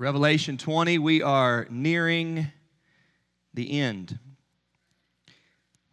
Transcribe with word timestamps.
Revelation 0.00 0.58
20, 0.58 0.98
we 0.98 1.22
are 1.22 1.66
nearing 1.70 2.46
the 3.52 3.80
end. 3.80 4.16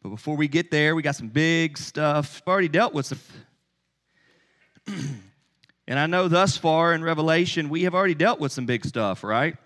But 0.04 0.09
before 0.09 0.38
we 0.38 0.47
get 0.47 0.70
there, 0.70 0.96
we 0.96 1.01
got 1.01 1.16
some 1.16 1.29
big 1.29 1.75
stuff. 1.75 2.44
We've 2.46 2.52
already 2.52 2.68
dealt 2.68 2.94
with 2.94 3.07
some. 3.07 3.20
and 5.88 5.97
I 5.97 6.05
know 6.05 6.28
thus 6.28 6.55
far 6.55 6.94
in 6.94 7.04
Revelation, 7.04 7.68
we 7.68 7.81
have 7.86 7.96
already 7.96 8.13
dealt 8.13 8.39
with 8.39 8.52
some 8.52 8.68
big 8.68 8.86
stuff, 8.86 9.23
right? 9.23 9.57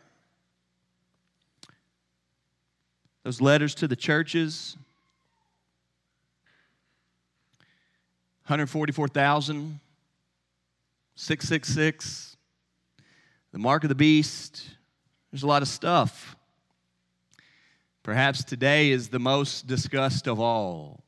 Those 3.24 3.42
letters 3.42 3.76
to 3.76 3.90
the 3.90 3.98
churches 3.98 4.78
144,000, 8.46 9.82
666 11.16 12.29
the 13.52 13.60
mark 13.60 13.84
of 13.84 13.90
the 13.90 13.96
beast. 13.96 14.64
There's 15.32 15.44
a 15.44 15.48
lot 15.48 15.62
of 15.62 15.68
stuff. 15.68 16.36
Perhaps 18.04 18.44
today 18.44 18.92
is 18.92 19.10
the 19.10 19.20
most 19.20 19.68
discussed 19.68 20.28
of 20.28 20.40
all 20.40 21.04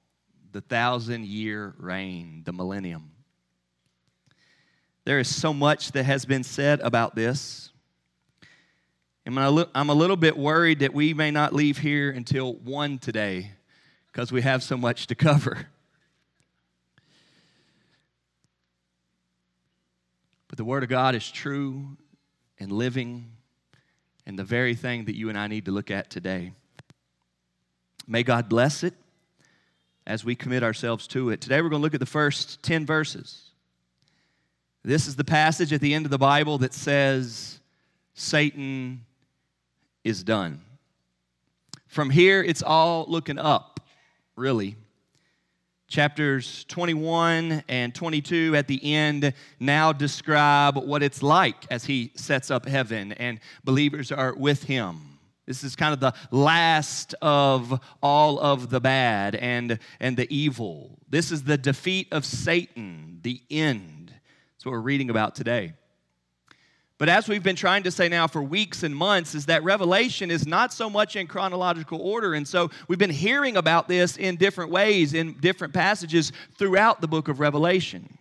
the 0.52 0.62
thousand 0.62 1.26
year 1.26 1.74
reign, 1.78 2.42
the 2.46 2.54
millennium. 2.54 3.12
There 5.06 5.20
is 5.20 5.34
so 5.34 5.54
much 5.54 5.94
that 5.94 6.04
has 6.04 6.26
been 6.26 6.44
said 6.44 6.80
about 6.82 7.16
this. 7.16 7.72
And 9.26 9.40
I'm 9.40 9.90
a 9.90 9.94
little 9.94 10.18
bit 10.18 10.38
worried 10.38 10.80
that 10.80 10.94
we 10.94 11.14
may 11.14 11.32
not 11.32 11.54
leave 11.54 11.78
here 11.78 12.10
until 12.12 12.54
one 12.56 12.98
today 12.98 13.52
because 14.12 14.32
we 14.32 14.42
have 14.42 14.62
so 14.62 14.78
much 14.78 15.08
to 15.08 15.16
cover. 15.16 15.68
But 20.48 20.58
the 20.58 20.66
Word 20.66 20.84
of 20.84 20.90
God 20.90 21.16
is 21.16 21.32
true 21.32 21.98
and 22.62 22.72
living 22.72 23.26
and 24.28 24.38
the 24.38 24.44
very 24.44 24.76
thing 24.76 25.06
that 25.06 25.16
you 25.16 25.30
and 25.30 25.38
I 25.38 25.48
need 25.48 25.66
to 25.66 25.72
look 25.72 25.90
at 25.90 26.12
today. 26.12 26.54
May 28.08 28.22
God 28.22 28.48
bless 28.50 28.84
it 28.84 28.94
as 30.06 30.24
we 30.24 30.36
commit 30.36 30.62
ourselves 30.62 31.08
to 31.08 31.32
it. 31.32 31.42
Today 31.42 31.60
we're 31.60 31.70
going 31.70 31.80
to 31.80 31.84
look 31.84 31.96
at 31.96 32.00
the 32.00 32.06
first 32.06 32.62
10 32.62 32.86
verses. 32.86 33.50
This 34.84 35.08
is 35.08 35.16
the 35.16 35.24
passage 35.24 35.74
at 35.74 35.82
the 35.82 35.92
end 35.96 36.06
of 36.06 36.12
the 36.12 36.20
Bible 36.20 36.60
that 36.60 36.76
says, 36.76 37.60
Satan 38.14 39.06
is 40.04 40.24
done. 40.24 40.62
From 41.88 42.12
here, 42.12 42.44
it's 42.44 42.62
all 42.62 43.06
looking 43.08 43.40
up, 43.40 43.80
really 44.36 44.76
chapters 45.92 46.64
21 46.70 47.64
and 47.68 47.94
22 47.94 48.56
at 48.56 48.68
the 48.68 48.94
end 48.96 49.34
now 49.60 49.92
describe 49.92 50.78
what 50.78 51.04
it's 51.04 51.22
like 51.22 51.66
as 51.70 51.84
he 51.84 52.12
sets 52.16 52.50
up 52.50 52.66
heaven 52.66 53.12
and 53.14 53.40
believers 53.66 54.12
are 54.12 54.34
with 54.34 54.64
him. 54.64 55.20
This 55.46 55.66
is 55.66 55.76
kind 55.76 55.94
of 55.94 56.00
the 56.00 56.14
last 56.32 57.14
of 57.22 57.78
all 58.02 58.40
of 58.40 58.70
the 58.70 58.80
bad 58.80 59.36
and, 59.36 59.80
and 60.00 60.16
the 60.16 60.34
evil. 60.34 60.98
This 61.10 61.30
is 61.30 61.44
the 61.44 61.58
defeat 61.58 62.08
of 62.14 62.26
Satan, 62.26 63.20
the 63.22 63.42
end. 63.52 64.14
That's 64.54 64.66
what 64.66 64.72
we're 64.72 64.80
reading 64.80 65.10
about 65.10 65.36
today. 65.36 65.74
But 67.02 67.10
as 67.10 67.28
we've 67.28 67.42
been 67.42 67.56
trying 67.56 67.82
to 67.82 67.90
say 67.90 68.10
now 68.10 68.28
for 68.28 68.44
weeks 68.44 68.84
and 68.84 68.96
months, 68.96 69.34
is 69.34 69.48
that 69.48 69.64
Revelation 69.64 70.30
is 70.30 70.46
not 70.46 70.72
so 70.72 70.88
much 70.88 71.16
in 71.16 71.26
chronological 71.26 72.00
order. 72.00 72.36
And 72.36 72.48
so 72.48 72.70
we've 72.88 73.00
been 73.00 73.10
hearing 73.10 73.58
about 73.58 73.88
this 73.88 74.18
in 74.18 74.36
different 74.36 74.70
ways, 74.70 75.16
in 75.16 75.34
different 75.40 75.74
passages 75.74 76.32
throughout 76.60 77.02
the 77.02 77.08
book 77.08 77.28
of 77.28 77.40
Revelation. 77.40 78.20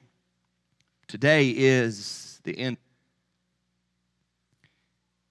Today 1.08 1.50
is 1.50 2.40
the 2.44 2.58
end. 2.58 2.78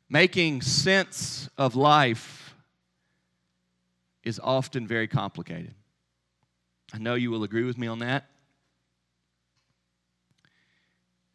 Making 0.10 0.62
sense 0.62 1.50
of 1.58 1.76
life 1.76 2.54
is 4.22 4.40
often 4.44 4.86
very 4.86 5.08
complicated. 5.08 5.74
I 6.94 7.00
know 7.00 7.16
you 7.16 7.32
will 7.32 7.44
agree 7.44 7.64
with 7.64 7.80
me 7.80 7.88
on 7.88 7.98
that. 7.98 8.30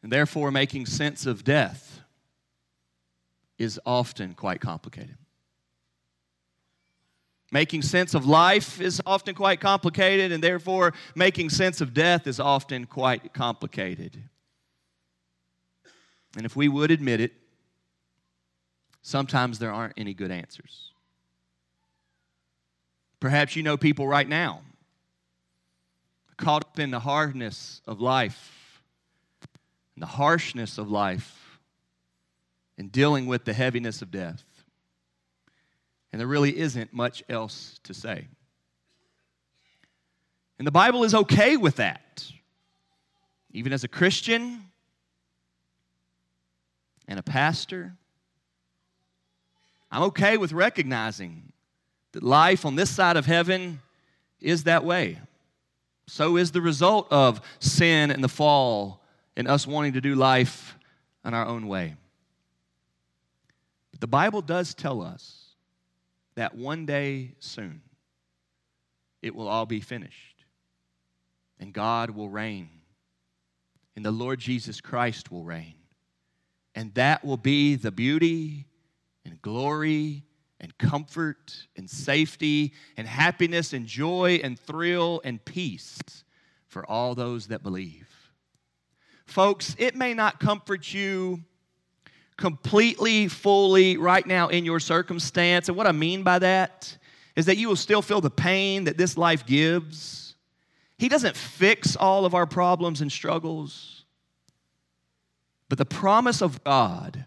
And 0.05 0.12
therefore, 0.12 0.53
making 0.53 0.87
sense 0.87 1.27
of 1.27 1.43
death 1.43 2.03
is 3.59 3.81
often 3.84 4.34
quite 4.34 4.60
complicated. 4.60 5.16
Making 7.53 7.82
sense 7.82 8.15
of 8.15 8.26
life 8.26 8.81
is 8.81 9.00
often 9.06 9.34
quite 9.34 9.60
complicated, 9.60 10.32
and 10.32 10.42
therefore, 10.42 10.92
making 11.15 11.50
sense 11.50 11.81
of 11.81 11.94
death 11.94 12.26
is 12.26 12.41
often 12.41 12.84
quite 12.87 13.32
complicated. 13.32 14.20
And 16.37 16.44
if 16.44 16.56
we 16.56 16.69
would 16.69 16.91
admit 16.91 17.20
it, 17.20 17.32
sometimes 19.03 19.60
there 19.60 19.70
aren't 19.70 19.94
any 19.97 20.14
good 20.14 20.32
answers. 20.32 20.91
Perhaps 23.20 23.54
you 23.54 23.62
know 23.62 23.76
people 23.76 24.09
right 24.09 24.28
now 24.28 24.62
caught 26.37 26.64
up 26.64 26.78
in 26.81 26.91
the 26.91 26.98
hardness 26.98 27.81
of 27.87 28.00
life, 28.00 28.82
and 29.94 30.03
the 30.03 30.06
harshness 30.06 30.76
of 30.76 30.91
life 30.91 31.44
in 32.77 32.89
dealing 32.89 33.27
with 33.27 33.45
the 33.45 33.53
heaviness 33.53 34.03
of 34.03 34.11
death. 34.11 34.45
And 36.12 36.21
there 36.21 36.27
really 36.27 36.57
isn't 36.57 36.93
much 36.93 37.23
else 37.29 37.79
to 37.85 37.95
say. 37.95 38.29
And 40.59 40.67
the 40.67 40.73
Bible 40.73 41.05
is 41.05 41.15
okay 41.15 41.57
with 41.57 41.77
that. 41.77 42.31
Even 43.53 43.73
as 43.73 43.85
a 43.85 43.89
Christian 43.89 44.65
and 47.07 47.19
a 47.19 47.23
pastor, 47.23 47.95
I'm 49.91 50.03
okay 50.05 50.37
with 50.37 50.53
recognizing 50.53 51.53
that 52.12 52.23
life 52.23 52.65
on 52.65 52.77
this 52.77 52.91
side 52.91 53.17
of 53.17 53.27
heaven 53.27 53.81
is 54.41 54.65
that 54.65 54.85
way. 54.85 55.19
So 56.06 56.37
is 56.37 56.53
the 56.53 56.61
result 56.61 57.09
of 57.11 57.41
sin 57.59 58.11
and 58.11 58.23
the 58.23 58.29
fall 58.29 59.03
and 59.37 59.49
us 59.49 59.67
wanting 59.67 59.95
to 59.95 60.01
do 60.01 60.15
life 60.15 60.77
in 61.25 61.35
our 61.35 61.47
own 61.47 61.67
way. 61.67 61.97
The 64.04 64.09
Bible 64.09 64.42
does 64.42 64.75
tell 64.75 65.00
us 65.00 65.54
that 66.34 66.54
one 66.54 66.84
day 66.84 67.37
soon 67.38 67.81
it 69.22 69.34
will 69.34 69.48
all 69.48 69.65
be 69.65 69.81
finished 69.81 70.44
and 71.59 71.72
God 71.72 72.10
will 72.10 72.28
reign 72.28 72.69
and 73.97 74.04
the 74.04 74.10
Lord 74.10 74.41
Jesus 74.41 74.82
Christ 74.82 75.32
will 75.32 75.43
reign. 75.43 75.76
And 76.75 76.93
that 76.97 77.25
will 77.25 77.38
be 77.38 77.76
the 77.76 77.91
beauty 77.91 78.66
and 79.25 79.41
glory 79.41 80.25
and 80.60 80.76
comfort 80.76 81.66
and 81.75 81.88
safety 81.88 82.75
and 82.98 83.09
happiness 83.09 83.72
and 83.72 83.87
joy 83.87 84.38
and 84.44 84.59
thrill 84.59 85.22
and 85.25 85.43
peace 85.43 85.98
for 86.66 86.84
all 86.91 87.14
those 87.14 87.47
that 87.47 87.62
believe. 87.62 88.06
Folks, 89.25 89.75
it 89.78 89.97
may 89.97 90.12
not 90.12 90.41
comfort 90.41 90.93
you 90.93 91.43
completely, 92.37 93.28
fully 93.28 93.97
right 93.97 94.27
now 94.27 94.49
in 94.49 94.65
your 94.65 94.81
circumstance. 94.81 95.69
And 95.69 95.77
what 95.77 95.87
I 95.87 95.93
mean 95.93 96.22
by 96.22 96.39
that 96.41 96.97
is 97.37 97.47
that 97.47 97.56
you 97.56 97.69
will 97.69 97.77
still 97.77 98.03
feel 98.03 98.21
the 98.21 98.31
pain 98.31 98.84
that 98.84 98.97
this 98.97 99.17
life 99.17 99.47
gives. 99.47 100.34
He 100.99 101.09
doesn't 101.09 101.37
fix 101.37 101.97
all 101.97 102.25
of 102.25 102.34
our 102.34 102.47
problems 102.47 103.00
and 103.00 103.11
struggles. 103.11 104.05
But 105.69 105.78
the 105.78 105.84
promise 105.84 106.43
of 106.43 106.62
God 106.65 107.25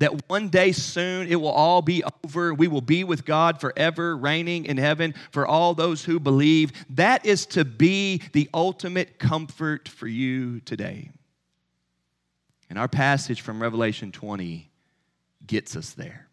that 0.00 0.28
one 0.28 0.48
day 0.48 0.72
soon 0.72 1.28
it 1.28 1.36
will 1.36 1.50
all 1.50 1.82
be 1.82 2.02
over. 2.24 2.52
We 2.52 2.68
will 2.68 2.80
be 2.80 3.04
with 3.04 3.24
God 3.24 3.60
forever, 3.60 4.16
reigning 4.16 4.64
in 4.64 4.78
heaven 4.78 5.14
for 5.30 5.46
all 5.46 5.74
those 5.74 6.04
who 6.04 6.18
believe. 6.18 6.72
That 6.90 7.24
is 7.24 7.46
to 7.46 7.64
be 7.64 8.22
the 8.32 8.48
ultimate 8.52 9.18
comfort 9.18 9.88
for 9.88 10.08
you 10.08 10.60
today. 10.60 11.10
And 12.70 12.78
our 12.78 12.88
passage 12.88 13.40
from 13.40 13.60
Revelation 13.60 14.12
20 14.12 14.70
gets 15.44 15.74
us 15.74 15.90
there. 15.90 16.28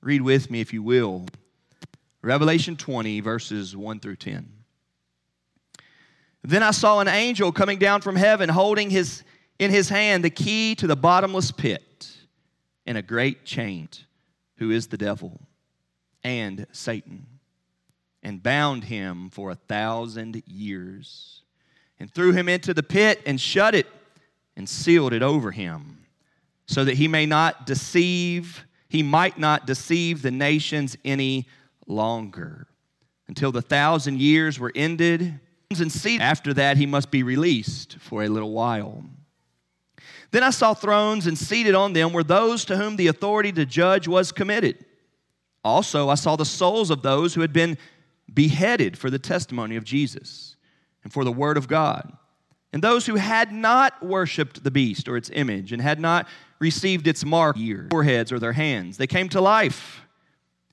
Read 0.00 0.22
with 0.22 0.48
me, 0.48 0.60
if 0.60 0.72
you 0.72 0.80
will, 0.80 1.26
Revelation 2.22 2.76
20, 2.76 3.18
verses 3.20 3.76
1 3.76 3.98
through 3.98 4.16
10. 4.16 4.48
Then 6.42 6.62
I 6.62 6.70
saw 6.70 7.00
an 7.00 7.08
angel 7.08 7.50
coming 7.50 7.80
down 7.80 8.00
from 8.00 8.14
heaven, 8.14 8.48
holding 8.48 8.90
his, 8.90 9.24
in 9.58 9.72
his 9.72 9.88
hand 9.88 10.24
the 10.24 10.30
key 10.30 10.76
to 10.76 10.86
the 10.86 10.96
bottomless 10.96 11.50
pit 11.50 12.08
and 12.86 12.96
a 12.96 13.02
great 13.02 13.44
chain, 13.44 13.88
who 14.56 14.70
is 14.70 14.86
the 14.86 14.96
devil 14.96 15.40
and 16.22 16.66
Satan, 16.70 17.26
and 18.22 18.42
bound 18.42 18.84
him 18.84 19.30
for 19.30 19.50
a 19.50 19.56
thousand 19.56 20.42
years, 20.46 21.42
and 21.98 22.12
threw 22.14 22.32
him 22.32 22.48
into 22.48 22.72
the 22.72 22.82
pit 22.82 23.20
and 23.26 23.40
shut 23.40 23.74
it 23.74 23.86
and 24.56 24.68
sealed 24.68 25.12
it 25.12 25.22
over 25.22 25.50
him, 25.50 26.04
so 26.66 26.84
that 26.84 26.94
he 26.94 27.08
may 27.08 27.26
not 27.26 27.66
deceive, 27.66 28.64
he 28.88 29.02
might 29.02 29.38
not 29.38 29.66
deceive 29.66 30.22
the 30.22 30.30
nations 30.30 30.96
any 31.04 31.46
longer 31.86 32.66
until 33.28 33.52
the 33.52 33.62
thousand 33.62 34.20
years 34.20 34.58
were 34.58 34.72
ended. 34.74 35.40
And 35.70 35.92
see, 35.92 36.18
after 36.18 36.52
that, 36.54 36.76
he 36.76 36.86
must 36.86 37.10
be 37.10 37.22
released 37.22 37.96
for 38.00 38.24
a 38.24 38.28
little 38.28 38.52
while. 38.52 39.04
Then 40.32 40.42
I 40.42 40.50
saw 40.50 40.74
thrones, 40.74 41.26
and 41.26 41.36
seated 41.38 41.74
on 41.74 41.92
them 41.92 42.12
were 42.12 42.24
those 42.24 42.64
to 42.66 42.76
whom 42.76 42.96
the 42.96 43.08
authority 43.08 43.52
to 43.52 43.66
judge 43.66 44.06
was 44.06 44.32
committed. 44.32 44.84
Also, 45.64 46.08
I 46.08 46.14
saw 46.14 46.36
the 46.36 46.44
souls 46.44 46.90
of 46.90 47.02
those 47.02 47.34
who 47.34 47.40
had 47.40 47.52
been 47.52 47.78
beheaded 48.32 48.96
for 48.96 49.10
the 49.10 49.18
testimony 49.18 49.76
of 49.76 49.84
Jesus 49.84 50.56
and 51.02 51.12
for 51.12 51.24
the 51.24 51.32
word 51.32 51.56
of 51.56 51.68
God, 51.68 52.16
and 52.72 52.82
those 52.82 53.06
who 53.06 53.16
had 53.16 53.52
not 53.52 54.02
worshiped 54.02 54.62
the 54.62 54.70
beast 54.70 55.08
or 55.08 55.16
its 55.16 55.30
image 55.32 55.72
and 55.72 55.82
had 55.82 55.98
not 55.98 56.28
received 56.58 57.06
its 57.06 57.24
mark, 57.24 57.56
ears, 57.58 57.88
foreheads, 57.90 58.30
or 58.30 58.38
their 58.38 58.52
hands. 58.52 58.96
They 58.96 59.06
came 59.06 59.28
to 59.30 59.40
life 59.40 60.02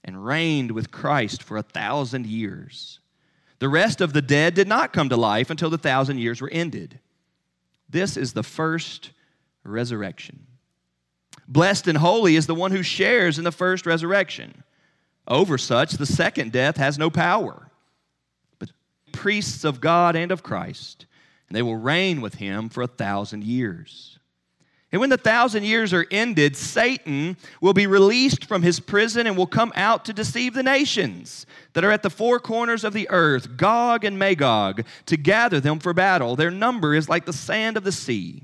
and 0.04 0.26
reigned 0.26 0.72
with 0.72 0.92
Christ 0.92 1.42
for 1.42 1.58
a 1.58 1.64
thousand 1.64 2.28
years. 2.28 3.00
The 3.60 3.70
rest 3.70 4.02
of 4.02 4.14
the 4.14 4.22
dead 4.22 4.54
did 4.54 4.68
not 4.68 4.94
come 4.94 5.10
to 5.10 5.18
life 5.18 5.50
until 5.50 5.70
the 5.70 5.78
thousand 5.78 6.20
years 6.20 6.42
were 6.42 6.50
ended. 6.52 7.00
This 7.90 8.16
is 8.16 8.34
the 8.34 8.44
first 8.44 9.12
resurrection. 9.64 10.46
Blessed 11.48 11.88
and 11.88 11.98
holy 11.98 12.36
is 12.36 12.46
the 12.46 12.56
one 12.56 12.72
who 12.72 12.84
shares 12.84 13.38
in 13.38 13.44
the 13.44 13.52
first 13.52 13.86
resurrection. 13.86 14.64
Over 15.28 15.58
such, 15.58 15.94
the 15.94 16.06
second 16.06 16.52
death 16.52 16.78
has 16.78 16.98
no 16.98 17.10
power. 17.10 17.72
But 18.60 18.72
priests 19.12 19.64
of 19.64 19.82
God 19.82 20.16
and 20.16 20.32
of 20.32 20.44
Christ, 20.44 21.06
and 21.48 21.56
they 21.56 21.62
will 21.62 21.76
reign 21.76 22.22
with 22.22 22.36
him 22.36 22.70
for 22.70 22.82
a 22.82 22.88
thousand 22.88 23.44
years. 23.44 24.18
And 24.92 25.02
when 25.02 25.10
the 25.10 25.18
thousand 25.18 25.66
years 25.66 25.92
are 25.94 26.06
ended, 26.12 26.56
Satan 26.56 27.36
will 27.60 27.74
be 27.74 27.88
released 27.88 28.46
from 28.46 28.62
his 28.62 28.80
prison 28.80 29.28
and 29.28 29.36
will 29.36 29.48
come 29.48 29.74
out 29.76 30.06
to 30.06 30.14
deceive 30.14 30.54
the 30.54 30.64
nations 30.64 31.46
that 31.74 31.84
are 31.84 31.92
at 31.92 32.04
the 32.04 32.10
four 32.10 32.40
corners 32.40 32.86
of 32.86 32.94
the 32.94 33.10
earth, 33.10 33.58
Gog 33.58 34.06
and 34.06 34.18
Magog, 34.18 34.86
to 35.08 35.18
gather 35.18 35.60
them 35.60 35.80
for 35.80 35.94
battle. 35.94 36.38
Their 36.38 36.52
number 36.52 36.96
is 36.96 37.10
like 37.10 37.26
the 37.26 37.34
sand 37.34 37.76
of 37.76 37.84
the 37.84 37.92
sea. 37.92 38.44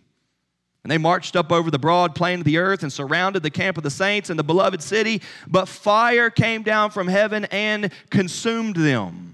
And 0.83 0.91
they 0.91 0.97
marched 0.97 1.37
up 1.37 1.49
over 1.49 1.71
the 1.71 1.79
broad 1.79 2.13
plain 2.13 2.39
of 2.39 2.45
the 2.45 2.57
earth 2.57 2.83
and 2.83 2.91
surrounded 2.91 3.41
the 3.41 3.49
camp 3.49 3.77
of 3.77 3.83
the 3.83 3.89
saints 3.89 4.29
and 4.29 4.37
the 4.37 4.43
beloved 4.43 4.81
city. 4.83 5.21
But 5.47 5.69
fire 5.69 6.29
came 6.29 6.61
down 6.61 6.91
from 6.91 7.07
heaven 7.07 7.45
and 7.45 7.89
consumed 8.09 8.75
them. 8.75 9.32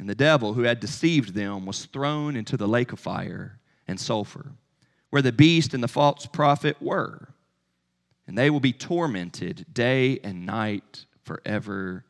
And 0.00 0.08
the 0.08 0.14
devil 0.14 0.54
who 0.54 0.62
had 0.62 0.80
deceived 0.80 1.34
them 1.34 1.66
was 1.66 1.84
thrown 1.84 2.34
into 2.34 2.56
the 2.56 2.66
lake 2.66 2.90
of 2.90 2.98
fire 2.98 3.58
and 3.86 4.00
sulfur, 4.00 4.52
where 5.10 5.20
the 5.20 5.30
beast 5.30 5.74
and 5.74 5.82
the 5.82 5.88
false 5.88 6.24
prophet 6.24 6.80
were. 6.80 7.34
And 8.26 8.36
they 8.36 8.48
will 8.48 8.60
be 8.60 8.72
tormented 8.72 9.66
day 9.74 10.18
and 10.24 10.46
night 10.46 11.04
forever 11.22 12.06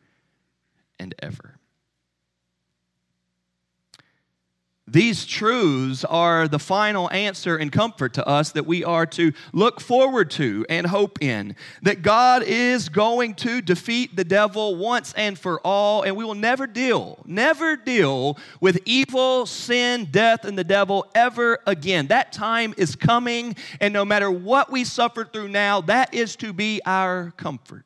and 1.01 1.17
ever. 1.19 1.60
These 4.91 5.25
truths 5.25 6.05
are 6.05 6.49
the 6.49 6.59
final 6.59 7.09
answer 7.13 7.57
and 7.57 7.71
comfort 7.71 8.15
to 8.15 8.27
us 8.27 8.51
that 8.53 8.67
we 8.67 8.83
are 8.83 9.07
to 9.07 9.33
look 9.53 9.81
forward 9.81 10.33
to 10.33 10.67
and 10.69 10.85
hope 10.85 11.23
in. 11.23 11.55
That 11.83 12.03
God 12.03 12.43
is 12.43 12.89
going 12.89 13.35
to 13.37 13.61
defeat 13.61 14.17
the 14.17 14.25
devil 14.25 14.75
once 14.75 15.13
and 15.13 15.39
for 15.39 15.61
all, 15.65 16.03
and 16.03 16.17
we 16.17 16.25
will 16.25 16.35
never 16.35 16.67
deal, 16.67 17.21
never 17.25 17.77
deal 17.77 18.37
with 18.61 18.81
evil, 18.85 19.47
sin, 19.47 20.09
death, 20.11 20.45
and 20.45 20.59
the 20.59 20.65
devil 20.65 21.09
ever 21.15 21.59
again. 21.69 22.09
That 22.09 22.33
time 22.33 22.75
is 22.77 22.97
coming, 22.97 23.55
and 23.81 23.95
no 23.95 24.05
matter 24.05 24.29
what 24.29 24.73
we 24.73 24.83
suffer 24.83 25.25
through 25.25 25.49
now, 25.49 25.83
that 25.83 26.13
is 26.15 26.35
to 26.37 26.53
be 26.53 26.81
our 26.85 27.33
comfort. 27.37 27.85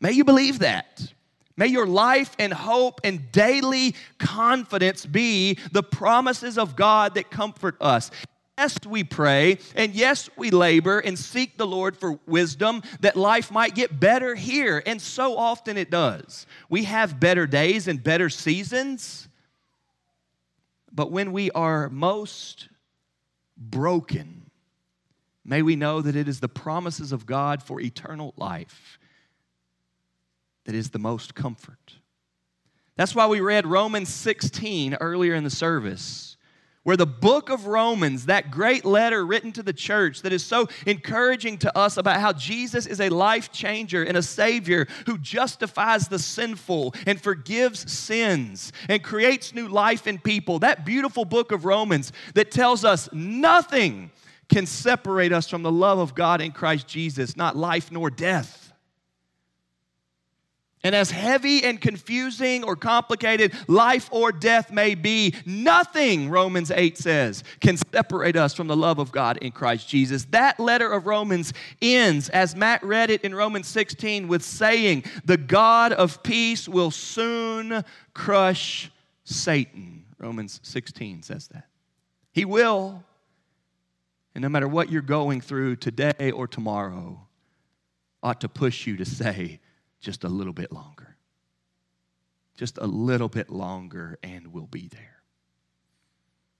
May 0.00 0.12
you 0.12 0.24
believe 0.24 0.60
that. 0.60 1.12
May 1.56 1.68
your 1.68 1.86
life 1.86 2.34
and 2.38 2.52
hope 2.52 3.00
and 3.04 3.30
daily 3.30 3.94
confidence 4.18 5.06
be 5.06 5.58
the 5.70 5.82
promises 5.82 6.58
of 6.58 6.74
God 6.74 7.14
that 7.14 7.30
comfort 7.30 7.76
us. 7.80 8.10
Yes, 8.58 8.78
we 8.86 9.02
pray, 9.02 9.58
and 9.74 9.94
yes, 9.94 10.30
we 10.36 10.50
labor 10.50 11.00
and 11.00 11.18
seek 11.18 11.56
the 11.56 11.66
Lord 11.66 11.96
for 11.96 12.20
wisdom 12.26 12.82
that 13.00 13.16
life 13.16 13.50
might 13.50 13.74
get 13.74 13.98
better 13.98 14.34
here. 14.36 14.82
And 14.86 15.00
so 15.00 15.36
often 15.36 15.76
it 15.76 15.90
does. 15.90 16.46
We 16.68 16.84
have 16.84 17.18
better 17.18 17.46
days 17.46 17.88
and 17.88 18.02
better 18.02 18.30
seasons. 18.30 19.28
But 20.92 21.10
when 21.10 21.32
we 21.32 21.50
are 21.50 21.88
most 21.88 22.68
broken, 23.56 24.50
may 25.44 25.62
we 25.62 25.74
know 25.74 26.00
that 26.00 26.14
it 26.14 26.28
is 26.28 26.38
the 26.38 26.48
promises 26.48 27.10
of 27.10 27.26
God 27.26 27.60
for 27.60 27.80
eternal 27.80 28.34
life 28.36 28.98
that 30.64 30.74
is 30.74 30.90
the 30.90 30.98
most 30.98 31.34
comfort. 31.34 31.94
That's 32.96 33.14
why 33.14 33.26
we 33.26 33.40
read 33.40 33.66
Romans 33.66 34.08
16 34.08 34.94
earlier 34.94 35.34
in 35.34 35.44
the 35.44 35.50
service, 35.50 36.36
where 36.84 36.96
the 36.96 37.06
book 37.06 37.50
of 37.50 37.66
Romans, 37.66 38.26
that 38.26 38.50
great 38.50 38.84
letter 38.84 39.26
written 39.26 39.50
to 39.52 39.62
the 39.62 39.72
church 39.72 40.22
that 40.22 40.32
is 40.32 40.44
so 40.44 40.68
encouraging 40.86 41.58
to 41.58 41.76
us 41.76 41.96
about 41.96 42.20
how 42.20 42.32
Jesus 42.32 42.86
is 42.86 43.00
a 43.00 43.08
life 43.08 43.50
changer 43.50 44.04
and 44.04 44.16
a 44.16 44.22
Savior 44.22 44.86
who 45.06 45.18
justifies 45.18 46.08
the 46.08 46.18
sinful 46.18 46.94
and 47.06 47.20
forgives 47.20 47.90
sins 47.90 48.72
and 48.88 49.02
creates 49.02 49.54
new 49.54 49.66
life 49.66 50.06
in 50.06 50.18
people. 50.18 50.60
That 50.60 50.84
beautiful 50.84 51.24
book 51.24 51.52
of 51.52 51.64
Romans 51.64 52.12
that 52.34 52.50
tells 52.50 52.84
us 52.84 53.08
nothing 53.12 54.10
can 54.48 54.66
separate 54.66 55.32
us 55.32 55.48
from 55.48 55.62
the 55.62 55.72
love 55.72 55.98
of 55.98 56.14
God 56.14 56.40
in 56.40 56.52
Christ 56.52 56.86
Jesus, 56.86 57.36
not 57.36 57.56
life 57.56 57.90
nor 57.90 58.10
death. 58.10 58.63
And 60.84 60.94
as 60.94 61.10
heavy 61.10 61.64
and 61.64 61.80
confusing 61.80 62.62
or 62.62 62.76
complicated 62.76 63.54
life 63.68 64.10
or 64.12 64.30
death 64.30 64.70
may 64.70 64.94
be, 64.94 65.34
nothing, 65.46 66.28
Romans 66.28 66.70
8 66.70 66.98
says, 66.98 67.42
can 67.60 67.78
separate 67.78 68.36
us 68.36 68.52
from 68.52 68.66
the 68.66 68.76
love 68.76 68.98
of 68.98 69.10
God 69.10 69.38
in 69.38 69.50
Christ 69.50 69.88
Jesus. 69.88 70.26
That 70.26 70.60
letter 70.60 70.92
of 70.92 71.06
Romans 71.06 71.54
ends, 71.80 72.28
as 72.28 72.54
Matt 72.54 72.84
read 72.84 73.08
it 73.08 73.22
in 73.22 73.34
Romans 73.34 73.66
16, 73.66 74.28
with 74.28 74.42
saying, 74.42 75.04
The 75.24 75.38
God 75.38 75.92
of 75.94 76.22
peace 76.22 76.68
will 76.68 76.90
soon 76.90 77.82
crush 78.12 78.90
Satan. 79.24 80.04
Romans 80.18 80.60
16 80.64 81.22
says 81.22 81.48
that. 81.48 81.64
He 82.30 82.44
will. 82.44 83.02
And 84.34 84.42
no 84.42 84.50
matter 84.50 84.68
what 84.68 84.90
you're 84.90 85.00
going 85.00 85.40
through 85.40 85.76
today 85.76 86.30
or 86.30 86.46
tomorrow, 86.46 87.26
ought 88.22 88.42
to 88.42 88.50
push 88.50 88.86
you 88.86 88.98
to 88.98 89.06
say, 89.06 89.60
just 90.04 90.22
a 90.22 90.28
little 90.28 90.52
bit 90.52 90.70
longer. 90.70 91.16
Just 92.56 92.78
a 92.78 92.86
little 92.86 93.28
bit 93.28 93.50
longer, 93.50 94.18
and 94.22 94.48
we'll 94.48 94.66
be 94.66 94.86
there. 94.88 95.22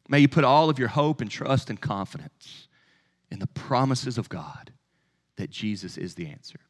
May 0.08 0.20
you 0.20 0.28
put 0.28 0.44
all 0.44 0.68
of 0.68 0.78
your 0.78 0.88
hope 0.88 1.20
and 1.20 1.30
trust 1.30 1.70
and 1.70 1.80
confidence 1.80 2.68
in 3.30 3.38
the 3.38 3.46
promises 3.46 4.18
of 4.18 4.28
God 4.28 4.72
that 5.36 5.50
Jesus 5.50 5.96
is 5.96 6.14
the 6.14 6.26
answer 6.26 6.60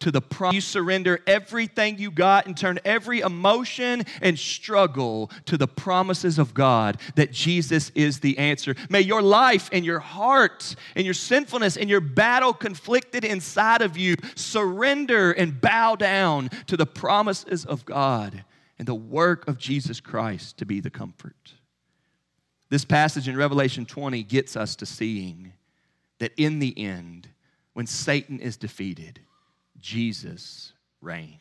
to 0.00 0.10
the 0.10 0.20
promise. 0.20 0.54
You 0.54 0.60
surrender 0.60 1.20
everything 1.26 1.98
you 1.98 2.10
got 2.10 2.46
and 2.46 2.56
turn 2.56 2.78
every 2.84 3.20
emotion 3.20 4.04
and 4.22 4.38
struggle 4.38 5.30
to 5.46 5.56
the 5.56 5.68
promises 5.68 6.38
of 6.38 6.54
God 6.54 7.00
that 7.16 7.32
Jesus 7.32 7.90
is 7.94 8.20
the 8.20 8.38
answer. 8.38 8.74
May 8.88 9.00
your 9.00 9.22
life 9.22 9.68
and 9.72 9.84
your 9.84 10.00
heart 10.00 10.74
and 10.94 11.04
your 11.04 11.14
sinfulness 11.14 11.76
and 11.76 11.88
your 11.88 12.00
battle 12.00 12.52
conflicted 12.52 13.24
inside 13.24 13.82
of 13.82 13.96
you 13.96 14.14
surrender 14.34 15.32
and 15.32 15.60
bow 15.60 15.96
down 15.96 16.48
to 16.66 16.76
the 16.76 16.86
promises 16.86 17.64
of 17.64 17.84
God 17.84 18.44
and 18.78 18.86
the 18.86 18.94
work 18.94 19.46
of 19.48 19.58
Jesus 19.58 20.00
Christ 20.00 20.58
to 20.58 20.66
be 20.66 20.80
the 20.80 20.90
comfort. 20.90 21.54
This 22.70 22.84
passage 22.84 23.28
in 23.28 23.36
Revelation 23.36 23.86
20 23.86 24.22
gets 24.24 24.56
us 24.56 24.76
to 24.76 24.86
seeing 24.86 25.52
that 26.18 26.32
in 26.36 26.58
the 26.58 26.78
end, 26.78 27.28
when 27.72 27.86
Satan 27.86 28.40
is 28.40 28.56
defeated, 28.56 29.20
Jesus 29.80 30.72
reigns. 31.00 31.38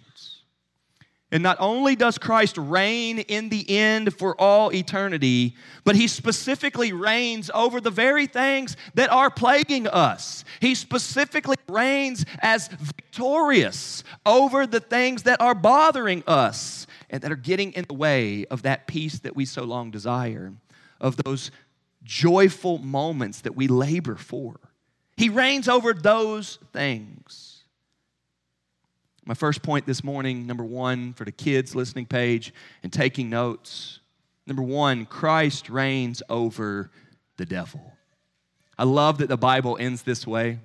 And 1.30 1.44
not 1.44 1.58
only 1.60 1.98
does 1.98 2.18
Christ 2.18 2.58
reign 2.58 3.20
in 3.20 3.50
the 3.50 3.70
end 3.70 4.14
for 4.14 4.40
all 4.40 4.74
eternity, 4.74 5.56
but 5.84 5.98
he 5.98 6.08
specifically 6.08 6.94
reigns 6.94 7.52
over 7.54 7.82
the 7.82 7.92
very 7.92 8.28
things 8.28 8.78
that 8.94 9.12
are 9.12 9.30
plaguing 9.30 9.88
us. 9.88 10.46
He 10.62 10.74
specifically 10.74 11.58
reigns 11.68 12.24
as 12.40 12.70
victorious 12.70 14.06
over 14.26 14.66
the 14.66 14.80
things 14.80 15.24
that 15.24 15.42
are 15.42 15.56
bothering 15.56 16.24
us 16.28 16.88
and 17.10 17.22
that 17.22 17.32
are 17.32 17.36
getting 17.36 17.74
in 17.74 17.84
the 17.90 17.94
way 17.94 18.46
of 18.46 18.62
that 18.62 18.88
peace 18.88 19.20
that 19.20 19.36
we 19.36 19.44
so 19.44 19.64
long 19.64 19.92
desire, 19.92 20.54
of 21.02 21.18
those 21.18 21.52
joyful 22.04 22.78
moments 22.78 23.42
that 23.42 23.56
we 23.56 23.68
labor 23.68 24.16
for. 24.16 24.62
He 25.18 25.28
reigns 25.28 25.68
over 25.68 25.94
those 25.94 26.58
things. 26.72 27.47
My 29.28 29.34
first 29.34 29.62
point 29.62 29.86
this 29.86 30.06
morning, 30.06 30.48
number 30.48 30.64
one, 30.64 31.12
for 31.12 31.26
the 31.26 31.34
kids 31.34 31.76
listening 31.76 32.06
page 32.06 32.54
and 32.82 32.94
taking 32.94 33.30
notes. 33.30 34.00
Number 34.46 34.64
one, 34.64 35.06
Christ 35.06 35.70
reigns 35.70 36.24
over 36.30 36.90
the 37.36 37.46
devil. 37.46 37.92
I 38.78 38.86
love 38.86 39.18
that 39.18 39.28
the 39.28 39.38
Bible 39.38 39.78
ends 39.82 40.04
this 40.04 40.26
way. 40.26 40.60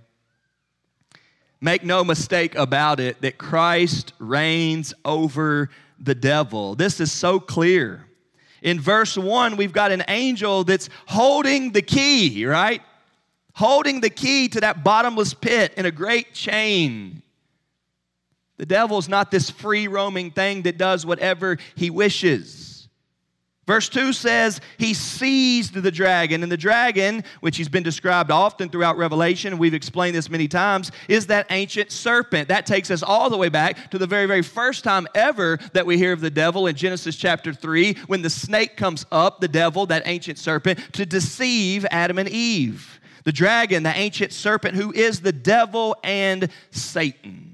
Make 1.60 1.82
no 1.82 2.04
mistake 2.04 2.54
about 2.54 3.00
it 3.00 3.20
that 3.22 3.36
Christ 3.36 4.12
reigns 4.20 4.94
over 5.04 5.68
the 5.98 6.14
devil. 6.14 6.76
This 6.76 7.00
is 7.00 7.10
so 7.10 7.40
clear. 7.40 8.06
In 8.62 8.78
verse 8.78 9.18
1, 9.18 9.56
we've 9.56 9.72
got 9.72 9.90
an 9.90 10.04
angel 10.06 10.62
that's 10.62 10.88
holding 11.06 11.72
the 11.72 11.82
key, 11.82 12.46
right? 12.46 12.80
holding 13.54 14.00
the 14.00 14.10
key 14.10 14.48
to 14.48 14.60
that 14.60 14.82
bottomless 14.82 15.34
pit 15.34 15.74
in 15.76 15.86
a 15.86 15.90
great 15.90 16.32
chain. 16.32 17.22
The 18.62 18.66
devil's 18.66 19.08
not 19.08 19.32
this 19.32 19.50
free 19.50 19.88
roaming 19.88 20.30
thing 20.30 20.62
that 20.62 20.78
does 20.78 21.04
whatever 21.04 21.58
he 21.74 21.90
wishes. 21.90 22.88
Verse 23.66 23.88
2 23.88 24.12
says 24.12 24.60
he 24.78 24.94
seized 24.94 25.74
the 25.74 25.90
dragon, 25.90 26.44
and 26.44 26.52
the 26.52 26.56
dragon, 26.56 27.24
which 27.40 27.56
he's 27.56 27.68
been 27.68 27.82
described 27.82 28.30
often 28.30 28.68
throughout 28.68 28.96
Revelation, 28.96 29.52
and 29.52 29.58
we've 29.58 29.74
explained 29.74 30.14
this 30.14 30.30
many 30.30 30.46
times, 30.46 30.92
is 31.08 31.26
that 31.26 31.48
ancient 31.50 31.90
serpent. 31.90 32.46
That 32.50 32.64
takes 32.64 32.92
us 32.92 33.02
all 33.02 33.30
the 33.30 33.36
way 33.36 33.48
back 33.48 33.90
to 33.90 33.98
the 33.98 34.06
very, 34.06 34.26
very 34.26 34.42
first 34.42 34.84
time 34.84 35.08
ever 35.12 35.58
that 35.72 35.84
we 35.84 35.98
hear 35.98 36.12
of 36.12 36.20
the 36.20 36.30
devil 36.30 36.68
in 36.68 36.76
Genesis 36.76 37.16
chapter 37.16 37.52
3, 37.52 37.94
when 38.06 38.22
the 38.22 38.30
snake 38.30 38.76
comes 38.76 39.04
up, 39.10 39.40
the 39.40 39.48
devil, 39.48 39.86
that 39.86 40.04
ancient 40.06 40.38
serpent, 40.38 40.78
to 40.92 41.04
deceive 41.04 41.84
Adam 41.90 42.16
and 42.16 42.28
Eve. 42.28 43.00
The 43.24 43.32
dragon, 43.32 43.82
the 43.82 43.98
ancient 43.98 44.32
serpent, 44.32 44.76
who 44.76 44.92
is 44.92 45.20
the 45.20 45.32
devil 45.32 45.96
and 46.04 46.48
Satan. 46.70 47.51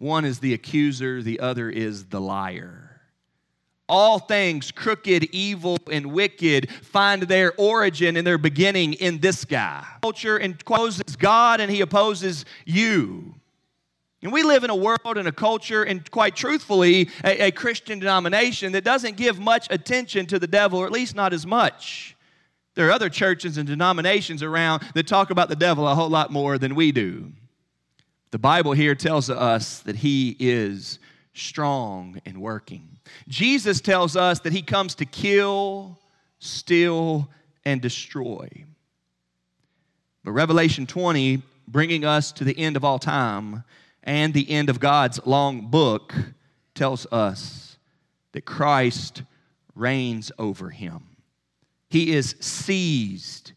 One 0.00 0.24
is 0.24 0.40
the 0.40 0.54
accuser, 0.54 1.22
the 1.22 1.38
other 1.38 1.70
is 1.70 2.06
the 2.06 2.20
liar 2.20 2.90
all 3.90 4.20
things 4.20 4.70
crooked, 4.70 5.24
evil, 5.32 5.78
and 5.90 6.12
wicked 6.12 6.70
find 6.82 7.24
their 7.24 7.52
origin 7.58 8.16
and 8.16 8.26
their 8.26 8.38
beginning 8.38 8.94
in 8.94 9.18
this 9.18 9.44
guy. 9.44 9.84
Culture 10.00 10.38
opposes 10.38 11.16
God 11.16 11.60
and 11.60 11.70
he 11.70 11.80
opposes 11.80 12.44
you. 12.64 13.34
And 14.22 14.32
we 14.32 14.42
live 14.42 14.64
in 14.64 14.70
a 14.70 14.76
world 14.76 15.16
and 15.16 15.26
a 15.26 15.32
culture, 15.32 15.82
and 15.82 16.08
quite 16.10 16.36
truthfully, 16.36 17.08
a, 17.24 17.46
a, 17.46 17.50
Christian 17.50 17.98
denomination 17.98 18.72
that 18.72 18.84
doesn't 18.84 19.16
give 19.16 19.40
much 19.40 19.66
attention 19.70 20.26
to 20.26 20.38
the 20.38 20.46
devil, 20.46 20.78
or 20.78 20.84
at 20.84 20.92
least 20.92 21.14
not 21.14 21.32
as 21.32 21.46
much. 21.46 22.14
There 22.74 22.86
are 22.86 22.92
other 22.92 23.08
churches 23.08 23.56
and 23.56 23.66
denominations 23.66 24.42
around 24.42 24.82
that 24.94 25.06
talk 25.06 25.30
about 25.30 25.48
the 25.48 25.56
devil 25.56 25.88
a 25.88 25.94
whole 25.94 26.10
lot 26.10 26.30
more 26.30 26.58
than 26.58 26.74
we 26.74 26.92
do. 26.92 27.32
The 28.30 28.38
Bible 28.38 28.72
here 28.72 28.94
tells 28.94 29.28
us 29.28 29.80
that 29.80 29.96
he 29.96 30.36
is 30.38 30.98
strong 31.34 32.20
and 32.24 32.40
working. 32.40 32.98
Jesus 33.28 33.80
tells 33.80 34.16
us 34.16 34.40
that 34.40 34.52
he 34.52 34.62
comes 34.62 34.94
to 34.96 35.04
kill, 35.04 35.98
steal, 36.38 37.28
and 37.64 37.80
destroy. 37.80 38.48
But 40.22 40.32
Revelation 40.32 40.86
20, 40.86 41.42
bringing 41.66 42.04
us 42.04 42.30
to 42.32 42.44
the 42.44 42.56
end 42.58 42.76
of 42.76 42.84
all 42.84 42.98
time 42.98 43.64
and 44.04 44.32
the 44.32 44.48
end 44.50 44.70
of 44.70 44.80
God's 44.80 45.20
long 45.26 45.68
book, 45.68 46.14
tells 46.74 47.06
us 47.06 47.78
that 48.32 48.44
Christ 48.44 49.22
reigns 49.74 50.30
over 50.38 50.70
him. 50.70 51.16
He 51.88 52.12
is 52.12 52.36
seized, 52.38 53.52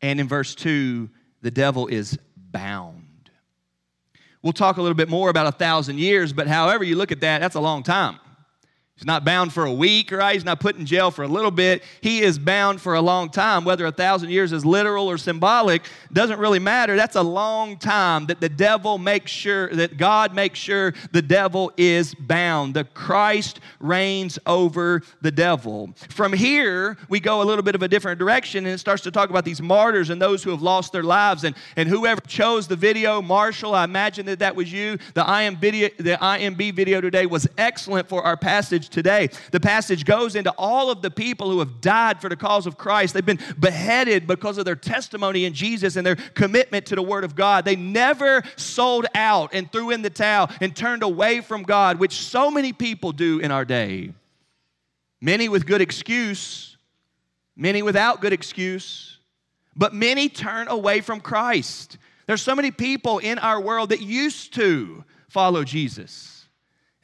and 0.00 0.18
in 0.18 0.26
verse 0.26 0.54
2, 0.54 1.10
the 1.42 1.50
devil 1.50 1.86
is 1.86 2.18
bound. 2.36 3.05
We'll 4.46 4.52
talk 4.52 4.76
a 4.76 4.80
little 4.80 4.94
bit 4.94 5.08
more 5.08 5.28
about 5.28 5.48
a 5.48 5.50
thousand 5.50 5.98
years, 5.98 6.32
but 6.32 6.46
however 6.46 6.84
you 6.84 6.94
look 6.94 7.10
at 7.10 7.20
that, 7.22 7.40
that's 7.40 7.56
a 7.56 7.60
long 7.60 7.82
time. 7.82 8.20
He's 8.96 9.04
not 9.04 9.26
bound 9.26 9.52
for 9.52 9.66
a 9.66 9.72
week, 9.72 10.10
right? 10.10 10.32
He's 10.32 10.44
not 10.44 10.58
put 10.58 10.76
in 10.76 10.86
jail 10.86 11.10
for 11.10 11.22
a 11.22 11.28
little 11.28 11.50
bit. 11.50 11.84
He 12.00 12.22
is 12.22 12.38
bound 12.38 12.80
for 12.80 12.94
a 12.94 13.00
long 13.02 13.28
time. 13.28 13.66
Whether 13.66 13.84
a 13.84 13.92
thousand 13.92 14.30
years 14.30 14.52
is 14.52 14.64
literal 14.64 15.06
or 15.06 15.18
symbolic 15.18 15.82
doesn't 16.14 16.38
really 16.38 16.60
matter. 16.60 16.96
That's 16.96 17.14
a 17.14 17.22
long 17.22 17.76
time 17.76 18.24
that 18.26 18.40
the 18.40 18.48
devil 18.48 18.96
makes 18.96 19.30
sure, 19.30 19.68
that 19.74 19.98
God 19.98 20.34
makes 20.34 20.58
sure 20.58 20.94
the 21.12 21.20
devil 21.20 21.72
is 21.76 22.14
bound. 22.14 22.72
The 22.72 22.84
Christ 22.84 23.60
reigns 23.80 24.38
over 24.46 25.02
the 25.20 25.30
devil. 25.30 25.92
From 26.08 26.32
here, 26.32 26.96
we 27.10 27.20
go 27.20 27.42
a 27.42 27.44
little 27.44 27.62
bit 27.62 27.74
of 27.74 27.82
a 27.82 27.88
different 27.88 28.18
direction 28.18 28.64
and 28.64 28.74
it 28.74 28.78
starts 28.78 29.02
to 29.02 29.10
talk 29.10 29.28
about 29.28 29.44
these 29.44 29.60
martyrs 29.60 30.08
and 30.08 30.22
those 30.22 30.42
who 30.42 30.48
have 30.52 30.62
lost 30.62 30.92
their 30.92 31.02
lives. 31.02 31.44
And, 31.44 31.54
and 31.76 31.86
whoever 31.86 32.22
chose 32.22 32.66
the 32.66 32.76
video, 32.76 33.20
Marshall, 33.20 33.74
I 33.74 33.84
imagine 33.84 34.24
that 34.24 34.38
that 34.38 34.56
was 34.56 34.72
you. 34.72 34.96
The 35.12 35.42
IM 35.42 35.58
video, 35.58 35.90
the 35.98 36.16
IMB 36.16 36.74
video 36.74 37.02
today 37.02 37.26
was 37.26 37.46
excellent 37.58 38.08
for 38.08 38.22
our 38.22 38.38
passage 38.38 38.85
passage 38.86 38.90
today. 38.90 39.28
The 39.50 39.60
passage 39.60 40.04
goes 40.04 40.36
into 40.36 40.52
all 40.56 40.90
of 40.90 41.02
the 41.02 41.10
people 41.10 41.50
who 41.50 41.58
have 41.58 41.80
died 41.80 42.20
for 42.20 42.28
the 42.28 42.36
cause 42.36 42.66
of 42.66 42.76
Christ. 42.76 43.14
They've 43.14 43.24
been 43.24 43.40
beheaded 43.58 44.26
because 44.26 44.58
of 44.58 44.64
their 44.64 44.76
testimony 44.76 45.44
in 45.44 45.52
Jesus 45.52 45.96
and 45.96 46.06
their 46.06 46.16
commitment 46.16 46.86
to 46.86 46.94
the 46.94 47.02
Word 47.02 47.24
of 47.24 47.34
God. 47.34 47.64
They 47.64 47.76
never 47.76 48.42
sold 48.56 49.06
out 49.14 49.50
and 49.52 49.70
threw 49.70 49.90
in 49.90 50.02
the 50.02 50.10
towel 50.10 50.50
and 50.60 50.74
turned 50.74 51.02
away 51.02 51.40
from 51.40 51.62
God, 51.62 51.98
which 51.98 52.14
so 52.14 52.50
many 52.50 52.72
people 52.72 53.12
do 53.12 53.38
in 53.38 53.50
our 53.50 53.64
day. 53.64 54.12
Many 55.20 55.48
with 55.48 55.66
good 55.66 55.80
excuse, 55.80 56.76
many 57.56 57.82
without 57.82 58.20
good 58.20 58.32
excuse, 58.32 59.18
but 59.74 59.94
many 59.94 60.28
turn 60.28 60.68
away 60.68 61.00
from 61.00 61.20
Christ. 61.20 61.98
There's 62.26 62.42
so 62.42 62.54
many 62.54 62.70
people 62.70 63.18
in 63.18 63.38
our 63.38 63.60
world 63.60 63.90
that 63.90 64.00
used 64.00 64.54
to 64.54 65.04
follow 65.28 65.64
Jesus 65.64 66.35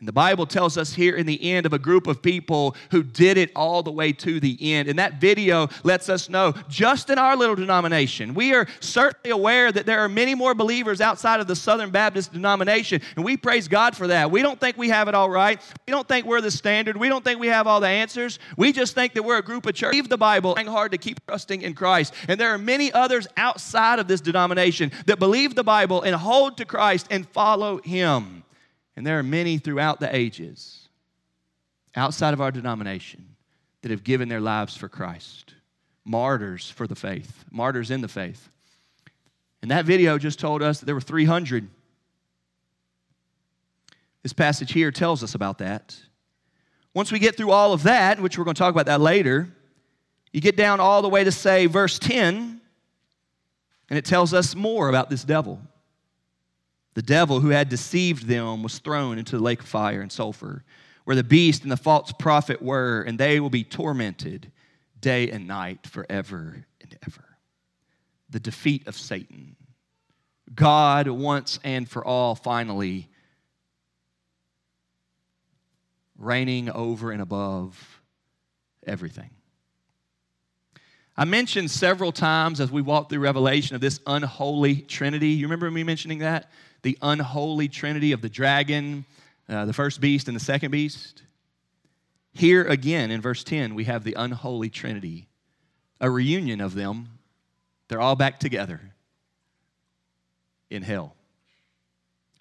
and 0.02 0.08
the 0.08 0.12
Bible 0.12 0.46
tells 0.46 0.76
us 0.76 0.94
here 0.94 1.14
in 1.14 1.26
the 1.26 1.52
end 1.52 1.64
of 1.64 1.72
a 1.72 1.78
group 1.78 2.08
of 2.08 2.20
people 2.20 2.74
who 2.90 3.04
did 3.04 3.38
it 3.38 3.52
all 3.54 3.84
the 3.84 3.92
way 3.92 4.12
to 4.14 4.40
the 4.40 4.58
end. 4.74 4.88
And 4.88 4.98
that 4.98 5.20
video 5.20 5.68
lets 5.84 6.08
us 6.08 6.28
know 6.28 6.54
just 6.68 7.08
in 7.08 7.20
our 7.20 7.36
little 7.36 7.54
denomination, 7.54 8.34
we 8.34 8.52
are 8.52 8.66
certainly 8.80 9.30
aware 9.30 9.70
that 9.70 9.86
there 9.86 10.00
are 10.00 10.08
many 10.08 10.34
more 10.34 10.56
believers 10.56 11.00
outside 11.00 11.38
of 11.38 11.46
the 11.46 11.54
Southern 11.54 11.90
Baptist 11.90 12.32
denomination. 12.32 13.00
And 13.14 13.24
we 13.24 13.36
praise 13.36 13.68
God 13.68 13.96
for 13.96 14.08
that. 14.08 14.32
We 14.32 14.42
don't 14.42 14.58
think 14.58 14.76
we 14.76 14.88
have 14.88 15.06
it 15.06 15.14
all 15.14 15.30
right. 15.30 15.62
We 15.86 15.92
don't 15.92 16.08
think 16.08 16.26
we're 16.26 16.40
the 16.40 16.50
standard. 16.50 16.96
We 16.96 17.08
don't 17.08 17.22
think 17.22 17.38
we 17.38 17.46
have 17.46 17.68
all 17.68 17.78
the 17.78 17.86
answers. 17.86 18.40
We 18.56 18.72
just 18.72 18.96
think 18.96 19.14
that 19.14 19.22
we're 19.22 19.38
a 19.38 19.42
group 19.42 19.66
of 19.66 19.74
church. 19.76 19.92
Leave 19.92 20.08
the 20.08 20.18
Bible, 20.18 20.54
trying 20.54 20.66
hard 20.66 20.90
to 20.90 20.98
keep 20.98 21.24
trusting 21.28 21.62
in 21.62 21.74
Christ. 21.74 22.12
And 22.26 22.40
there 22.40 22.50
are 22.50 22.58
many 22.58 22.92
others 22.92 23.28
outside 23.36 24.00
of 24.00 24.08
this 24.08 24.20
denomination 24.20 24.90
that 25.06 25.20
believe 25.20 25.54
the 25.54 25.62
Bible 25.62 26.02
and 26.02 26.16
hold 26.16 26.56
to 26.56 26.64
Christ 26.64 27.06
and 27.08 27.24
follow 27.28 27.78
Him. 27.78 28.42
And 28.96 29.06
there 29.06 29.18
are 29.18 29.22
many 29.22 29.58
throughout 29.58 30.00
the 30.00 30.14
ages 30.14 30.88
outside 31.94 32.34
of 32.34 32.40
our 32.40 32.50
denomination 32.50 33.36
that 33.82 33.90
have 33.90 34.04
given 34.04 34.28
their 34.28 34.40
lives 34.40 34.76
for 34.76 34.88
Christ, 34.88 35.54
martyrs 36.04 36.70
for 36.70 36.86
the 36.86 36.94
faith, 36.94 37.44
martyrs 37.50 37.90
in 37.90 38.00
the 38.00 38.08
faith. 38.08 38.48
And 39.60 39.70
that 39.70 39.84
video 39.84 40.18
just 40.18 40.38
told 40.38 40.62
us 40.62 40.80
that 40.80 40.86
there 40.86 40.94
were 40.94 41.00
300. 41.00 41.68
This 44.22 44.32
passage 44.32 44.72
here 44.72 44.90
tells 44.90 45.22
us 45.22 45.34
about 45.34 45.58
that. 45.58 45.96
Once 46.94 47.10
we 47.10 47.18
get 47.18 47.36
through 47.36 47.50
all 47.50 47.72
of 47.72 47.84
that, 47.84 48.20
which 48.20 48.36
we're 48.36 48.44
going 48.44 48.54
to 48.54 48.58
talk 48.58 48.74
about 48.74 48.86
that 48.86 49.00
later, 49.00 49.48
you 50.32 50.40
get 50.40 50.56
down 50.56 50.80
all 50.80 51.02
the 51.02 51.08
way 51.08 51.24
to 51.24 51.32
say 51.32 51.66
verse 51.66 51.98
10, 51.98 52.60
and 53.88 53.98
it 53.98 54.04
tells 54.04 54.32
us 54.34 54.54
more 54.54 54.88
about 54.88 55.10
this 55.10 55.24
devil. 55.24 55.60
The 56.94 57.02
devil 57.02 57.40
who 57.40 57.48
had 57.48 57.68
deceived 57.68 58.26
them 58.26 58.62
was 58.62 58.78
thrown 58.78 59.18
into 59.18 59.36
the 59.36 59.42
lake 59.42 59.60
of 59.60 59.66
fire 59.66 60.00
and 60.00 60.12
sulfur, 60.12 60.64
where 61.04 61.16
the 61.16 61.24
beast 61.24 61.62
and 61.62 61.72
the 61.72 61.76
false 61.76 62.12
prophet 62.12 62.60
were, 62.60 63.02
and 63.02 63.18
they 63.18 63.40
will 63.40 63.50
be 63.50 63.64
tormented 63.64 64.52
day 65.00 65.30
and 65.30 65.46
night 65.46 65.86
forever 65.86 66.64
and 66.80 66.98
ever. 67.06 67.24
The 68.30 68.40
defeat 68.40 68.86
of 68.86 68.96
Satan. 68.96 69.56
God 70.54 71.08
once 71.08 71.58
and 71.64 71.88
for 71.88 72.04
all, 72.04 72.34
finally, 72.34 73.08
reigning 76.18 76.70
over 76.70 77.10
and 77.10 77.20
above 77.20 78.00
everything. 78.86 79.30
I 81.16 81.24
mentioned 81.24 81.70
several 81.70 82.12
times 82.12 82.60
as 82.60 82.70
we 82.70 82.80
walked 82.80 83.10
through 83.10 83.20
Revelation 83.20 83.74
of 83.74 83.82
this 83.82 84.00
unholy 84.06 84.76
Trinity. 84.76 85.28
You 85.28 85.46
remember 85.46 85.70
me 85.70 85.84
mentioning 85.84 86.18
that? 86.20 86.50
The 86.82 86.98
unholy 87.00 87.68
trinity 87.68 88.12
of 88.12 88.20
the 88.20 88.28
dragon, 88.28 89.04
uh, 89.48 89.64
the 89.64 89.72
first 89.72 90.00
beast, 90.00 90.28
and 90.28 90.36
the 90.36 90.40
second 90.40 90.70
beast. 90.70 91.22
Here 92.34 92.64
again 92.64 93.10
in 93.10 93.20
verse 93.20 93.44
10, 93.44 93.74
we 93.74 93.84
have 93.84 94.04
the 94.04 94.14
unholy 94.14 94.70
trinity, 94.70 95.28
a 96.00 96.10
reunion 96.10 96.60
of 96.60 96.74
them. 96.74 97.08
They're 97.88 98.00
all 98.00 98.16
back 98.16 98.40
together 98.40 98.80
in 100.70 100.82
hell, 100.82 101.14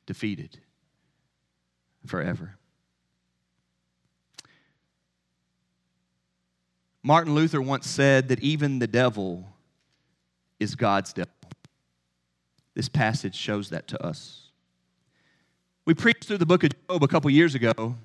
defeated 0.06 0.58
forever. 2.06 2.56
Martin 7.04 7.34
Luther 7.34 7.62
once 7.62 7.90
said 7.90 8.30
that 8.30 8.40
even 8.42 8.80
the 8.80 8.88
devil 8.88 9.48
is 10.60 10.76
God's 10.76 11.14
devil. 11.14 11.32
This 12.74 12.90
passage 12.90 13.36
shows 13.36 13.70
that 13.70 13.88
to 13.90 14.04
us. 14.04 14.50
We 15.86 15.94
preached 15.94 16.26
through 16.26 16.38
the 16.38 16.46
book 16.46 16.64
of 16.64 16.72
Job 16.88 17.04
a 17.04 17.08
couple 17.08 17.30
years 17.30 17.56
ago, 17.56 17.96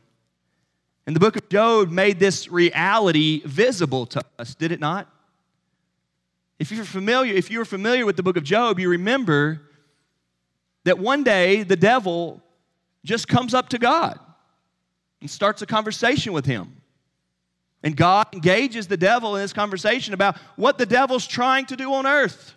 and 1.07 1.15
the 1.15 1.21
book 1.21 1.37
of 1.37 1.49
Job 1.49 1.91
made 1.91 2.19
this 2.19 2.51
reality 2.51 3.43
visible 3.45 4.07
to 4.07 4.23
us, 4.39 4.55
did 4.55 4.73
it 4.73 4.81
not? 4.81 5.09
If 6.59 6.73
you're 6.73 6.85
familiar, 6.85 7.35
if 7.35 7.51
you're 7.51 7.65
familiar 7.65 8.07
with 8.07 8.17
the 8.17 8.23
book 8.23 8.37
of 8.37 8.45
Job, 8.45 8.81
you 8.81 8.89
remember 8.89 9.61
that 10.85 10.99
one 10.99 11.23
day 11.23 11.63
the 11.63 11.77
devil 11.77 12.43
just 13.05 13.29
comes 13.29 13.55
up 13.55 13.69
to 13.69 13.79
God 13.79 14.19
and 15.21 15.31
starts 15.31 15.63
a 15.63 15.67
conversation 15.67 16.33
with 16.33 16.47
him. 16.47 16.81
And 17.83 17.97
God 17.97 18.27
engages 18.33 18.89
the 18.89 18.97
devil 18.97 19.37
in 19.37 19.43
this 19.43 19.53
conversation 19.53 20.15
about 20.15 20.37
what 20.57 20.79
the 20.79 20.87
devil's 20.87 21.27
trying 21.27 21.67
to 21.67 21.77
do 21.77 21.93
on 21.95 22.07
earth. 22.07 22.55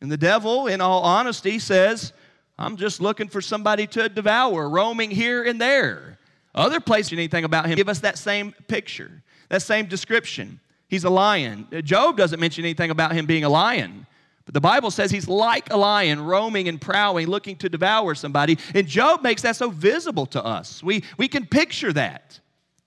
And 0.00 0.10
the 0.10 0.16
devil, 0.16 0.66
in 0.66 0.80
all 0.80 1.02
honesty, 1.02 1.58
says, 1.58 2.12
I'm 2.58 2.76
just 2.76 3.00
looking 3.00 3.28
for 3.28 3.40
somebody 3.40 3.86
to 3.88 4.08
devour, 4.08 4.68
roaming 4.68 5.10
here 5.10 5.44
and 5.44 5.60
there. 5.60 6.18
Other 6.54 6.80
places, 6.80 7.12
anything 7.12 7.44
about 7.44 7.66
him, 7.66 7.76
give 7.76 7.88
us 7.88 8.00
that 8.00 8.18
same 8.18 8.52
picture, 8.66 9.22
that 9.48 9.62
same 9.62 9.86
description. 9.86 10.60
He's 10.88 11.04
a 11.04 11.10
lion. 11.10 11.68
Job 11.84 12.16
doesn't 12.16 12.40
mention 12.40 12.64
anything 12.64 12.90
about 12.90 13.12
him 13.12 13.26
being 13.26 13.44
a 13.44 13.48
lion. 13.48 14.06
But 14.44 14.54
the 14.54 14.60
Bible 14.60 14.90
says 14.90 15.12
he's 15.12 15.28
like 15.28 15.72
a 15.72 15.76
lion, 15.76 16.20
roaming 16.20 16.66
and 16.66 16.80
prowling, 16.80 17.28
looking 17.28 17.56
to 17.56 17.68
devour 17.68 18.16
somebody. 18.16 18.58
And 18.74 18.86
Job 18.86 19.22
makes 19.22 19.42
that 19.42 19.54
so 19.54 19.70
visible 19.70 20.26
to 20.26 20.44
us. 20.44 20.82
We, 20.82 21.04
we 21.16 21.28
can 21.28 21.46
picture 21.46 21.92
that. 21.92 22.40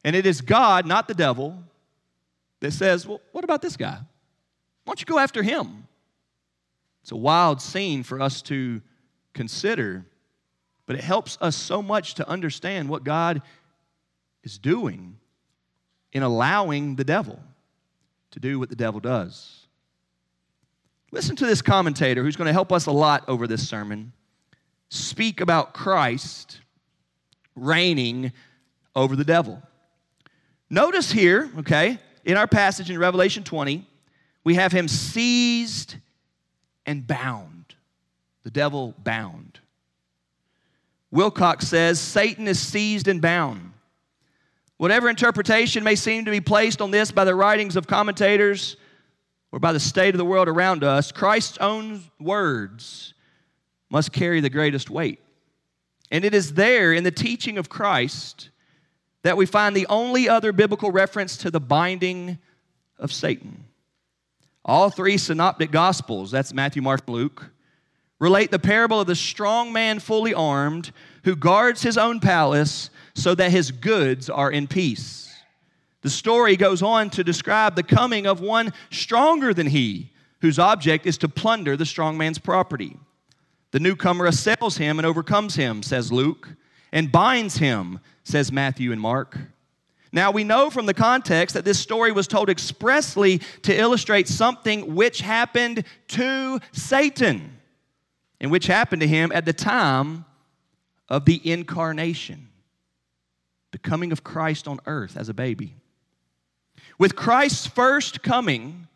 And 0.03 0.15
it 0.15 0.25
is 0.25 0.41
God, 0.41 0.85
not 0.85 1.07
the 1.07 1.13
devil, 1.13 1.57
that 2.59 2.73
says, 2.73 3.07
Well, 3.07 3.21
what 3.31 3.45
about 3.45 3.61
this 3.61 3.77
guy? 3.77 3.97
Why 3.97 4.91
don't 4.91 4.99
you 4.99 5.05
go 5.05 5.19
after 5.19 5.41
him? 5.41 5.87
It's 7.03 7.11
a 7.11 7.17
wild 7.17 7.61
scene 7.61 8.01
for 8.01 8.21
us 8.21 8.41
to 8.43 8.81
consider, 9.33 10.05
but 10.85 10.95
it 10.95 11.03
helps 11.03 11.37
us 11.41 11.55
so 11.55 11.81
much 11.81 12.15
to 12.15 12.27
understand 12.27 12.87
what 12.87 13.03
God 13.03 13.41
is 14.43 14.57
doing 14.57 15.17
in 16.13 16.23
allowing 16.23 16.95
the 16.95 17.03
devil 17.03 17.39
to 18.31 18.39
do 18.39 18.57
what 18.57 18.69
the 18.69 18.75
devil 18.75 19.01
does. 19.01 19.67
Listen 21.11 21.35
to 21.35 21.45
this 21.45 21.61
commentator 21.61 22.23
who's 22.23 22.37
going 22.37 22.47
to 22.47 22.53
help 22.53 22.71
us 22.71 22.85
a 22.85 22.91
lot 22.91 23.25
over 23.27 23.47
this 23.47 23.67
sermon 23.67 24.13
speak 24.89 25.41
about 25.41 25.73
Christ 25.73 26.61
reigning 27.55 28.31
over 28.95 29.15
the 29.15 29.25
devil. 29.25 29.61
Notice 30.69 31.11
here, 31.11 31.51
okay, 31.59 31.99
in 32.23 32.37
our 32.37 32.47
passage 32.47 32.89
in 32.89 32.97
Revelation 32.97 33.43
20, 33.43 33.85
we 34.43 34.55
have 34.55 34.71
him 34.71 34.87
seized 34.87 35.95
and 36.85 37.05
bound. 37.05 37.75
The 38.43 38.51
devil 38.51 38.93
bound. 39.03 39.59
Wilcock 41.13 41.61
says 41.61 41.99
Satan 41.99 42.47
is 42.47 42.59
seized 42.59 43.07
and 43.07 43.21
bound. 43.21 43.71
Whatever 44.77 45.09
interpretation 45.09 45.83
may 45.83 45.95
seem 45.95 46.25
to 46.25 46.31
be 46.31 46.41
placed 46.41 46.81
on 46.81 46.91
this 46.91 47.11
by 47.11 47.23
the 47.23 47.35
writings 47.35 47.75
of 47.75 47.87
commentators 47.87 48.75
or 49.51 49.59
by 49.59 49.71
the 49.71 49.79
state 49.79 50.13
of 50.13 50.17
the 50.17 50.25
world 50.25 50.47
around 50.47 50.83
us, 50.83 51.11
Christ's 51.11 51.59
own 51.59 52.01
words 52.19 53.13
must 53.89 54.11
carry 54.11 54.41
the 54.41 54.49
greatest 54.49 54.89
weight. 54.89 55.19
And 56.11 56.25
it 56.25 56.33
is 56.33 56.55
there 56.55 56.91
in 56.91 57.03
the 57.03 57.11
teaching 57.11 57.57
of 57.57 57.69
Christ 57.69 58.49
that 59.21 59.37
we 59.37 59.45
find 59.45 59.75
the 59.75 59.87
only 59.87 60.27
other 60.27 60.51
biblical 60.51 60.91
reference 60.91 61.37
to 61.37 61.51
the 61.51 61.59
binding 61.59 62.39
of 62.99 63.13
Satan. 63.13 63.62
All 64.65 64.89
three 64.89 65.17
synoptic 65.17 65.71
gospels, 65.71 66.31
that's 66.31 66.53
Matthew, 66.53 66.81
Mark, 66.81 67.01
and 67.07 67.15
Luke, 67.15 67.51
relate 68.19 68.51
the 68.51 68.59
parable 68.59 69.01
of 69.01 69.07
the 69.07 69.15
strong 69.15 69.73
man 69.73 69.99
fully 69.99 70.33
armed 70.33 70.91
who 71.25 71.35
guards 71.35 71.81
his 71.81 71.97
own 71.97 72.19
palace 72.19 72.89
so 73.13 73.35
that 73.35 73.51
his 73.51 73.71
goods 73.71 74.29
are 74.29 74.51
in 74.51 74.67
peace. 74.67 75.33
The 76.01 76.09
story 76.09 76.55
goes 76.55 76.81
on 76.81 77.09
to 77.11 77.23
describe 77.23 77.75
the 77.75 77.83
coming 77.83 78.25
of 78.25 78.41
one 78.41 78.73
stronger 78.91 79.53
than 79.53 79.67
he, 79.67 80.11
whose 80.41 80.59
object 80.59 81.05
is 81.05 81.17
to 81.19 81.29
plunder 81.29 81.77
the 81.77 81.85
strong 81.85 82.17
man's 82.17 82.39
property. 82.39 82.97
The 83.71 83.79
newcomer 83.79 84.25
assails 84.25 84.77
him 84.77 84.99
and 84.99 85.05
overcomes 85.05 85.55
him, 85.55 85.81
says 85.81 86.11
Luke, 86.11 86.49
and 86.91 87.11
binds 87.11 87.57
him, 87.57 87.99
says 88.23 88.51
Matthew 88.51 88.91
and 88.91 89.01
Mark. 89.01 89.37
Now, 90.15 90.29
we 90.29 90.43
know 90.43 90.69
from 90.69 90.85
the 90.85 90.93
context 90.93 91.55
that 91.55 91.65
this 91.65 91.79
story 91.79 92.11
was 92.11 92.27
told 92.27 92.47
expressly 92.47 93.39
to 93.63 93.75
illustrate 93.75 94.27
something 94.27 94.93
which 94.93 95.21
happened 95.21 95.85
to 96.09 96.59
Satan 96.71 97.57
and 98.39 98.51
which 98.51 98.67
happened 98.67 99.01
to 99.01 99.07
him 99.07 99.31
at 99.33 99.45
the 99.45 99.53
time 99.53 100.25
of 101.09 101.25
the 101.25 101.41
incarnation, 101.51 102.49
the 103.71 103.79
coming 103.79 104.11
of 104.11 104.23
Christ 104.23 104.67
on 104.67 104.79
earth 104.85 105.17
as 105.17 105.29
a 105.29 105.33
baby. 105.33 105.77
With 106.99 107.15
Christ's 107.15 107.65
first 107.65 108.21
coming, 108.21 108.87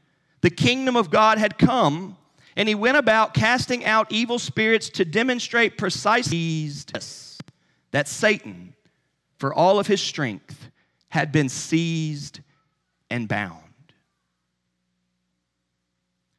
the 0.42 0.52
kingdom 0.52 0.96
of 0.96 1.10
God 1.10 1.40
had 1.40 1.58
come, 1.58 2.16
and 2.56 2.70
he 2.70 2.76
went 2.76 2.96
about 2.96 3.34
casting 3.34 3.84
out 3.84 4.12
evil 4.12 4.38
spirits 4.38 4.88
to 4.92 5.04
demonstrate 5.04 5.80
precisely 5.80 6.70
that 7.90 8.08
Satan, 8.08 8.76
for 9.40 9.52
all 9.52 9.80
of 9.80 9.88
his 9.88 10.00
strength, 10.00 10.70
had 11.10 11.32
been 11.32 11.50
seized 11.50 12.42
and 13.10 13.28
bound. 13.28 13.64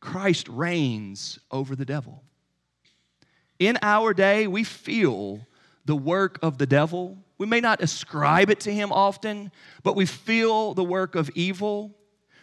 Christ 0.00 0.48
reigns 0.48 1.38
over 1.50 1.74
the 1.74 1.84
devil. 1.84 2.22
In 3.58 3.78
our 3.82 4.14
day, 4.14 4.46
we 4.46 4.64
feel 4.64 5.46
the 5.84 5.96
work 5.96 6.38
of 6.42 6.58
the 6.58 6.66
devil 6.66 7.18
we 7.38 7.46
may 7.46 7.60
not 7.60 7.80
ascribe 7.80 8.50
it 8.50 8.60
to 8.60 8.74
him 8.74 8.92
often, 8.92 9.52
but 9.84 9.94
we 9.94 10.06
feel 10.06 10.74
the 10.74 10.84
work 10.84 11.14
of 11.14 11.30
evil. 11.34 11.96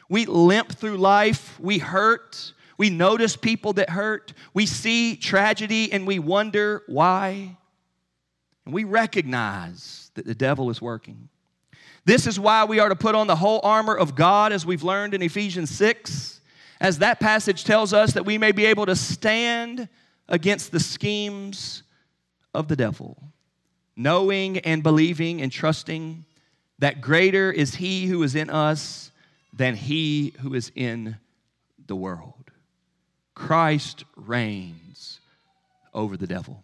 We 0.10 0.26
limp 0.26 0.72
through 0.72 0.98
life. 0.98 1.60
We 1.60 1.78
hurt. 1.80 2.54
We 2.78 2.90
notice 2.90 3.36
people 3.36 3.74
that 3.74 3.90
hurt. 3.90 4.34
We 4.54 4.66
see 4.66 5.18
tragedy 5.18 5.92
and 5.92 6.08
we 6.08 6.20
wonder 6.20 6.84
why. 6.88 7.58
And 8.64 8.74
we 8.74 8.86
recognize 8.86 10.12
that 10.16 10.26
the 10.26 10.36
devil 10.36 10.70
is 10.70 10.82
working. 10.82 11.30
This 12.06 12.28
is 12.28 12.40
why 12.40 12.66
we 12.66 12.80
are 12.80 12.90
to 12.90 12.96
put 12.96 13.16
on 13.16 13.28
the 13.28 13.36
whole 13.36 13.60
armor 13.64 13.96
of 13.96 14.16
God, 14.16 14.52
as 14.52 14.66
we've 14.66 14.84
learned 14.84 15.14
in 15.14 15.22
Ephesians 15.22 15.70
6, 15.72 16.40
as 16.80 17.00
that 17.00 17.20
passage 17.20 17.64
tells 17.64 17.94
us 17.94 18.14
that 18.14 18.26
we 18.26 18.38
may 18.38 18.52
be 18.52 18.66
able 18.66 18.86
to 18.86 18.96
stand 18.96 19.90
against 20.30 20.72
the 20.72 20.80
schemes 20.80 21.84
of 22.54 22.68
the 22.68 22.76
devil 22.76 23.18
knowing 23.96 24.58
and 24.60 24.84
believing 24.84 25.42
and 25.42 25.52
trusting 25.52 26.26
that 26.80 27.02
greater 27.02 27.52
is 27.52 27.76
He 27.76 28.06
who 28.06 28.22
is 28.24 28.36
in 28.36 28.50
us 28.50 29.12
than 29.54 29.76
He 29.76 30.34
who 30.42 30.54
is 30.54 30.72
in 30.76 31.18
the 31.88 31.96
world. 31.96 32.52
Christ 33.34 34.04
reigns 34.16 35.20
over 35.94 36.18
the 36.18 36.28
devil. 36.28 36.64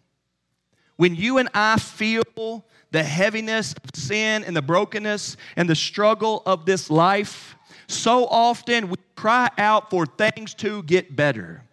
When 1.01 1.15
you 1.15 1.39
and 1.39 1.49
I 1.55 1.79
feel 1.79 2.63
the 2.91 3.03
heaviness 3.03 3.73
of 3.73 3.99
sin 3.99 4.43
and 4.43 4.55
the 4.55 4.61
brokenness 4.61 5.35
and 5.55 5.67
the 5.67 5.73
struggle 5.73 6.43
of 6.45 6.67
this 6.67 6.91
life, 6.91 7.55
so 7.87 8.27
often 8.27 8.87
we 8.87 8.97
cry 9.15 9.49
out 9.57 9.89
for 9.89 10.05
things 10.05 10.53
to 10.53 10.83
get 10.83 11.15
better. 11.15 11.63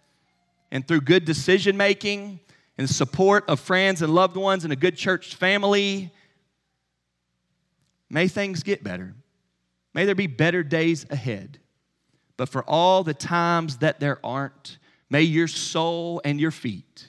And 0.71 0.87
through 0.87 1.01
good 1.01 1.25
decision 1.25 1.77
making, 1.77 2.39
and 2.79 2.89
support 2.89 3.47
of 3.47 3.59
friends 3.59 4.01
and 4.01 4.15
loved 4.15 4.35
ones 4.35 4.63
and 4.63 4.73
a 4.73 4.75
good 4.75 4.97
church 4.97 5.35
family, 5.35 6.11
may 8.09 8.27
things 8.27 8.63
get 8.63 8.83
better. 8.83 9.13
May 9.93 10.05
there 10.05 10.15
be 10.15 10.25
better 10.25 10.63
days 10.63 11.05
ahead. 11.11 11.59
But 12.35 12.49
for 12.49 12.63
all 12.63 13.03
the 13.03 13.13
times 13.13 13.77
that 13.77 13.99
there 13.99 14.17
aren't, 14.25 14.79
may 15.07 15.21
your 15.21 15.47
soul 15.47 16.19
and 16.25 16.41
your 16.41 16.49
feet, 16.49 17.08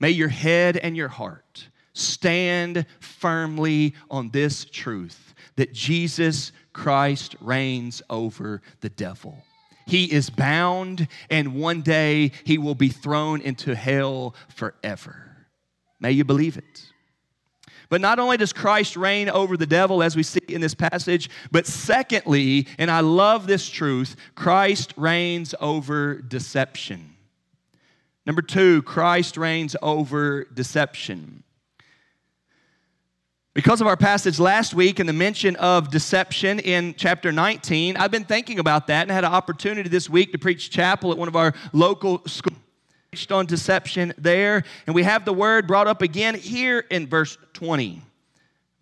may 0.00 0.10
your 0.10 0.28
head 0.28 0.76
and 0.76 0.96
your 0.96 1.08
heart 1.08 1.68
stand 1.92 2.84
firmly 3.00 3.94
on 4.10 4.30
this 4.30 4.64
truth 4.64 5.34
that 5.56 5.72
Jesus 5.72 6.52
Christ 6.72 7.36
reigns 7.40 8.02
over 8.10 8.60
the 8.80 8.90
devil. 8.90 9.42
He 9.86 10.12
is 10.12 10.30
bound, 10.30 11.08
and 11.30 11.54
one 11.54 11.80
day 11.80 12.32
he 12.44 12.58
will 12.58 12.74
be 12.74 12.88
thrown 12.88 13.40
into 13.40 13.74
hell 13.74 14.34
forever. 14.48 15.46
May 16.00 16.10
you 16.10 16.24
believe 16.24 16.58
it. 16.58 16.92
But 17.88 18.00
not 18.00 18.18
only 18.18 18.36
does 18.36 18.52
Christ 18.52 18.96
reign 18.96 19.28
over 19.28 19.56
the 19.56 19.66
devil, 19.66 20.02
as 20.02 20.16
we 20.16 20.24
see 20.24 20.40
in 20.48 20.60
this 20.60 20.74
passage, 20.74 21.30
but 21.52 21.66
secondly, 21.66 22.66
and 22.78 22.90
I 22.90 23.00
love 23.00 23.46
this 23.46 23.68
truth, 23.68 24.16
Christ 24.34 24.92
reigns 24.96 25.54
over 25.60 26.16
deception. 26.16 27.15
Number 28.26 28.42
two, 28.42 28.82
Christ 28.82 29.36
reigns 29.36 29.76
over 29.80 30.44
deception. 30.52 31.44
Because 33.54 33.80
of 33.80 33.86
our 33.86 33.96
passage 33.96 34.38
last 34.38 34.74
week 34.74 34.98
and 34.98 35.08
the 35.08 35.14
mention 35.14 35.56
of 35.56 35.90
deception 35.90 36.58
in 36.58 36.94
chapter 36.98 37.32
19, 37.32 37.96
I've 37.96 38.10
been 38.10 38.24
thinking 38.24 38.58
about 38.58 38.88
that 38.88 39.02
and 39.02 39.10
had 39.10 39.24
an 39.24 39.32
opportunity 39.32 39.88
this 39.88 40.10
week 40.10 40.32
to 40.32 40.38
preach 40.38 40.68
chapel 40.70 41.10
at 41.12 41.16
one 41.16 41.28
of 41.28 41.36
our 41.36 41.54
local 41.72 42.22
schools 42.26 42.58
Preached 43.16 43.32
on 43.32 43.46
deception 43.46 44.12
there. 44.18 44.62
And 44.86 44.94
we 44.94 45.02
have 45.02 45.24
the 45.24 45.32
word 45.32 45.66
brought 45.66 45.86
up 45.86 46.02
again 46.02 46.34
here 46.34 46.80
in 46.90 47.06
verse 47.06 47.38
20, 47.54 48.02
uh, 48.02 48.02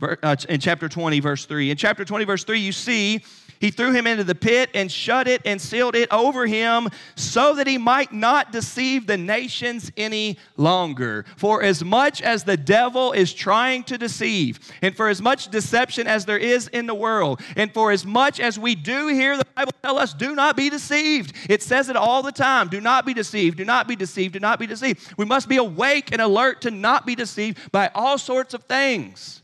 Uh, 0.03 0.35
in 0.49 0.59
chapter 0.61 0.89
20, 0.89 1.21
verse 1.21 1.47
3. 1.47 1.71
In 1.71 1.77
chapter 1.77 2.05
20, 2.05 2.25
verse 2.25 2.43
3, 2.43 2.59
you 2.59 2.73
see 2.73 3.25
He 3.61 3.71
threw 3.71 3.93
him 3.93 4.09
into 4.09 4.25
the 4.25 4.35
pit 4.35 4.69
and 4.75 4.91
shut 4.91 5.29
it 5.29 5.41
and 5.45 5.61
sealed 5.61 5.95
it 5.95 6.13
over 6.13 6.47
him 6.47 6.89
so 7.15 7.55
that 7.55 7.69
he 7.69 7.79
might 7.79 8.13
not 8.13 8.51
deceive 8.51 9.07
the 9.07 9.17
nations 9.17 9.93
any 9.97 10.37
longer. 10.57 11.25
For 11.37 11.63
as 11.63 11.85
much 11.85 12.21
as 12.21 12.43
the 12.43 12.57
devil 12.57 13.13
is 13.13 13.33
trying 13.33 13.85
to 13.85 13.97
deceive, 13.97 14.59
and 14.83 14.97
for 14.97 15.09
as 15.09 15.23
much 15.23 15.49
deception 15.49 16.09
as 16.09 16.27
there 16.27 16.39
is 16.39 16.67
in 16.69 16.87
the 16.87 16.95
world, 16.95 17.41
and 17.57 17.73
for 17.73 17.93
as 17.93 18.05
much 18.05 18.41
as 18.41 18.59
we 18.59 18.75
do 18.75 19.07
hear 19.09 19.37
the 19.37 19.47
Bible 19.55 19.73
tell 19.81 19.97
us, 19.97 20.13
do 20.13 20.35
not 20.35 20.57
be 20.57 20.69
deceived. 20.69 21.37
It 21.49 21.63
says 21.63 21.89
it 21.89 21.97
all 21.97 22.23
the 22.23 22.33
time 22.33 22.69
do 22.69 22.81
not 22.81 23.07
be 23.07 23.15
deceived, 23.15 23.59
do 23.59 23.65
not 23.65 23.87
be 23.87 23.95
deceived, 23.95 24.35
do 24.35 24.41
not 24.41 24.59
be 24.59 24.67
deceived. 24.67 25.15
We 25.17 25.25
must 25.25 25.49
be 25.49 25.57
awake 25.57 26.11
and 26.11 26.21
alert 26.21 26.63
to 26.63 26.73
not 26.73 27.07
be 27.07 27.15
deceived 27.15 27.71
by 27.71 27.93
all 27.95 28.19
sorts 28.19 28.55
of 28.55 28.65
things. 28.65 29.44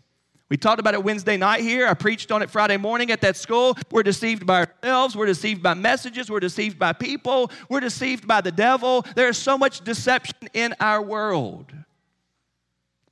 We 0.50 0.56
talked 0.56 0.80
about 0.80 0.94
it 0.94 1.04
Wednesday 1.04 1.36
night 1.36 1.60
here. 1.60 1.86
I 1.86 1.94
preached 1.94 2.32
on 2.32 2.42
it 2.42 2.50
Friday 2.50 2.76
morning 2.76 3.12
at 3.12 3.20
that 3.20 3.36
school. 3.36 3.78
We're 3.92 4.02
deceived 4.02 4.44
by 4.44 4.66
ourselves. 4.66 5.14
We're 5.14 5.26
deceived 5.26 5.62
by 5.62 5.74
messages. 5.74 6.28
We're 6.28 6.40
deceived 6.40 6.76
by 6.76 6.92
people. 6.92 7.52
We're 7.68 7.80
deceived 7.80 8.26
by 8.26 8.40
the 8.40 8.50
devil. 8.50 9.06
There 9.14 9.28
is 9.28 9.38
so 9.38 9.56
much 9.56 9.82
deception 9.82 10.48
in 10.52 10.74
our 10.80 11.00
world. 11.00 11.72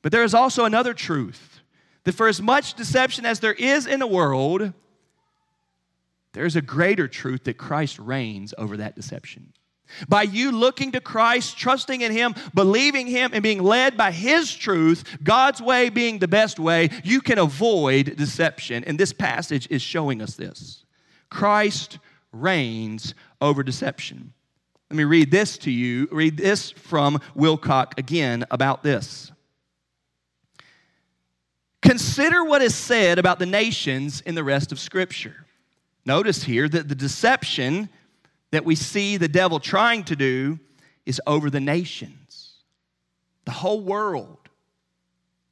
But 0.02 0.10
there 0.10 0.24
is 0.24 0.34
also 0.34 0.64
another 0.64 0.94
truth 0.94 1.60
that 2.02 2.14
for 2.14 2.26
as 2.26 2.42
much 2.42 2.74
deception 2.74 3.24
as 3.24 3.38
there 3.38 3.52
is 3.52 3.86
in 3.86 4.00
the 4.00 4.06
world, 4.06 4.72
there 6.32 6.44
is 6.44 6.56
a 6.56 6.62
greater 6.62 7.06
truth 7.06 7.44
that 7.44 7.56
Christ 7.56 8.00
reigns 8.00 8.52
over 8.58 8.76
that 8.78 8.96
deception. 8.96 9.52
By 10.08 10.22
you 10.22 10.52
looking 10.52 10.92
to 10.92 11.00
Christ, 11.00 11.56
trusting 11.58 12.00
in 12.00 12.12
Him, 12.12 12.34
believing 12.54 13.06
Him, 13.06 13.30
and 13.32 13.42
being 13.42 13.62
led 13.62 13.96
by 13.96 14.12
His 14.12 14.54
truth, 14.54 15.18
God's 15.22 15.60
way 15.60 15.88
being 15.88 16.18
the 16.18 16.28
best 16.28 16.58
way, 16.58 16.90
you 17.04 17.20
can 17.20 17.38
avoid 17.38 18.16
deception. 18.16 18.84
And 18.84 18.98
this 18.98 19.12
passage 19.12 19.68
is 19.70 19.82
showing 19.82 20.22
us 20.22 20.34
this. 20.34 20.84
Christ 21.30 21.98
reigns 22.32 23.14
over 23.40 23.62
deception. 23.62 24.32
Let 24.90 24.96
me 24.96 25.04
read 25.04 25.30
this 25.30 25.58
to 25.58 25.70
you. 25.70 26.08
Read 26.10 26.36
this 26.36 26.70
from 26.70 27.20
Wilcock 27.36 27.98
again 27.98 28.44
about 28.50 28.82
this. 28.82 29.30
Consider 31.82 32.44
what 32.44 32.62
is 32.62 32.74
said 32.74 33.18
about 33.18 33.38
the 33.38 33.46
nations 33.46 34.20
in 34.22 34.34
the 34.34 34.44
rest 34.44 34.72
of 34.72 34.80
Scripture. 34.80 35.46
Notice 36.04 36.42
here 36.42 36.68
that 36.68 36.88
the 36.88 36.94
deception 36.94 37.90
that 38.50 38.64
we 38.64 38.74
see 38.74 39.16
the 39.16 39.28
devil 39.28 39.60
trying 39.60 40.04
to 40.04 40.16
do 40.16 40.58
is 41.06 41.20
over 41.26 41.50
the 41.50 41.60
nations, 41.60 42.54
the 43.44 43.50
whole 43.50 43.80
world, 43.80 44.36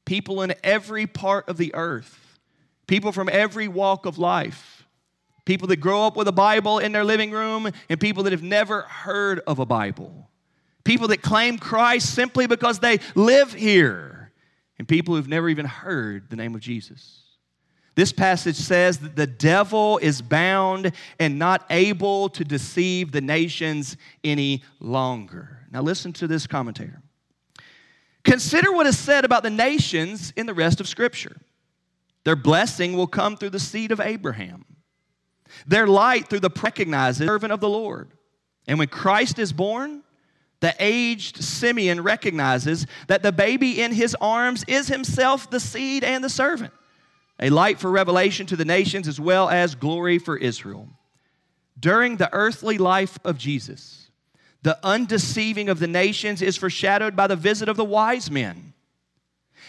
people 0.04 0.42
in 0.42 0.54
every 0.62 1.06
part 1.06 1.48
of 1.48 1.56
the 1.56 1.74
earth, 1.74 2.38
people 2.87 3.12
from 3.12 3.28
every 3.30 3.68
walk 3.68 4.06
of 4.06 4.18
life, 4.18 4.87
people 5.44 5.68
that 5.68 5.76
grow 5.76 6.06
up 6.06 6.16
with 6.16 6.28
a 6.28 6.32
Bible 6.32 6.78
in 6.78 6.92
their 6.92 7.04
living 7.04 7.30
room, 7.30 7.70
and 7.88 8.00
people 8.00 8.22
that 8.24 8.32
have 8.32 8.42
never 8.42 8.82
heard 8.82 9.40
of 9.46 9.59
a 9.59 9.66
Bible, 9.66 10.28
people 10.85 11.09
that 11.09 11.22
claim 11.22 11.59
Christ 11.59 12.14
simply 12.14 12.46
because 12.46 12.78
they 12.78 12.98
live 13.14 13.52
here, 13.52 14.32
and 14.78 14.87
people 14.87 15.14
who've 15.14 15.28
never 15.28 15.48
even 15.48 15.66
heard 15.66 16.28
the 16.30 16.37
name 16.37 16.54
of 16.54 16.61
Jesus. 16.61 17.26
This 17.96 18.12
passage 18.12 18.56
says 18.56 18.98
that 18.98 19.16
the 19.16 19.26
devil 19.26 19.96
is 19.98 20.20
bound 20.20 20.92
and 21.18 21.38
not 21.38 21.64
able 21.70 22.28
to 22.28 22.44
deceive 22.44 23.11
the 23.11 23.22
nations 23.22 23.96
any 24.22 24.62
longer. 24.80 25.66
Now, 25.72 25.80
listen 25.80 26.12
to 26.14 26.26
this 26.26 26.46
commentator. 26.46 27.00
Consider 28.22 28.70
what 28.70 28.87
is 28.87 28.98
said 28.98 29.24
about 29.24 29.42
the 29.42 29.50
nations 29.50 30.32
in 30.37 30.44
the 30.44 30.52
rest 30.52 30.78
of 30.78 30.87
Scripture. 30.87 31.40
Their 32.24 32.37
blessing 32.37 32.94
will 32.94 33.06
come 33.06 33.37
through 33.37 33.50
the 33.50 33.61
seed 33.61 33.90
of 33.92 34.00
Abraham, 34.00 34.66
their 35.66 35.87
light 35.87 36.28
through 36.28 36.40
the 36.40 36.50
recognized 36.62 37.18
servant 37.18 37.52
of 37.52 37.61
the 37.61 37.68
Lord. 37.68 38.11
And 38.66 38.78
when 38.78 38.88
Christ 38.88 39.38
is 39.38 39.54
born, 39.54 40.02
the 40.61 40.74
aged 40.78 41.42
Simeon 41.42 42.02
recognizes 42.02 42.87
that 43.06 43.22
the 43.22 43.32
baby 43.32 43.80
in 43.80 43.92
his 43.92 44.14
arms 44.20 44.64
is 44.68 44.88
himself 44.88 45.48
the 45.48 45.61
seed 45.61 46.04
and 46.04 46.22
the 46.22 46.28
servant 46.28 46.74
a 47.40 47.51
light 47.51 47.79
for 47.79 47.90
revelation 47.90 48.46
to 48.46 48.57
the 48.57 48.64
nations 48.64 49.07
as 49.07 49.20
well 49.20 49.49
as 49.49 49.75
glory 49.75 50.18
for 50.18 50.37
Israel. 50.37 50.88
During 51.79 52.16
the 52.16 52.33
earthly 52.33 52.79
life 52.79 53.18
of 53.25 53.37
Jesus, 53.37 54.11
the 54.62 54.79
undeceiving 54.83 55.68
of 55.68 55.79
the 55.79 55.87
nations 55.87 56.42
is 56.42 56.57
foreshadowed 56.57 57.14
by 57.14 57.27
the 57.27 57.37
visit 57.37 57.68
of 57.68 57.77
the 57.77 57.85
wise 57.85 58.31
men 58.31 58.72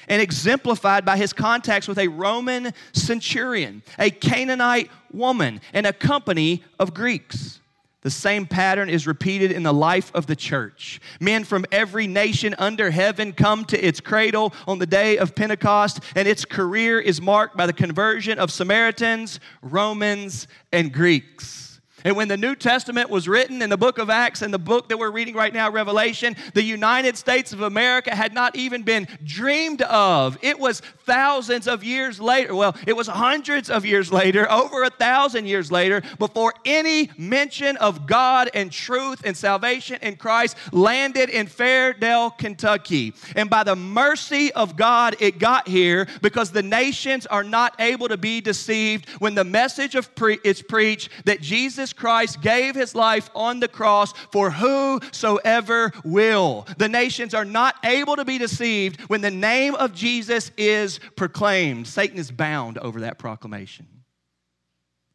and 0.07 0.21
exemplified 0.21 1.05
by 1.05 1.17
his 1.17 1.33
contacts 1.33 1.87
with 1.87 1.97
a 1.97 2.07
Roman 2.07 2.73
centurion, 2.93 3.83
a 3.99 4.09
Canaanite 4.09 4.89
woman, 5.11 5.61
and 5.73 5.85
a 5.85 5.93
company 5.93 6.63
of 6.79 6.93
Greeks. 6.93 7.59
The 8.07 8.11
same 8.11 8.45
pattern 8.45 8.89
is 8.89 9.05
repeated 9.05 9.51
in 9.51 9.63
the 9.63 9.73
life 9.73 10.13
of 10.15 10.27
the 10.27 10.35
church. 10.37 11.01
Men 11.19 11.43
from 11.43 11.65
every 11.73 12.07
nation 12.07 12.55
under 12.57 12.89
heaven 12.89 13.33
come 13.33 13.65
to 13.65 13.77
its 13.85 13.99
cradle 13.99 14.53
on 14.65 14.79
the 14.79 14.85
day 14.85 15.17
of 15.17 15.35
Pentecost, 15.35 15.99
and 16.15 16.25
its 16.25 16.45
career 16.45 17.01
is 17.01 17.19
marked 17.19 17.57
by 17.57 17.65
the 17.65 17.73
conversion 17.73 18.39
of 18.39 18.49
Samaritans, 18.49 19.41
Romans, 19.61 20.47
and 20.71 20.93
Greeks. 20.93 21.66
And 22.03 22.15
when 22.15 22.27
the 22.27 22.37
New 22.37 22.55
Testament 22.55 23.09
was 23.09 23.27
written 23.27 23.61
in 23.61 23.69
the 23.69 23.77
book 23.77 23.97
of 23.97 24.09
Acts 24.09 24.43
and 24.43 24.53
the 24.53 24.59
book 24.59 24.89
that 24.89 24.97
we're 24.97 25.11
reading 25.11 25.33
right 25.33 25.53
now, 25.53 25.71
Revelation, 25.71 26.35
the 26.53 26.63
United 26.63 27.17
States 27.17 27.53
of 27.53 27.61
America 27.61 28.15
had 28.15 28.33
not 28.33 28.55
even 28.55 28.83
been 28.83 29.07
dreamed 29.23 29.81
of. 29.81 30.37
It 30.43 30.59
was 30.59 30.81
thousands 31.05 31.67
of 31.67 31.83
years 31.83 32.19
later, 32.19 32.53
well, 32.53 32.75
it 32.85 32.95
was 32.95 33.07
hundreds 33.07 33.69
of 33.69 33.85
years 33.85 34.11
later, 34.11 34.49
over 34.57 34.83
a 34.83 34.91
thousand 34.91 35.47
years 35.47 35.71
later, 35.71 36.03
before 36.19 36.53
any 36.65 37.09
mention 37.17 37.77
of 37.77 38.05
God 38.05 38.49
and 38.53 38.71
truth 38.71 39.21
and 39.25 39.35
salvation 39.35 39.97
in 40.01 40.17
Christ 40.17 40.55
landed 40.71 41.29
in 41.29 41.47
Fairdale, 41.47 42.37
Kentucky. 42.37 43.13
And 43.35 43.49
by 43.49 43.63
the 43.63 43.75
mercy 43.75 44.53
of 44.53 44.75
God, 44.75 45.15
it 45.19 45.39
got 45.39 45.67
here 45.67 46.07
because 46.21 46.51
the 46.51 46.63
nations 46.63 47.25
are 47.25 47.43
not 47.43 47.75
able 47.79 48.07
to 48.07 48.17
be 48.17 48.39
deceived 48.39 49.09
when 49.19 49.33
the 49.33 49.43
message 49.43 49.95
of 49.95 50.13
pre- 50.13 50.39
is 50.43 50.61
preached 50.61 51.09
that 51.25 51.41
Jesus 51.41 51.86
Jesus 51.87 51.97
Christ 51.97 52.41
gave 52.41 52.75
his 52.75 52.95
life 52.95 53.29
on 53.33 53.61
the 53.61 53.69
cross 53.69 54.11
for 54.33 54.51
whosoever 54.51 55.93
will. 56.03 56.67
The 56.77 56.89
nations 56.89 57.33
are 57.33 57.45
not 57.45 57.75
able 57.85 58.17
to 58.17 58.25
be 58.25 58.37
deceived 58.37 58.99
when 59.03 59.21
the 59.21 59.31
name 59.31 59.73
of 59.75 59.93
Jesus 59.93 60.51
is 60.57 60.99
proclaimed. 61.15 61.87
Satan 61.87 62.17
is 62.17 62.29
bound 62.29 62.77
over 62.79 62.99
that 63.01 63.17
proclamation. 63.17 63.87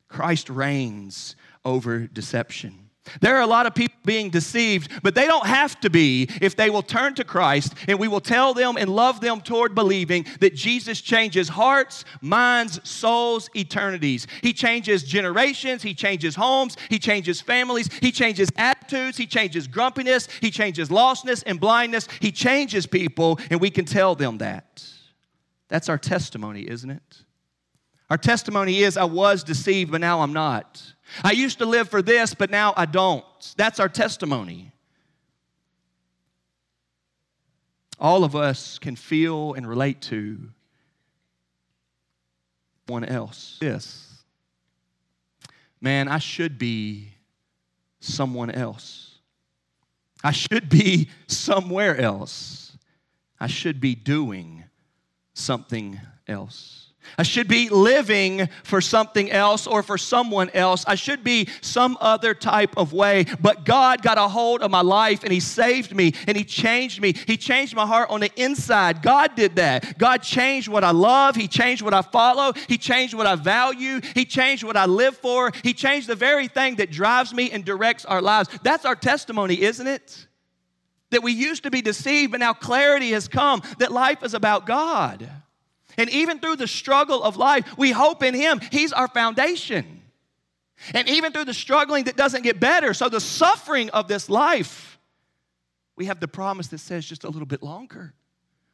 Christ 0.09 0.49
reigns 0.49 1.37
over 1.63 2.07
deception. 2.07 2.82
There 3.21 3.37
are 3.37 3.43
a 3.43 3.49
lot 3.49 3.67
of 3.67 3.75
people 3.75 3.99
being 4.05 4.31
deceived, 4.31 5.03
but 5.03 5.17
they 5.17 5.27
don't 5.27 5.47
have 5.47 5.79
to 5.81 5.91
be 5.91 6.29
if 6.41 6.55
they 6.55 6.71
will 6.71 6.83
turn 6.83 7.15
to 7.15 7.25
Christ 7.25 7.75
and 7.89 7.99
we 7.99 8.07
will 8.07 8.21
tell 8.21 8.55
them 8.55 8.77
and 8.77 8.89
love 8.89 9.21
them 9.21 9.41
toward 9.41 9.75
believing 9.75 10.25
that 10.39 10.55
Jesus 10.55 11.01
changes 11.01 11.49
hearts, 11.49 12.05
minds, 12.21 12.81
souls, 12.89 13.51
eternities. 13.57 14.29
He 14.41 14.53
changes 14.53 15.03
generations, 15.03 15.83
He 15.83 15.95
changes 15.95 16.37
homes, 16.37 16.77
He 16.89 17.01
changes 17.01 17.41
families, 17.41 17.91
He 18.01 18.13
changes 18.13 18.53
attitudes, 18.57 19.19
He 19.19 19.27
changes 19.27 19.67
grumpiness, 19.67 20.29
He 20.41 20.53
changes 20.53 20.89
lostness 20.89 21.43
and 21.45 21.59
blindness. 21.59 22.07
He 22.21 22.31
changes 22.31 22.87
people, 22.87 23.41
and 23.51 23.61
we 23.61 23.71
can 23.71 23.85
tell 23.85 24.15
them 24.15 24.39
that. 24.39 24.85
That's 25.69 25.89
our 25.89 25.99
testimony, 25.99 26.69
isn't 26.69 26.91
it? 26.91 27.25
Our 28.11 28.19
testimony 28.19 28.83
is 28.83 28.97
I 28.97 29.05
was 29.05 29.43
deceived, 29.43 29.91
but 29.91 30.01
now 30.01 30.21
I'm 30.21 30.33
not. 30.33 30.92
I 31.23 31.33
used 31.33 31.59
to 31.59 31.67
live 31.67 31.89
for 31.89 32.03
this, 32.03 32.35
but 32.35 32.51
now 32.51 32.75
I 32.77 32.87
don't. 32.87 33.25
That's 33.57 33.81
our 33.81 33.89
testimony. 33.89 34.73
All 37.99 38.25
of 38.25 38.35
us 38.35 38.79
can 38.79 38.97
feel 38.97 39.55
and 39.55 39.69
relate 39.69 40.01
to 40.03 40.51
one 42.87 43.05
else. 43.05 43.59
This. 43.61 44.25
Man, 45.81 46.09
I 46.09 46.19
should 46.19 46.59
be 46.59 47.15
someone 48.01 48.51
else. 48.51 49.19
I 50.25 50.33
should 50.33 50.69
be 50.69 51.11
somewhere 51.27 51.97
else. 51.97 52.77
I 53.41 53.49
should 53.49 53.81
be 53.81 53.95
doing 53.95 54.65
something 55.35 56.01
else. 56.29 56.92
I 57.19 57.23
should 57.25 57.49
be 57.49 57.69
living 57.69 58.49
for 58.65 58.81
something 58.81 59.31
else 59.31 59.67
or 59.67 59.83
for 59.83 59.99
someone 59.99 60.51
else. 60.51 60.85
I 60.87 60.95
should 60.95 61.23
be 61.23 61.49
some 61.61 61.99
other 62.01 62.35
type 62.35 62.77
of 62.77 62.93
way. 62.93 63.27
But 63.41 63.65
God 63.65 64.03
got 64.03 64.19
a 64.19 64.29
hold 64.29 64.63
of 64.63 64.71
my 64.71 64.81
life 64.81 65.23
and 65.23 65.33
He 65.33 65.41
saved 65.41 65.95
me 65.95 66.15
and 66.27 66.37
He 66.37 66.45
changed 66.45 67.01
me. 67.01 67.15
He 67.27 67.37
changed 67.37 67.75
my 67.75 67.87
heart 67.87 68.11
on 68.11 68.21
the 68.21 68.31
inside. 68.37 69.03
God 69.03 69.35
did 69.35 69.57
that. 69.57 69.99
God 69.99 70.23
changed 70.23 70.69
what 70.69 70.85
I 70.85 70.91
love. 70.91 71.37
He 71.37 71.49
changed 71.49 71.83
what 71.83 71.95
I 71.95 72.03
follow. 72.03 72.53
He 72.69 72.79
changed 72.79 73.15
what 73.15 73.27
I 73.27 73.35
value. 73.35 74.01
He 74.15 74.25
changed 74.25 74.65
what 74.65 74.77
I 74.77 74.87
live 74.87 75.17
for. 75.17 75.53
He 75.63 75.75
changed 75.75 76.09
the 76.09 76.15
very 76.15 76.49
thing 76.49 76.77
that 76.77 76.91
drives 76.91 77.35
me 77.35 77.51
and 77.51 77.65
directs 77.65 78.05
our 78.05 78.23
lives. 78.23 78.49
That's 78.63 78.85
our 78.85 78.97
testimony, 78.97 79.61
isn't 79.61 79.87
it? 79.87 80.27
That 81.11 81.23
we 81.23 81.33
used 81.33 81.65
to 81.65 81.71
be 81.71 81.83
deceived, 81.83 82.33
but 82.33 82.41
now 82.41 82.55
clarity 82.55 83.11
has 83.11 83.29
come 83.29 83.63
that 83.79 83.93
life 83.93 84.23
is 84.23 84.33
about 84.35 84.67
God. 84.67 85.29
And 85.97 86.09
even 86.11 86.39
through 86.39 86.57
the 86.57 86.67
struggle 86.67 87.23
of 87.23 87.37
life, 87.37 87.77
we 87.77 87.91
hope 87.91 88.23
in 88.23 88.35
Him. 88.35 88.61
He's 88.71 88.93
our 88.93 89.09
foundation. 89.09 90.03
And 90.95 91.09
even 91.09 91.33
through 91.33 91.45
the 91.45 91.55
struggling 91.55 92.05
that 92.05 92.17
doesn't 92.17 92.43
get 92.43 92.59
better, 92.59 92.95
so 92.95 93.09
the 93.09 93.21
suffering 93.21 93.91
of 93.91 94.09
this 94.09 94.29
life, 94.29 94.99
we 95.97 96.07
have 96.07 96.21
the 96.21 96.29
promise 96.29 96.69
that 96.69 96.79
says 96.79 97.05
just 97.05 97.25
a 97.25 97.29
little 97.29 97.47
bit 97.47 97.63
longer. 97.63 98.15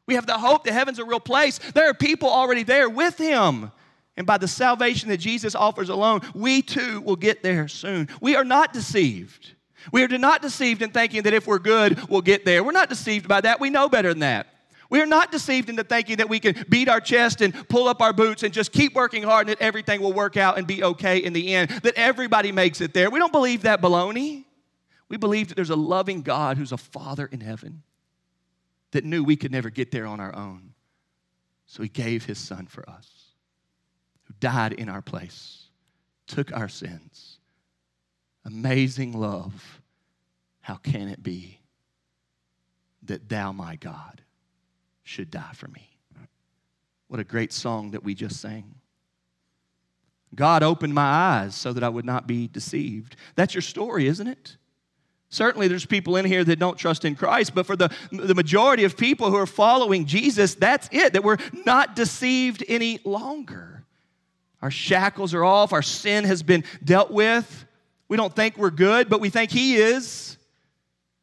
We 0.07 0.15
have 0.15 0.27
the 0.27 0.39
hope 0.39 0.65
that 0.65 0.73
heaven's 0.73 0.99
a 0.99 1.05
real 1.05 1.21
place. 1.21 1.59
There 1.75 1.91
are 1.91 1.95
people 1.95 2.31
already 2.31 2.63
there 2.63 2.89
with 2.89 3.19
him. 3.19 3.71
And 4.17 4.27
by 4.27 4.39
the 4.39 4.49
salvation 4.49 5.11
that 5.11 5.19
Jesus 5.19 5.55
offers 5.55 5.91
alone, 5.91 6.23
we 6.35 6.63
too 6.63 7.03
will 7.03 7.17
get 7.17 7.43
there 7.43 7.69
soon. 7.69 8.09
We 8.21 8.35
are 8.35 8.45
not 8.45 8.73
deceived. 8.73 9.53
We 9.93 10.03
are 10.03 10.09
not 10.09 10.43
deceived 10.43 10.83
in 10.83 10.91
thinking 10.91 11.23
that 11.23 11.35
if 11.35 11.47
we're 11.47 11.59
good, 11.59 12.09
we'll 12.09 12.23
get 12.23 12.45
there. 12.45 12.65
We're 12.65 12.73
not 12.73 12.89
deceived 12.89 13.29
by 13.29 13.43
that. 13.43 13.61
We 13.61 13.71
know 13.71 13.89
better 13.89 14.09
than 14.09 14.21
that. 14.21 14.47
We 14.91 15.01
are 15.03 15.07
not 15.07 15.31
deceived 15.31 15.69
into 15.69 15.85
thinking 15.85 16.17
that 16.17 16.31
we 16.31 16.41
can 16.41 16.65
beat 16.69 16.89
our 16.89 17.01
chest 17.01 17.43
and 17.43 17.53
pull 17.69 17.89
up 17.89 18.01
our 18.01 18.13
boots 18.13 18.43
and 18.43 18.55
just 18.55 18.73
keep 18.73 18.95
working 18.95 19.23
hard 19.23 19.49
and 19.49 19.57
that 19.57 19.63
everything 19.63 20.01
will 20.01 20.15
work 20.15 20.37
out 20.37 20.57
and 20.57 20.67
be 20.67 20.83
okay 20.83 21.19
in 21.19 21.35
the 21.35 21.55
end, 21.55 21.71
that 21.83 21.95
everybody 21.97 22.53
makes 22.53 22.81
it 22.81 22.95
there. 22.95 23.11
We 23.11 23.19
don't 23.19 23.33
believe 23.33 23.63
that 23.63 23.83
baloney. 23.83 24.45
We 25.09 25.17
believe 25.17 25.49
that 25.49 25.55
there's 25.57 25.71
a 25.71 25.77
loving 25.77 26.23
God 26.23 26.57
who's 26.57 26.73
a 26.73 26.79
Father 26.79 27.27
in 27.27 27.41
heaven 27.41 27.83
that 28.93 29.05
knew 29.05 29.23
we 29.23 29.37
could 29.37 29.53
never 29.53 29.69
get 29.69 29.91
there 29.91 30.07
on 30.07 30.21
our 30.21 30.35
own. 30.35 30.73
So 31.67 31.83
he 31.83 31.89
gave 31.91 32.25
his 32.25 32.39
Son 32.39 32.67
for 32.67 32.89
us 32.89 33.09
who 34.25 34.35
died 34.41 34.73
in 34.73 34.89
our 34.89 35.03
place, 35.03 35.69
took 36.27 36.55
our 36.57 36.69
sins. 36.69 37.39
Amazing 38.45 39.13
love. 39.13 39.83
How 40.61 40.77
can 40.77 41.09
it 41.09 41.23
be 41.23 41.61
that 43.03 43.29
thou, 43.29 43.53
my 43.53 43.77
God, 43.77 44.23
should 45.09 45.31
die 45.31 45.53
for 45.55 45.69
me? 45.69 45.89
What 47.09 47.19
a 47.19 47.25
great 47.25 47.53
song 47.53 47.93
that 47.93 48.05
we 48.05 48.15
just 48.15 48.41
sang. 48.41 48.75
God 50.35 50.63
opened 50.63 50.93
my 50.93 51.03
eyes 51.03 51.55
so 51.55 51.73
that 51.73 51.83
I 51.83 51.89
would 51.89 52.05
not 52.05 52.27
be 52.27 52.47
deceived. 52.47 53.17
That's 53.35 53.55
your 53.55 53.63
story, 53.63 54.07
isn't 54.07 54.27
it? 54.27 54.59
Certainly, 55.31 55.69
there's 55.69 55.87
people 55.87 56.17
in 56.17 56.27
here 56.27 56.45
that 56.45 56.59
don't 56.59 56.77
trust 56.77 57.07
in 57.07 57.15
Christ, 57.15 57.55
but 57.55 57.67
for 57.67 57.77
the, 57.77 57.91
the 58.13 58.35
majority 58.35 58.85
of 58.85 58.99
people 58.99 59.31
who 59.31 59.37
are 59.37 59.47
following 59.47 60.05
Jesus, 60.05 60.55
that's 60.55 60.89
it, 60.93 61.15
that 61.15 61.25
we're 61.25 61.39
not 61.65 61.97
deceived 61.97 62.63
any 62.69 63.01
longer. 63.05 63.85
Our 64.61 64.71
shackles 64.71 65.33
are 65.33 65.45
off. 65.45 65.73
Our 65.73 65.83
sin 65.83 66.25
has 66.25 66.43
been 66.43 66.65
dealt 66.85 67.11
with. 67.11 67.67
We 68.09 68.19
don't 68.19 68.35
think 68.35 68.59
we're 68.59 68.71
good, 68.71 69.09
but 69.09 69.21
we 69.21 69.31
think 69.31 69.51
He 69.51 69.77
is. 69.77 70.37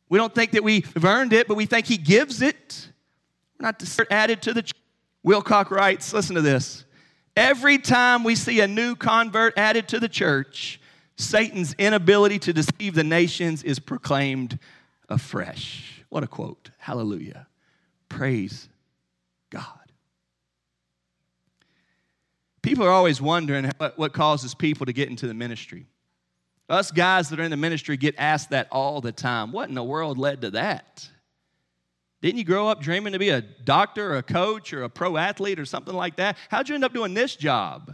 We 0.10 0.17
don't 0.17 0.34
think 0.34 0.52
that 0.52 0.63
we've 0.63 1.06
earned 1.06 1.34
it, 1.34 1.48
but 1.48 1.56
we 1.56 1.67
think 1.67 1.86
He 1.86 1.98
gives 1.98 2.41
it. 2.41 2.89
Not 3.60 3.82
added 4.12 4.41
to 4.44 4.54
the. 4.54 4.63
Ch- 4.63 4.74
Wilcock 5.26 5.72
writes, 5.72 6.13
listen 6.13 6.36
to 6.36 6.41
this. 6.41 6.86
Every 7.36 7.80
time 7.80 8.24
we 8.24 8.36
see 8.36 8.62
a 8.62 8.68
new 8.68 8.96
convert 8.96 9.58
added 9.58 9.88
to 9.89 10.00
the 10.00 10.08
church, 10.08 10.80
Satan's 11.18 11.74
inability 11.74 12.39
to 12.39 12.54
deceive 12.54 12.94
the 12.94 13.04
nations 13.04 13.63
is 13.63 13.80
proclaimed 13.80 14.60
afresh. 15.10 16.04
What 16.10 16.24
a 16.24 16.28
quote. 16.28 16.70
Hallelujah. 16.78 17.48
Praise 18.08 18.70
God. 19.50 19.65
People 22.62 22.86
are 22.86 22.91
always 22.91 23.22
wondering 23.22 23.72
what 23.96 24.13
causes 24.13 24.54
people 24.54 24.86
to 24.86 24.94
get 24.94 25.10
into 25.10 25.28
the 25.28 25.34
ministry. 25.34 25.88
Us 26.70 26.91
guys 26.91 27.30
that 27.30 27.39
are 27.39 27.44
in 27.44 27.52
the 27.52 27.58
ministry 27.58 27.98
get 27.98 28.15
asked 28.18 28.52
that 28.52 28.68
all 28.72 29.02
the 29.02 29.12
time. 29.12 29.52
What 29.52 29.70
in 29.70 29.76
the 29.76 29.84
world 29.84 30.18
led 30.18 30.41
to 30.41 30.52
that? 30.52 31.10
Didn't 32.26 32.40
you 32.40 32.44
grow 32.44 32.70
up 32.70 32.82
dreaming 32.82 33.14
to 33.14 33.20
be 33.20 33.30
a 33.30 33.40
doctor 33.40 34.14
or 34.14 34.18
a 34.18 34.24
coach 34.24 34.74
or 34.74 34.82
a 34.82 34.90
pro 34.90 35.16
athlete 35.16 35.60
or 35.60 35.66
something 35.66 35.94
like 35.94 36.16
that? 36.16 36.38
How'd 36.50 36.68
you 36.68 36.74
end 36.74 36.84
up 36.84 36.92
doing 36.92 37.14
this 37.14 37.36
job? 37.36 37.94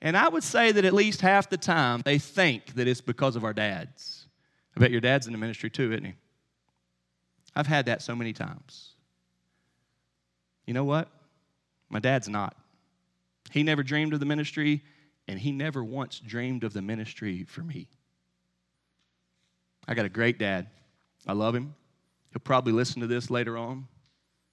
And 0.00 0.16
I 0.16 0.28
would 0.28 0.44
say 0.44 0.70
that 0.70 0.84
at 0.84 0.92
least 0.92 1.20
half 1.20 1.50
the 1.50 1.56
time 1.56 2.02
they 2.04 2.20
think 2.20 2.74
that 2.74 2.86
it's 2.86 3.00
because 3.00 3.34
of 3.34 3.42
our 3.42 3.52
dads. 3.52 4.28
I 4.76 4.80
bet 4.80 4.92
your 4.92 5.00
dad's 5.00 5.26
in 5.26 5.32
the 5.32 5.40
ministry 5.40 5.70
too, 5.70 5.90
isn't 5.90 6.04
he? 6.04 6.14
I've 7.56 7.66
had 7.66 7.86
that 7.86 8.00
so 8.00 8.14
many 8.14 8.32
times. 8.32 8.92
You 10.64 10.74
know 10.74 10.84
what? 10.84 11.08
My 11.88 11.98
dad's 11.98 12.28
not. 12.28 12.56
He 13.50 13.64
never 13.64 13.82
dreamed 13.82 14.14
of 14.14 14.20
the 14.20 14.26
ministry, 14.26 14.84
and 15.26 15.36
he 15.36 15.50
never 15.50 15.82
once 15.82 16.20
dreamed 16.20 16.62
of 16.62 16.74
the 16.74 16.82
ministry 16.82 17.42
for 17.42 17.62
me. 17.62 17.88
I 19.88 19.94
got 19.94 20.04
a 20.04 20.08
great 20.08 20.38
dad. 20.38 20.68
I 21.26 21.32
love 21.32 21.56
him. 21.56 21.74
He'll 22.32 22.40
probably 22.40 22.72
listen 22.72 23.00
to 23.00 23.06
this 23.06 23.30
later 23.30 23.56
on. 23.56 23.86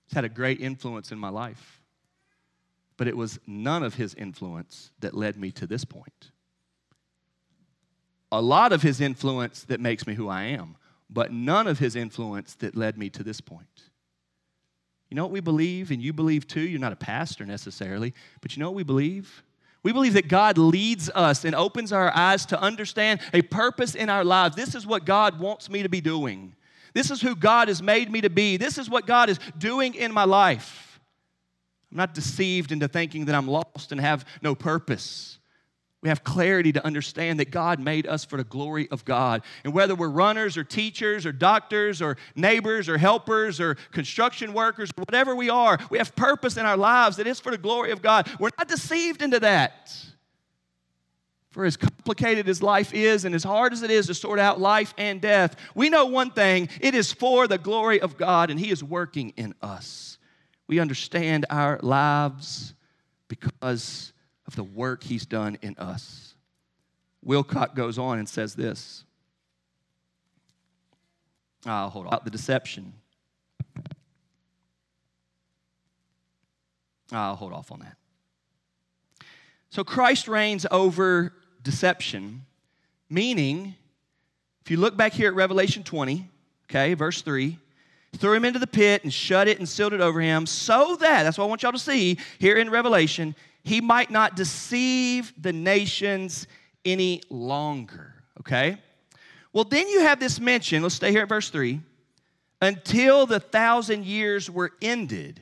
He's 0.08 0.16
had 0.16 0.26
a 0.26 0.30
great 0.30 0.62
influence 0.62 1.12
in 1.12 1.20
my 1.20 1.30
life. 1.30 1.82
But 2.98 3.08
it 3.08 3.16
was 3.16 3.40
none 3.46 3.84
of 3.84 3.96
his 3.96 4.13
influence 4.16 4.92
that 5.00 5.13
led 5.13 5.38
me 5.38 5.52
to 5.52 5.68
this 5.68 5.86
point. 5.86 6.32
A 8.32 8.42
lot 8.42 8.74
of 8.74 8.82
his 8.82 9.00
influence 9.00 9.63
that 9.66 9.80
makes 9.80 10.08
me 10.08 10.16
who 10.16 10.28
I 10.28 10.44
am, 10.44 10.76
but 11.10 11.32
none 11.32 11.68
of 11.68 11.80
his 11.80 11.96
influence 11.96 12.56
that 12.56 12.76
led 12.76 12.98
me 12.98 13.10
to 13.12 13.24
this 13.24 13.40
point. 13.40 13.84
You 15.10 15.16
know 15.16 15.24
what 15.24 15.32
we 15.32 15.40
believe, 15.40 15.92
and 15.92 16.02
you 16.02 16.12
believe 16.12 16.48
too? 16.48 16.62
You're 16.62 16.82
not 16.82 16.92
a 16.92 16.98
pastor 16.98 17.46
necessarily, 17.46 18.13
but 18.42 18.56
you 18.56 18.60
know 18.60 18.70
what 18.70 18.76
we 18.76 18.84
believe? 18.84 19.44
We 19.84 19.94
believe 19.94 20.13
that 20.13 20.28
God 20.28 20.58
leads 20.58 21.10
us 21.12 21.46
and 21.46 21.56
opens 21.56 21.94
our 21.94 22.13
eyes 22.13 22.46
to 22.48 22.60
understand 22.60 23.22
a 23.34 23.42
purpose 23.44 23.96
in 23.96 24.10
our 24.10 24.26
lives. 24.26 24.56
This 24.56 24.76
is 24.76 24.86
what 24.86 25.06
God 25.06 25.40
wants 25.40 25.70
me 25.70 25.84
to 25.84 25.88
be 25.88 26.02
doing. 26.02 26.56
This 26.93 27.12
is 27.12 27.21
who 27.21 27.36
God 27.36 27.67
has 27.67 27.82
made 27.82 28.12
me 28.12 28.21
to 28.21 28.30
be. 28.30 28.58
This 28.58 28.78
is 28.78 28.89
what 28.89 29.06
God 29.06 29.30
is 29.30 29.39
doing 29.58 29.93
in 29.95 30.12
my 30.12 30.23
life. 30.23 31.00
I'm 31.91 31.97
not 31.97 32.13
deceived 32.13 32.71
into 32.71 32.88
thinking 32.88 33.26
that 33.26 33.36
I'm 33.36 33.47
lost 33.47 33.91
and 33.91 34.02
have 34.02 34.26
no 34.41 34.56
purpose. 34.56 35.39
We 36.04 36.10
have 36.10 36.23
clarity 36.23 36.71
to 36.73 36.86
understand 36.86 37.39
that 37.39 37.50
God 37.50 37.80
made 37.80 38.06
us 38.06 38.23
for 38.23 38.38
the 38.38 38.43
glory 38.43 38.88
of 38.91 39.04
God. 39.04 39.41
And 39.63 39.73
whether 39.73 39.95
we're 39.95 40.10
runners 40.10 40.56
or 40.56 40.63
teachers 40.63 41.26
or 41.26 41.32
doctors 41.32 42.02
or 42.02 42.17
neighbors 42.36 42.88
or 42.88 42.97
helpers 42.97 43.60
or 43.60 43.76
construction 43.91 44.54
workers, 44.54 44.91
or 44.95 45.02
whatever 45.02 45.36
we 45.36 45.50
are, 45.50 45.80
we 45.89 45.97
have 45.97 46.15
purpose 46.15 46.56
in 46.56 46.65
our 46.65 46.78
lives 46.78 47.17
that 47.17 47.26
is 47.26 47.39
for 47.39 47.52
the 47.52 47.58
glory 47.58 47.91
of 47.91 48.02
God. 48.02 48.30
We're 48.39 48.52
not 48.58 48.67
deceived 48.67 49.21
into 49.23 49.39
that. 49.39 49.95
For 51.58 51.65
as 51.65 51.76
complicated 51.76 52.48
as 52.50 52.62
life 52.62 52.93
is 52.93 53.26
and 53.26 53.34
as 53.34 53.43
hard 53.43 53.74
as 53.74 53.82
it 53.82 53.89
is 53.89 54.06
to 54.06 54.13
sort 54.13 54.38
out 54.38 54.62
life 54.62 54.93
and 54.96 55.20
death, 55.20 55.56
we 55.74 55.89
know 55.89 56.06
one 56.06 56.30
thing 56.30 56.70
it 56.80 56.93
is 56.93 57.12
for 57.12 57.48
the 57.48 57.58
glory 57.58 58.00
of 58.00 58.15
God 58.15 58.52
and 58.52 58.60
He 58.60 58.70
is 58.70 58.84
working 58.84 59.34
in 59.38 59.56
us. 59.60 60.20
We 60.67 60.78
understand 60.78 61.48
our 61.50 61.80
lives 61.82 62.76
because 63.28 64.13
of 64.46 64.56
the 64.56 64.63
work 64.63 65.04
he's 65.04 65.26
done 65.26 65.58
in 65.63 65.76
us. 65.80 66.36
Wilcock 67.26 67.74
goes 67.74 67.98
on 67.98 68.20
and 68.20 68.30
says 68.30 68.54
this. 68.54 69.04
Oh, 71.65 71.89
hold 71.89 72.06
on. 72.06 72.10
About 72.10 72.24
the 72.24 72.30
deception. 72.30 72.93
I'll 77.12 77.36
hold 77.36 77.52
off 77.52 77.72
on 77.72 77.80
that. 77.80 77.98
So 79.72 79.84
Christ 79.84 80.28
reigns 80.28 80.67
over 80.70 81.34
deception, 81.67 82.45
meaning, 83.10 83.75
if 84.63 84.71
you 84.71 84.77
look 84.77 84.95
back 84.95 85.12
here 85.12 85.27
at 85.27 85.36
Revelation 85.36 85.84
20, 85.84 86.25
okay, 86.69 86.93
verse 86.93 87.21
3, 87.21 87.60
threw 88.15 88.34
him 88.34 88.45
into 88.45 88.58
the 88.58 88.65
pit 88.65 89.03
and 89.03 89.13
shut 89.13 89.49
it 89.49 89.60
and 89.60 89.67
sealed 89.67 89.91
it 89.91 89.99
over 89.99 90.21
him, 90.21 90.45
so 90.45 90.95
that, 91.01 91.23
that's 91.23 91.38
what 91.38 91.43
I 91.43 91.47
want 91.47 91.63
y'all 91.63 91.73
to 91.73 91.77
see 91.77 92.17
here 92.39 92.56
in 92.56 92.69
Revelation, 92.69 93.36
he 93.63 93.82
might 93.82 94.10
not 94.10 94.38
deceive 94.38 95.34
the 95.38 95.51
nations 95.51 96.47
any 96.86 97.21
longer. 97.30 98.15
Okay? 98.39 98.77
Well, 99.51 99.65
then 99.65 99.89
you 99.89 99.99
have 100.03 100.21
this 100.21 100.39
mention, 100.39 100.84
let's 100.84 100.95
stay 100.95 101.12
here 101.12 101.23
at 101.23 101.30
verse 101.30 101.49
3 101.49 101.82
until 102.62 103.25
the 103.25 103.41
thousand 103.41 104.06
years 104.06 104.49
were 104.49 104.71
ended. 104.82 105.41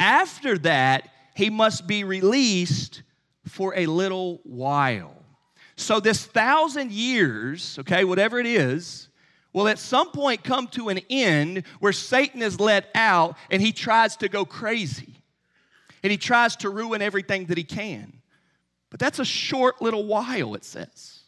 After 0.00 0.58
that, 0.58 1.08
he 1.36 1.50
must 1.50 1.86
be 1.86 2.02
released 2.02 3.02
for 3.46 3.74
a 3.76 3.86
little 3.86 4.40
while. 4.42 5.21
So, 5.76 6.00
this 6.00 6.24
thousand 6.24 6.92
years, 6.92 7.78
okay, 7.80 8.04
whatever 8.04 8.38
it 8.38 8.46
is, 8.46 9.08
will 9.52 9.68
at 9.68 9.78
some 9.78 10.10
point 10.10 10.44
come 10.44 10.66
to 10.68 10.88
an 10.88 11.00
end 11.10 11.64
where 11.80 11.92
Satan 11.92 12.42
is 12.42 12.58
let 12.60 12.88
out 12.94 13.36
and 13.50 13.60
he 13.60 13.72
tries 13.72 14.16
to 14.18 14.28
go 14.28 14.44
crazy 14.44 15.14
and 16.02 16.10
he 16.10 16.16
tries 16.16 16.56
to 16.56 16.70
ruin 16.70 17.02
everything 17.02 17.46
that 17.46 17.58
he 17.58 17.64
can. 17.64 18.12
But 18.90 19.00
that's 19.00 19.18
a 19.18 19.24
short 19.24 19.80
little 19.80 20.04
while, 20.04 20.54
it 20.54 20.64
says. 20.64 21.20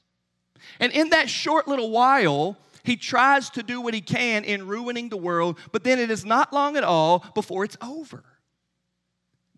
And 0.80 0.92
in 0.92 1.10
that 1.10 1.30
short 1.30 1.68
little 1.68 1.90
while, 1.90 2.56
he 2.82 2.96
tries 2.96 3.50
to 3.50 3.62
do 3.62 3.80
what 3.80 3.94
he 3.94 4.00
can 4.00 4.44
in 4.44 4.66
ruining 4.66 5.08
the 5.08 5.16
world, 5.16 5.58
but 5.72 5.84
then 5.84 5.98
it 5.98 6.10
is 6.10 6.24
not 6.24 6.52
long 6.52 6.76
at 6.76 6.84
all 6.84 7.24
before 7.34 7.64
it's 7.64 7.76
over. 7.80 8.22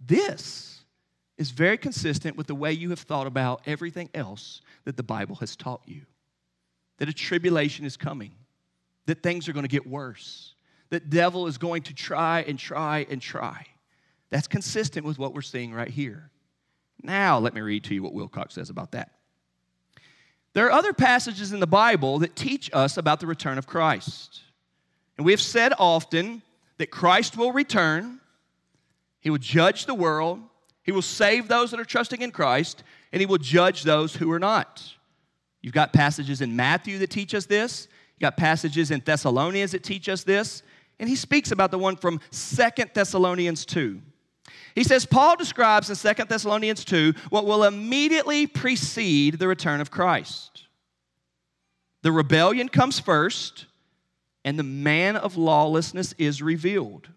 This 0.04 0.75
is 1.38 1.50
very 1.50 1.76
consistent 1.76 2.36
with 2.36 2.46
the 2.46 2.54
way 2.54 2.72
you 2.72 2.90
have 2.90 3.00
thought 3.00 3.26
about 3.26 3.62
everything 3.66 4.08
else 4.14 4.62
that 4.84 4.96
the 4.96 5.02
Bible 5.02 5.36
has 5.36 5.56
taught 5.56 5.82
you 5.86 6.02
that 6.98 7.08
a 7.08 7.12
tribulation 7.12 7.84
is 7.84 7.96
coming, 7.96 8.32
that 9.06 9.22
things 9.22 9.48
are 9.48 9.52
going 9.52 9.64
to 9.64 9.68
get 9.68 9.86
worse, 9.86 10.54
that 10.90 11.10
devil 11.10 11.46
is 11.46 11.58
going 11.58 11.82
to 11.82 11.94
try 11.94 12.40
and 12.42 12.58
try 12.58 13.06
and 13.10 13.20
try. 13.20 13.66
That's 14.30 14.48
consistent 14.48 15.06
with 15.06 15.18
what 15.18 15.34
we're 15.34 15.42
seeing 15.42 15.72
right 15.72 15.90
here. 15.90 16.30
Now, 17.02 17.38
let 17.38 17.54
me 17.54 17.60
read 17.60 17.84
to 17.84 17.94
you 17.94 18.02
what 18.02 18.14
Wilcock 18.14 18.50
says 18.50 18.70
about 18.70 18.92
that. 18.92 19.12
There 20.54 20.66
are 20.66 20.72
other 20.72 20.94
passages 20.94 21.52
in 21.52 21.60
the 21.60 21.66
Bible 21.66 22.20
that 22.20 22.34
teach 22.34 22.70
us 22.72 22.96
about 22.96 23.20
the 23.20 23.26
return 23.26 23.58
of 23.58 23.66
Christ. 23.66 24.40
And 25.18 25.26
we 25.26 25.32
have 25.32 25.40
said 25.40 25.74
often 25.78 26.42
that 26.78 26.90
Christ 26.90 27.36
will 27.36 27.52
return, 27.52 28.20
He 29.20 29.28
will 29.28 29.38
judge 29.38 29.84
the 29.84 29.94
world, 29.94 30.40
He 30.86 30.92
will 30.92 31.02
save 31.02 31.48
those 31.48 31.72
that 31.72 31.80
are 31.80 31.84
trusting 31.84 32.22
in 32.22 32.30
Christ, 32.30 32.82
and 33.12 33.20
He 33.20 33.26
will 33.26 33.38
judge 33.38 33.82
those 33.82 34.14
who 34.14 34.30
are 34.32 34.38
not. 34.38 34.82
You've 35.60 35.74
got 35.74 35.92
passages 35.92 36.40
in 36.40 36.54
Matthew 36.56 36.98
that 36.98 37.10
teach 37.10 37.34
us 37.34 37.44
this, 37.44 37.88
you've 38.14 38.20
got 38.20 38.36
passages 38.36 38.90
in 38.90 39.02
Thessalonians 39.04 39.72
that 39.72 39.82
teach 39.82 40.08
us 40.08 40.22
this, 40.22 40.62
and 40.98 41.08
he 41.08 41.16
speaks 41.16 41.50
about 41.50 41.70
the 41.70 41.78
one 41.78 41.96
from 41.96 42.20
Second 42.30 42.90
Thessalonians 42.94 43.66
2. 43.66 44.00
He 44.74 44.84
says, 44.84 45.06
Paul 45.06 45.36
describes 45.36 45.90
in 45.90 45.96
Second 45.96 46.28
Thessalonians 46.28 46.84
2 46.84 47.14
what 47.30 47.46
will 47.46 47.64
immediately 47.64 48.46
precede 48.46 49.38
the 49.38 49.48
return 49.48 49.80
of 49.80 49.90
Christ. 49.90 50.64
The 52.02 52.12
rebellion 52.12 52.68
comes 52.68 53.00
first, 53.00 53.66
and 54.44 54.58
the 54.58 54.62
man 54.62 55.16
of 55.16 55.36
lawlessness 55.36 56.14
is 56.18 56.40
revealed. 56.40 57.08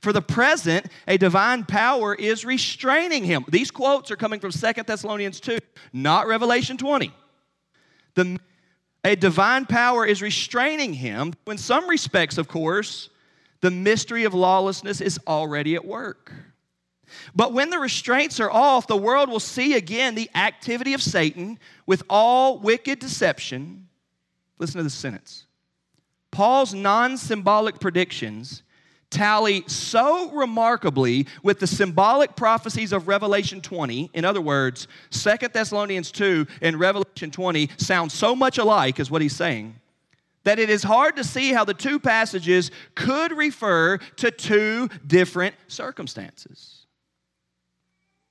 For 0.00 0.12
the 0.12 0.22
present, 0.22 0.86
a 1.06 1.16
divine 1.16 1.64
power 1.64 2.14
is 2.14 2.44
restraining 2.44 3.24
him. 3.24 3.44
These 3.48 3.70
quotes 3.70 4.10
are 4.10 4.16
coming 4.16 4.40
from 4.40 4.50
Second 4.50 4.86
Thessalonians 4.86 5.40
2, 5.40 5.58
not 5.92 6.26
Revelation 6.26 6.76
20. 6.76 7.12
The, 8.14 8.38
a 9.04 9.16
divine 9.16 9.66
power 9.66 10.04
is 10.06 10.22
restraining 10.22 10.94
him. 10.94 11.34
In 11.46 11.58
some 11.58 11.88
respects, 11.88 12.38
of 12.38 12.48
course, 12.48 13.10
the 13.60 13.70
mystery 13.70 14.24
of 14.24 14.34
lawlessness 14.34 15.00
is 15.00 15.18
already 15.26 15.74
at 15.74 15.84
work. 15.84 16.32
But 17.34 17.52
when 17.52 17.70
the 17.70 17.78
restraints 17.78 18.40
are 18.40 18.50
off, 18.50 18.86
the 18.86 18.96
world 18.96 19.28
will 19.28 19.40
see 19.40 19.74
again 19.74 20.14
the 20.14 20.30
activity 20.34 20.92
of 20.92 21.02
Satan 21.02 21.58
with 21.86 22.02
all 22.10 22.58
wicked 22.58 22.98
deception. 22.98 23.88
Listen 24.58 24.78
to 24.78 24.82
this 24.82 24.94
sentence. 24.94 25.46
Paul's 26.30 26.74
non 26.74 27.16
symbolic 27.16 27.80
predictions 27.80 28.62
tally 29.10 29.64
so 29.66 30.30
remarkably 30.30 31.26
with 31.42 31.60
the 31.60 31.66
symbolic 31.66 32.36
prophecies 32.36 32.92
of 32.92 33.08
Revelation 33.08 33.60
20. 33.60 34.10
In 34.14 34.24
other 34.24 34.40
words, 34.40 34.88
Second 35.10 35.52
Thessalonians 35.52 36.10
2 36.12 36.46
and 36.62 36.78
Revelation 36.78 37.30
20 37.30 37.70
sound 37.76 38.12
so 38.12 38.34
much 38.34 38.58
alike, 38.58 38.98
is 38.98 39.10
what 39.10 39.22
he's 39.22 39.36
saying, 39.36 39.76
that 40.44 40.58
it 40.58 40.70
is 40.70 40.82
hard 40.82 41.16
to 41.16 41.24
see 41.24 41.52
how 41.52 41.64
the 41.64 41.74
two 41.74 41.98
passages 41.98 42.70
could 42.94 43.32
refer 43.32 43.98
to 44.16 44.30
two 44.30 44.88
different 45.06 45.54
circumstances. 45.68 46.86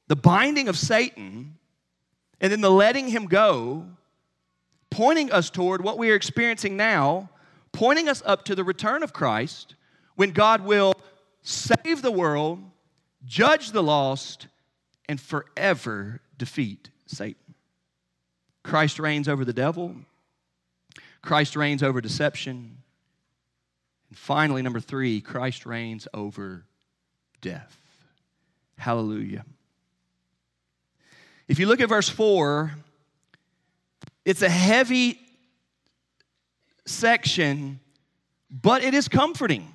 The 0.08 0.16
binding 0.16 0.68
of 0.68 0.78
Satan 0.78 1.58
and 2.40 2.52
then 2.52 2.62
the 2.62 2.72
letting 2.72 3.08
him 3.08 3.26
go, 3.26 3.86
pointing 4.90 5.32
us 5.32 5.50
toward 5.50 5.84
what 5.84 5.98
we 5.98 6.12
are 6.12 6.16
experiencing 6.16 6.78
now, 6.78 7.30
pointing 7.72 8.08
us 8.08 8.22
up 8.26 8.46
to 8.46 8.56
the 8.56 8.64
return 8.64 9.04
of 9.04 9.14
Christ 9.14 9.76
when 10.16 10.32
God 10.32 10.62
will 10.62 10.94
save 11.42 12.02
the 12.02 12.12
world, 12.12 12.60
judge 13.26 13.72
the 13.72 13.84
lost, 13.84 14.48
and 15.08 15.20
forever 15.20 16.22
defeat 16.38 16.90
Satan. 17.06 17.56
Christ 18.64 19.00
reigns 19.00 19.28
over 19.28 19.46
the 19.46 19.54
devil, 19.54 19.96
Christ 21.22 21.56
reigns 21.56 21.84
over 21.84 22.02
deception. 22.02 22.78
And 24.10 24.18
finally, 24.18 24.62
number 24.62 24.80
three, 24.80 25.22
Christ 25.22 25.66
reigns 25.66 26.08
over 26.14 26.66
death. 27.42 27.78
Hallelujah. 28.78 29.46
If 31.48 31.60
you 31.60 31.68
look 31.68 31.80
at 31.80 31.90
verse 31.90 32.10
4, 32.10 32.72
it's 34.24 34.42
a 34.42 34.50
heavy 34.50 35.20
section, 36.86 37.80
but 38.50 38.84
it 38.84 38.94
is 38.94 39.08
comforting. 39.08 39.75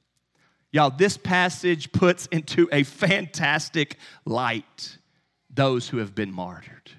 Y'all, 0.71 0.89
this 0.89 1.17
passage 1.17 1.91
puts 1.91 2.27
into 2.27 2.69
a 2.71 2.83
fantastic 2.83 3.97
light 4.25 4.97
those 5.53 5.89
who 5.89 5.97
have 5.97 6.15
been 6.15 6.31
martyred. 6.31 6.91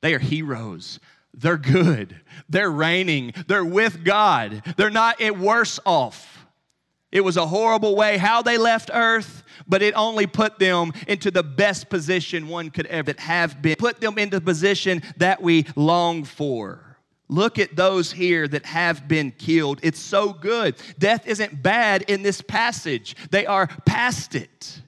They 0.00 0.14
are 0.14 0.18
heroes. 0.18 0.98
They're 1.34 1.58
good. 1.58 2.20
They're 2.48 2.70
reigning. 2.70 3.32
They're 3.46 3.64
with 3.64 4.04
God. 4.04 4.62
They're 4.76 4.90
not 4.90 5.20
at 5.20 5.38
worse 5.38 5.78
off. 5.84 6.46
It 7.10 7.22
was 7.22 7.36
a 7.36 7.46
horrible 7.46 7.94
way 7.94 8.16
how 8.16 8.40
they 8.40 8.56
left 8.56 8.90
earth, 8.92 9.42
but 9.68 9.82
it 9.82 9.92
only 9.94 10.26
put 10.26 10.58
them 10.58 10.92
into 11.06 11.30
the 11.30 11.42
best 11.42 11.90
position 11.90 12.48
one 12.48 12.70
could 12.70 12.86
ever 12.86 13.14
have 13.18 13.60
been. 13.60 13.76
Put 13.76 14.00
them 14.00 14.16
into 14.16 14.38
the 14.38 14.44
position 14.44 15.02
that 15.18 15.42
we 15.42 15.66
long 15.76 16.24
for. 16.24 16.91
Look 17.32 17.58
at 17.58 17.76
those 17.76 18.12
here 18.12 18.46
that 18.46 18.66
have 18.66 19.08
been 19.08 19.30
killed. 19.30 19.80
It's 19.82 19.98
so 19.98 20.34
good. 20.34 20.76
Death 20.98 21.26
isn't 21.26 21.62
bad 21.62 22.02
in 22.02 22.22
this 22.22 22.42
passage, 22.42 23.16
they 23.30 23.46
are 23.46 23.68
past 23.86 24.34
it. 24.34 24.82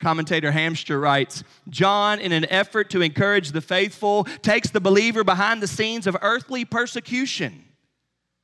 Commentator 0.00 0.50
Hamstra 0.50 1.00
writes 1.00 1.44
John, 1.68 2.18
in 2.18 2.32
an 2.32 2.44
effort 2.50 2.90
to 2.90 3.02
encourage 3.02 3.52
the 3.52 3.60
faithful, 3.60 4.24
takes 4.42 4.70
the 4.70 4.80
believer 4.80 5.22
behind 5.22 5.62
the 5.62 5.68
scenes 5.68 6.08
of 6.08 6.16
earthly 6.22 6.64
persecution. 6.64 7.64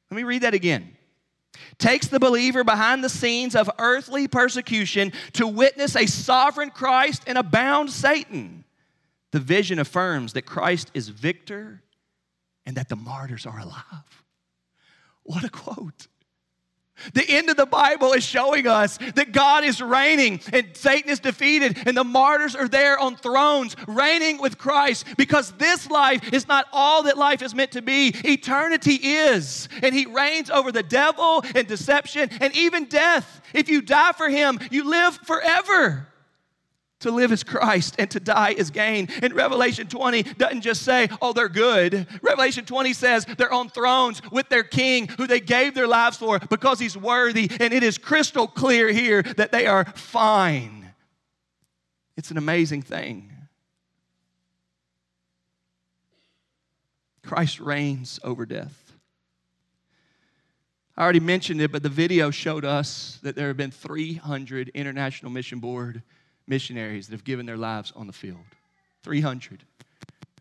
Let 0.08 0.16
me 0.16 0.22
read 0.22 0.42
that 0.42 0.54
again. 0.54 0.96
Takes 1.78 2.06
the 2.06 2.20
believer 2.20 2.62
behind 2.62 3.02
the 3.02 3.08
scenes 3.08 3.56
of 3.56 3.68
earthly 3.80 4.28
persecution 4.28 5.12
to 5.32 5.48
witness 5.48 5.96
a 5.96 6.06
sovereign 6.06 6.70
Christ 6.70 7.24
and 7.26 7.36
a 7.36 7.42
bound 7.42 7.90
Satan. 7.90 8.64
The 9.32 9.40
vision 9.40 9.80
affirms 9.80 10.34
that 10.34 10.42
Christ 10.42 10.92
is 10.94 11.08
victor 11.08 11.82
and 12.66 12.76
that 12.76 12.88
the 12.88 12.96
martyrs 12.96 13.46
are 13.46 13.58
alive. 13.58 14.24
What 15.22 15.44
a 15.44 15.50
quote. 15.50 16.08
The 17.14 17.24
end 17.28 17.48
of 17.48 17.56
the 17.56 17.66
Bible 17.66 18.12
is 18.12 18.24
showing 18.24 18.66
us 18.66 18.98
that 19.14 19.32
God 19.32 19.64
is 19.64 19.80
reigning 19.80 20.40
and 20.52 20.76
Satan 20.76 21.10
is 21.10 21.20
defeated 21.20 21.78
and 21.86 21.96
the 21.96 22.04
martyrs 22.04 22.54
are 22.54 22.68
there 22.68 22.98
on 22.98 23.16
thrones 23.16 23.74
reigning 23.86 24.38
with 24.38 24.58
Christ 24.58 25.06
because 25.16 25.52
this 25.52 25.88
life 25.90 26.32
is 26.32 26.46
not 26.46 26.66
all 26.72 27.04
that 27.04 27.16
life 27.16 27.42
is 27.42 27.54
meant 27.54 27.72
to 27.72 27.82
be. 27.82 28.12
Eternity 28.24 28.96
is. 28.96 29.68
And 29.82 29.94
he 29.94 30.06
reigns 30.06 30.50
over 30.50 30.70
the 30.72 30.82
devil 30.82 31.42
and 31.54 31.66
deception 31.66 32.28
and 32.40 32.54
even 32.54 32.84
death. 32.84 33.40
If 33.54 33.68
you 33.68 33.82
die 33.82 34.12
for 34.12 34.28
him, 34.28 34.60
you 34.70 34.88
live 34.88 35.18
forever. 35.24 36.06
To 37.00 37.10
live 37.10 37.32
as 37.32 37.42
Christ 37.42 37.96
and 37.98 38.10
to 38.10 38.20
die 38.20 38.50
is 38.50 38.70
gain. 38.70 39.08
And 39.22 39.32
Revelation 39.32 39.86
20 39.86 40.22
doesn't 40.22 40.60
just 40.60 40.82
say, 40.82 41.08
oh, 41.22 41.32
they're 41.32 41.48
good. 41.48 42.06
Revelation 42.20 42.66
20 42.66 42.92
says 42.92 43.24
they're 43.38 43.52
on 43.52 43.70
thrones 43.70 44.20
with 44.30 44.50
their 44.50 44.62
king 44.62 45.08
who 45.08 45.26
they 45.26 45.40
gave 45.40 45.74
their 45.74 45.86
lives 45.86 46.18
for 46.18 46.38
because 46.38 46.78
he's 46.78 46.98
worthy. 46.98 47.50
And 47.58 47.72
it 47.72 47.82
is 47.82 47.96
crystal 47.96 48.46
clear 48.46 48.88
here 48.92 49.22
that 49.22 49.50
they 49.50 49.66
are 49.66 49.86
fine. 49.94 50.92
It's 52.18 52.30
an 52.30 52.36
amazing 52.36 52.82
thing. 52.82 53.32
Christ 57.22 57.60
reigns 57.60 58.20
over 58.22 58.44
death. 58.44 58.92
I 60.98 61.02
already 61.02 61.20
mentioned 61.20 61.62
it, 61.62 61.72
but 61.72 61.82
the 61.82 61.88
video 61.88 62.30
showed 62.30 62.66
us 62.66 63.18
that 63.22 63.36
there 63.36 63.48
have 63.48 63.56
been 63.56 63.70
300 63.70 64.68
International 64.74 65.30
Mission 65.30 65.60
Board 65.60 66.02
missionaries 66.50 67.06
that 67.06 67.14
have 67.14 67.24
given 67.24 67.46
their 67.46 67.56
lives 67.56 67.92
on 67.96 68.06
the 68.06 68.12
field. 68.12 68.44
300. 69.04 69.64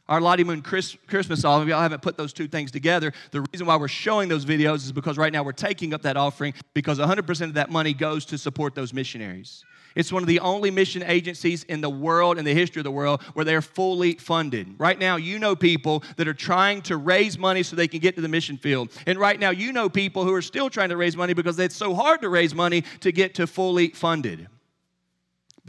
Our 0.09 0.19
Lottie 0.19 0.43
Moon 0.43 0.63
Chris, 0.63 0.97
Christmas 1.07 1.45
offering, 1.45 1.69
y'all 1.69 1.81
haven't 1.81 2.01
put 2.01 2.17
those 2.17 2.33
two 2.33 2.47
things 2.47 2.71
together. 2.71 3.13
The 3.29 3.41
reason 3.41 3.67
why 3.67 3.75
we're 3.75 3.87
showing 3.87 4.27
those 4.27 4.43
videos 4.43 4.77
is 4.77 4.91
because 4.91 5.19
right 5.19 5.31
now 5.31 5.43
we're 5.43 5.51
taking 5.51 5.93
up 5.93 6.01
that 6.01 6.17
offering 6.17 6.55
because 6.73 6.97
100% 6.97 7.41
of 7.43 7.53
that 7.53 7.69
money 7.69 7.93
goes 7.93 8.25
to 8.25 8.37
support 8.39 8.73
those 8.73 8.91
missionaries. 8.91 9.63
It's 9.95 10.11
one 10.11 10.23
of 10.23 10.27
the 10.27 10.39
only 10.39 10.71
mission 10.71 11.03
agencies 11.03 11.63
in 11.63 11.81
the 11.81 11.89
world, 11.89 12.39
in 12.39 12.45
the 12.45 12.53
history 12.53 12.79
of 12.79 12.85
the 12.85 12.91
world, 12.91 13.21
where 13.33 13.45
they're 13.45 13.61
fully 13.61 14.13
funded. 14.15 14.75
Right 14.79 14.97
now, 14.97 15.15
you 15.15 15.37
know 15.37 15.55
people 15.55 16.03
that 16.17 16.27
are 16.27 16.33
trying 16.33 16.81
to 16.83 16.97
raise 16.97 17.37
money 17.37 17.61
so 17.61 17.75
they 17.75 17.87
can 17.87 17.99
get 17.99 18.15
to 18.15 18.21
the 18.21 18.27
mission 18.27 18.57
field. 18.57 18.89
And 19.05 19.19
right 19.19 19.39
now, 19.39 19.51
you 19.51 19.71
know 19.71 19.89
people 19.89 20.25
who 20.25 20.33
are 20.33 20.41
still 20.41 20.69
trying 20.71 20.89
to 20.89 20.97
raise 20.97 21.15
money 21.15 21.33
because 21.33 21.59
it's 21.59 21.75
so 21.75 21.93
hard 21.93 22.21
to 22.21 22.29
raise 22.29 22.55
money 22.55 22.83
to 23.01 23.11
get 23.11 23.35
to 23.35 23.45
fully 23.45 23.89
funded. 23.89 24.47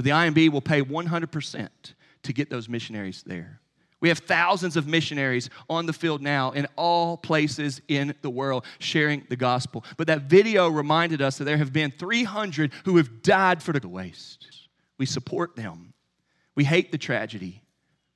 But 0.00 0.04
the 0.04 0.10
IMB 0.12 0.48
will 0.48 0.62
pay 0.62 0.80
100% 0.80 1.68
to 2.22 2.32
get 2.32 2.48
those 2.48 2.70
missionaries 2.70 3.22
there. 3.26 3.60
We 4.00 4.08
have 4.08 4.20
thousands 4.20 4.78
of 4.78 4.86
missionaries 4.86 5.50
on 5.68 5.84
the 5.84 5.92
field 5.92 6.22
now 6.22 6.52
in 6.52 6.66
all 6.74 7.18
places 7.18 7.82
in 7.86 8.14
the 8.22 8.30
world 8.30 8.64
sharing 8.78 9.26
the 9.28 9.36
gospel. 9.36 9.84
But 9.98 10.06
that 10.06 10.22
video 10.22 10.70
reminded 10.70 11.20
us 11.20 11.36
that 11.36 11.44
there 11.44 11.58
have 11.58 11.74
been 11.74 11.90
300 11.90 12.72
who 12.86 12.96
have 12.96 13.20
died 13.20 13.62
for 13.62 13.72
the 13.78 13.88
waste. 13.88 14.68
We 14.96 15.04
support 15.04 15.54
them. 15.54 15.92
We 16.54 16.64
hate 16.64 16.92
the 16.92 16.96
tragedy, 16.96 17.62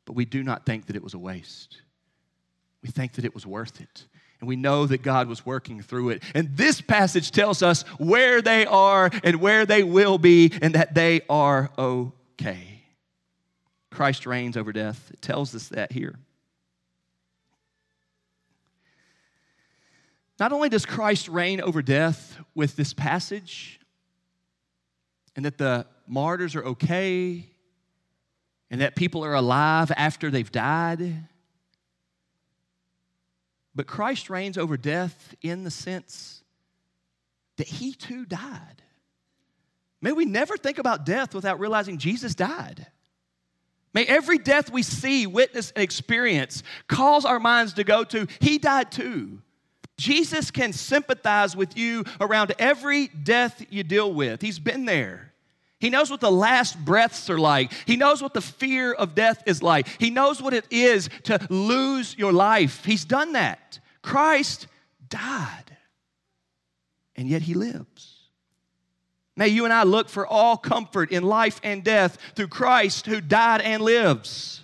but 0.07 0.15
we 0.15 0.25
do 0.25 0.43
not 0.43 0.65
think 0.65 0.87
that 0.87 0.97
it 0.97 1.03
was 1.03 1.13
a 1.13 1.19
waste. 1.19 1.83
We 2.83 2.89
think 2.89 3.13
that 3.13 3.27
it 3.27 3.35
was 3.35 3.47
worth 3.47 3.83
it. 3.83 4.07
And 4.41 4.49
we 4.49 4.57
know 4.57 4.87
that 4.87 5.03
God 5.03 5.29
was 5.29 5.47
working 5.47 5.81
through 5.81 6.11
it. 6.11 6.23
And 6.35 6.57
this 6.57 6.81
passage 6.81 7.31
tells 7.31 7.63
us 7.63 7.83
where 7.99 8.43
they 8.43 8.67
are 8.67 9.11
and 9.23 9.37
where 9.37 9.65
they 9.65 9.83
will 9.83 10.19
be 10.19 10.53
and 10.61 10.75
that 10.75 10.95
they 10.95 11.23
are 11.29 11.71
okay. 11.79 12.83
Christ 13.91 14.27
reigns 14.27 14.57
over 14.57 14.73
death. 14.73 15.11
It 15.13 15.23
tells 15.23 15.55
us 15.55 15.69
that 15.69 15.93
here. 15.93 16.19
Not 20.39 20.53
only 20.53 20.69
does 20.69 20.85
Christ 20.85 21.29
reign 21.29 21.61
over 21.61 21.81
death 21.81 22.37
with 22.55 22.75
this 22.77 22.93
passage, 22.93 23.81
and 25.37 25.45
that 25.45 25.59
the 25.59 25.87
martyrs 26.07 26.57
are 26.57 26.65
okay, 26.65 27.49
and 28.71 28.81
that 28.81 28.97
people 28.97 29.25
are 29.25 29.35
alive 29.35 29.93
after 29.97 30.31
they've 30.31 30.51
died, 30.51 31.29
but 33.75 33.87
Christ 33.87 34.31
reigns 34.31 34.57
over 34.57 34.77
death 34.77 35.35
in 35.43 35.65
the 35.65 35.71
sense 35.71 36.43
that 37.57 37.67
he 37.67 37.93
too 37.93 38.25
died. 38.25 38.83
May 40.01 40.13
we 40.13 40.25
never 40.25 40.57
think 40.57 40.79
about 40.79 41.07
death 41.07 41.35
without 41.35 41.61
realizing 41.61 41.99
Jesus 41.99 42.35
died. 42.35 42.87
May 43.95 44.05
every 44.05 44.39
death 44.39 44.71
we 44.71 44.83
see, 44.83 45.27
witness, 45.27 45.71
and 45.71 45.83
experience 45.83 46.63
cause 46.89 47.25
our 47.25 47.39
minds 47.39 47.75
to 47.75 47.85
go 47.85 48.05
to, 48.05 48.27
He 48.41 48.59
died 48.59 48.91
too. 48.91 49.41
Jesus 49.97 50.51
can 50.51 50.73
sympathize 50.73 51.57
with 51.57 51.79
you 51.79 52.05
around 52.21 52.53
every 52.59 53.07
death 53.07 53.65
you 53.71 53.85
deal 53.85 54.13
with. 54.13 54.43
He's 54.43 54.59
been 54.59 54.85
there. 54.85 55.33
He 55.85 55.91
knows 55.91 56.11
what 56.11 56.23
the 56.23 56.33
last 56.33 56.83
breaths 56.83 57.29
are 57.29 57.39
like. 57.39 57.71
He 57.85 57.99
knows 57.99 58.23
what 58.23 58.33
the 58.33 58.41
fear 58.41 58.95
of 58.95 59.15
death 59.15 59.43
is 59.45 59.63
like. 59.63 59.87
He 60.01 60.09
knows 60.09 60.41
what 60.41 60.55
it 60.55 60.65
is 60.71 61.11
to 61.25 61.39
lose 61.51 62.17
your 62.17 62.33
life. 62.33 62.87
He's 62.87 63.05
done 63.05 63.35
that. 63.35 63.81
Christ 64.01 64.67
died, 65.11 65.77
and 67.17 67.29
yet 67.29 67.43
He 67.43 67.53
lives. 67.53 68.31
May 69.37 69.49
you 69.49 69.67
and 69.67 69.75
I 69.75 69.83
look 69.83 70.09
for 70.09 70.27
all 70.27 70.57
comfort 70.57 71.13
in 71.13 71.23
life 71.23 71.61
and 71.63 71.85
death 71.85 72.17
through 72.35 72.49
Christ 72.49 73.05
who 73.05 73.21
died 73.21 73.61
and 73.61 73.83
lives. 73.83 74.63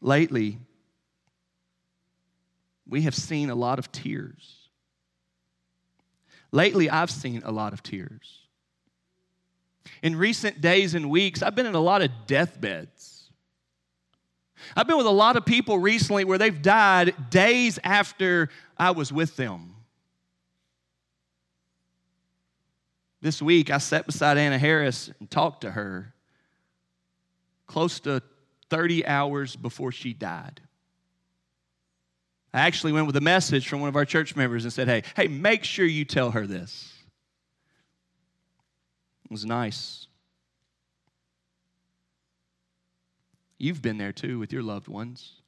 Lately, 0.00 0.56
we 2.88 3.02
have 3.02 3.14
seen 3.14 3.50
a 3.50 3.54
lot 3.54 3.78
of 3.78 3.92
tears. 3.92 4.59
Lately, 6.52 6.90
I've 6.90 7.10
seen 7.10 7.42
a 7.44 7.52
lot 7.52 7.72
of 7.72 7.82
tears. 7.82 8.40
In 10.02 10.16
recent 10.16 10.60
days 10.60 10.94
and 10.94 11.10
weeks, 11.10 11.42
I've 11.42 11.54
been 11.54 11.66
in 11.66 11.74
a 11.74 11.80
lot 11.80 12.02
of 12.02 12.10
deathbeds. 12.26 13.30
I've 14.76 14.86
been 14.86 14.96
with 14.96 15.06
a 15.06 15.10
lot 15.10 15.36
of 15.36 15.44
people 15.44 15.78
recently 15.78 16.24
where 16.24 16.38
they've 16.38 16.60
died 16.60 17.30
days 17.30 17.78
after 17.82 18.48
I 18.76 18.90
was 18.90 19.12
with 19.12 19.36
them. 19.36 19.74
This 23.22 23.42
week, 23.42 23.70
I 23.70 23.78
sat 23.78 24.06
beside 24.06 24.38
Anna 24.38 24.58
Harris 24.58 25.10
and 25.18 25.30
talked 25.30 25.62
to 25.62 25.70
her 25.72 26.14
close 27.66 28.00
to 28.00 28.22
30 28.70 29.06
hours 29.06 29.56
before 29.56 29.92
she 29.92 30.12
died. 30.12 30.60
I 32.52 32.60
actually 32.60 32.92
went 32.92 33.06
with 33.06 33.16
a 33.16 33.20
message 33.20 33.68
from 33.68 33.80
one 33.80 33.88
of 33.88 33.96
our 33.96 34.04
church 34.04 34.34
members 34.34 34.64
and 34.64 34.72
said, 34.72 34.88
Hey, 34.88 35.02
hey, 35.16 35.28
make 35.28 35.64
sure 35.64 35.86
you 35.86 36.04
tell 36.04 36.32
her 36.32 36.46
this. 36.46 36.92
It 39.24 39.30
was 39.30 39.44
nice. 39.44 40.06
You've 43.58 43.82
been 43.82 43.98
there 43.98 44.12
too 44.12 44.38
with 44.38 44.52
your 44.52 44.62
loved 44.62 44.88
ones. 44.88 45.40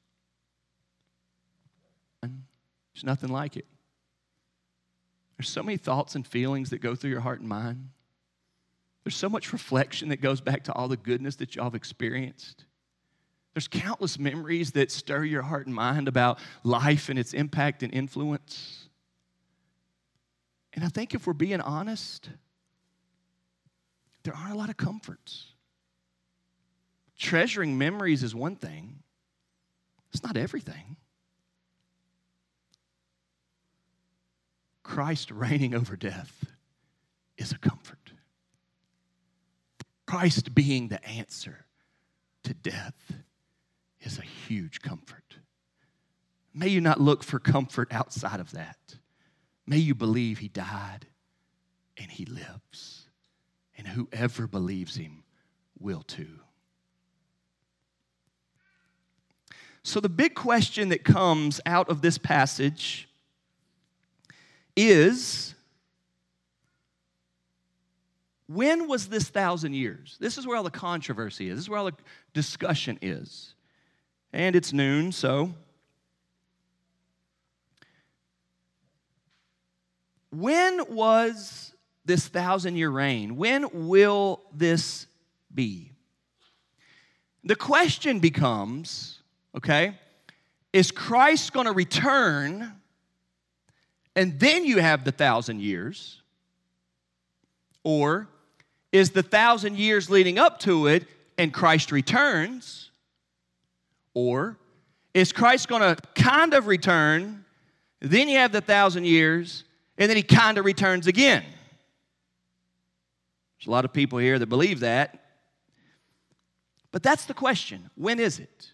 There's 2.93 3.03
nothing 3.03 3.29
like 3.29 3.57
it. 3.57 3.65
There's 5.37 5.49
so 5.49 5.63
many 5.63 5.77
thoughts 5.77 6.15
and 6.15 6.25
feelings 6.25 6.69
that 6.69 6.79
go 6.79 6.95
through 6.95 7.09
your 7.09 7.21
heart 7.21 7.39
and 7.39 7.49
mind. 7.49 7.89
There's 9.03 9.15
so 9.15 9.29
much 9.29 9.51
reflection 9.51 10.09
that 10.09 10.21
goes 10.21 10.39
back 10.39 10.63
to 10.65 10.73
all 10.73 10.87
the 10.87 10.95
goodness 10.95 11.35
that 11.37 11.55
y'all 11.55 11.65
have 11.65 11.75
experienced. 11.75 12.65
There's 13.53 13.67
countless 13.67 14.17
memories 14.17 14.71
that 14.71 14.91
stir 14.91 15.23
your 15.23 15.43
heart 15.43 15.67
and 15.67 15.75
mind 15.75 16.07
about 16.07 16.39
life 16.63 17.09
and 17.09 17.19
its 17.19 17.33
impact 17.33 17.83
and 17.83 17.93
influence. 17.93 18.89
And 20.73 20.83
I 20.83 20.87
think 20.87 21.13
if 21.13 21.27
we're 21.27 21.33
being 21.33 21.61
honest, 21.61 22.29
there 24.23 24.33
aren't 24.35 24.53
a 24.53 24.57
lot 24.57 24.69
of 24.69 24.77
comforts. 24.77 25.47
Treasuring 27.17 27.77
memories 27.77 28.23
is 28.23 28.33
one 28.33 28.55
thing, 28.55 29.03
it's 30.11 30.23
not 30.23 30.35
everything. 30.35 30.97
Christ 34.81 35.31
reigning 35.31 35.73
over 35.73 35.95
death 35.95 36.45
is 37.37 37.51
a 37.51 37.57
comfort. 37.57 38.13
Christ 40.05 40.53
being 40.53 40.89
the 40.89 41.03
answer 41.07 41.65
to 42.43 42.53
death 42.53 43.13
is 44.03 44.19
a 44.19 44.23
huge 44.23 44.81
comfort. 44.81 45.37
May 46.53 46.67
you 46.67 46.81
not 46.81 47.01
look 47.01 47.23
for 47.23 47.39
comfort 47.39 47.91
outside 47.91 48.39
of 48.39 48.51
that. 48.51 48.77
May 49.65 49.77
you 49.77 49.95
believe 49.95 50.39
he 50.39 50.49
died 50.49 51.07
and 51.97 52.11
he 52.11 52.25
lives. 52.25 53.09
And 53.77 53.87
whoever 53.87 54.45
believes 54.47 54.95
him 54.95 55.23
will 55.79 56.03
too. 56.03 56.39
So, 59.83 59.99
the 59.99 60.09
big 60.09 60.33
question 60.35 60.89
that 60.89 61.03
comes 61.03 61.59
out 61.65 61.89
of 61.89 62.01
this 62.01 62.17
passage 62.17 63.09
is 64.77 65.55
when 68.47 68.87
was 68.87 69.07
this 69.09 69.27
thousand 69.27 69.73
years? 69.73 70.17
This 70.19 70.37
is 70.37 70.47
where 70.47 70.55
all 70.55 70.63
the 70.63 70.71
controversy 70.71 71.49
is. 71.49 71.57
This 71.57 71.65
is 71.65 71.69
where 71.69 71.79
all 71.79 71.85
the 71.85 71.95
discussion 72.33 72.97
is. 73.01 73.52
And 74.33 74.55
it's 74.55 74.73
noon, 74.73 75.11
so. 75.11 75.53
When 80.31 80.81
was 80.89 81.73
this 82.03 82.27
thousand 82.27 82.75
year 82.75 82.89
reign? 82.89 83.37
When 83.37 83.87
will 83.87 84.41
this 84.51 85.05
be? 85.53 85.91
The 87.43 87.55
question 87.55 88.19
becomes 88.19 89.19
okay, 89.55 89.99
is 90.71 90.89
Christ 90.89 91.53
going 91.53 91.67
to 91.67 91.71
return 91.71 92.73
and 94.15 94.39
then 94.39 94.65
you 94.65 94.79
have 94.79 95.03
the 95.03 95.11
thousand 95.11 95.61
years? 95.61 96.21
Or 97.83 98.27
is 98.91 99.11
the 99.11 99.23
thousand 99.23 99.77
years 99.77 100.09
leading 100.09 100.39
up 100.39 100.59
to 100.61 100.87
it 100.87 101.05
and 101.37 101.53
Christ 101.53 101.91
returns? 101.91 102.89
Or 104.13 104.57
is 105.13 105.31
Christ 105.31 105.67
going 105.67 105.81
to 105.81 106.01
kind 106.15 106.53
of 106.53 106.67
return, 106.67 107.45
then 107.99 108.29
you 108.29 108.37
have 108.37 108.51
the 108.51 108.61
thousand 108.61 109.05
years, 109.05 109.63
and 109.97 110.09
then 110.09 110.17
he 110.17 110.23
kind 110.23 110.57
of 110.57 110.65
returns 110.65 111.07
again? 111.07 111.43
There's 113.57 113.67
a 113.67 113.71
lot 113.71 113.85
of 113.85 113.93
people 113.93 114.19
here 114.19 114.37
that 114.39 114.47
believe 114.47 114.81
that. 114.81 115.19
But 116.91 117.01
that's 117.01 117.25
the 117.25 117.33
question 117.33 117.89
when 117.95 118.19
is 118.19 118.39
it? 118.39 118.71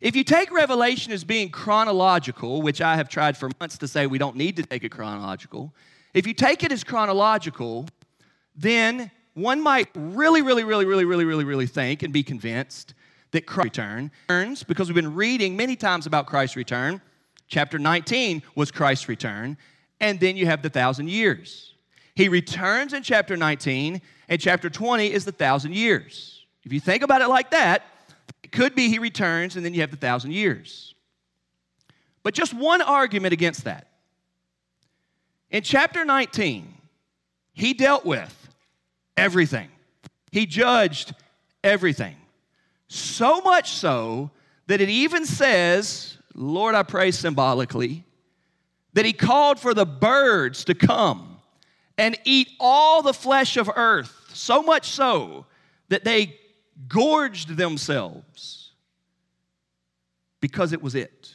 If 0.00 0.14
you 0.14 0.24
take 0.24 0.52
Revelation 0.52 1.12
as 1.12 1.24
being 1.24 1.50
chronological, 1.50 2.60
which 2.60 2.82
I 2.82 2.96
have 2.96 3.08
tried 3.08 3.36
for 3.36 3.50
months 3.58 3.78
to 3.78 3.88
say 3.88 4.06
we 4.06 4.18
don't 4.18 4.36
need 4.36 4.56
to 4.56 4.62
take 4.62 4.84
it 4.84 4.90
chronological, 4.90 5.74
if 6.12 6.26
you 6.26 6.34
take 6.34 6.62
it 6.62 6.70
as 6.70 6.84
chronological, 6.84 7.86
then 8.54 9.10
one 9.34 9.60
might 9.60 9.88
really, 9.94 10.42
really, 10.42 10.64
really, 10.64 10.84
really, 10.84 11.04
really, 11.04 11.24
really, 11.24 11.44
really 11.44 11.66
think 11.66 12.02
and 12.02 12.12
be 12.12 12.22
convinced 12.22 12.94
that 13.32 13.46
Christ 13.46 13.78
returns 13.78 14.62
because 14.62 14.88
we've 14.88 14.94
been 14.94 15.14
reading 15.14 15.56
many 15.56 15.76
times 15.76 16.06
about 16.06 16.26
Christ's 16.26 16.56
return. 16.56 17.00
Chapter 17.48 17.78
19 17.78 18.42
was 18.54 18.70
Christ's 18.70 19.08
return, 19.08 19.56
and 20.00 20.18
then 20.18 20.36
you 20.36 20.46
have 20.46 20.62
the 20.62 20.70
thousand 20.70 21.10
years. 21.10 21.74
He 22.14 22.28
returns 22.28 22.92
in 22.92 23.02
chapter 23.02 23.36
19, 23.36 24.00
and 24.28 24.40
chapter 24.40 24.70
20 24.70 25.12
is 25.12 25.24
the 25.24 25.32
thousand 25.32 25.74
years. 25.74 26.44
If 26.64 26.72
you 26.72 26.80
think 26.80 27.02
about 27.02 27.22
it 27.22 27.28
like 27.28 27.50
that, 27.50 27.82
it 28.42 28.52
could 28.52 28.74
be 28.74 28.88
he 28.88 28.98
returns 28.98 29.56
and 29.56 29.64
then 29.64 29.74
you 29.74 29.80
have 29.82 29.90
the 29.90 29.96
thousand 29.96 30.32
years. 30.32 30.94
But 32.22 32.34
just 32.34 32.54
one 32.54 32.82
argument 32.82 33.32
against 33.32 33.64
that. 33.64 33.86
In 35.50 35.62
chapter 35.62 36.04
19, 36.04 36.72
he 37.52 37.72
dealt 37.72 38.04
with 38.04 38.48
everything, 39.16 39.68
he 40.32 40.46
judged 40.46 41.14
everything. 41.62 42.16
So 42.88 43.40
much 43.40 43.70
so 43.70 44.30
that 44.66 44.80
it 44.80 44.88
even 44.88 45.24
says, 45.24 46.18
Lord, 46.34 46.74
I 46.74 46.82
pray 46.82 47.10
symbolically, 47.10 48.04
that 48.92 49.04
he 49.04 49.12
called 49.12 49.58
for 49.58 49.74
the 49.74 49.86
birds 49.86 50.64
to 50.64 50.74
come 50.74 51.38
and 51.98 52.18
eat 52.24 52.48
all 52.60 53.02
the 53.02 53.14
flesh 53.14 53.56
of 53.56 53.70
earth, 53.74 54.30
so 54.32 54.62
much 54.62 54.88
so 54.88 55.46
that 55.88 56.04
they 56.04 56.38
gorged 56.88 57.56
themselves 57.56 58.72
because 60.40 60.72
it 60.72 60.82
was 60.82 60.94
it. 60.94 61.32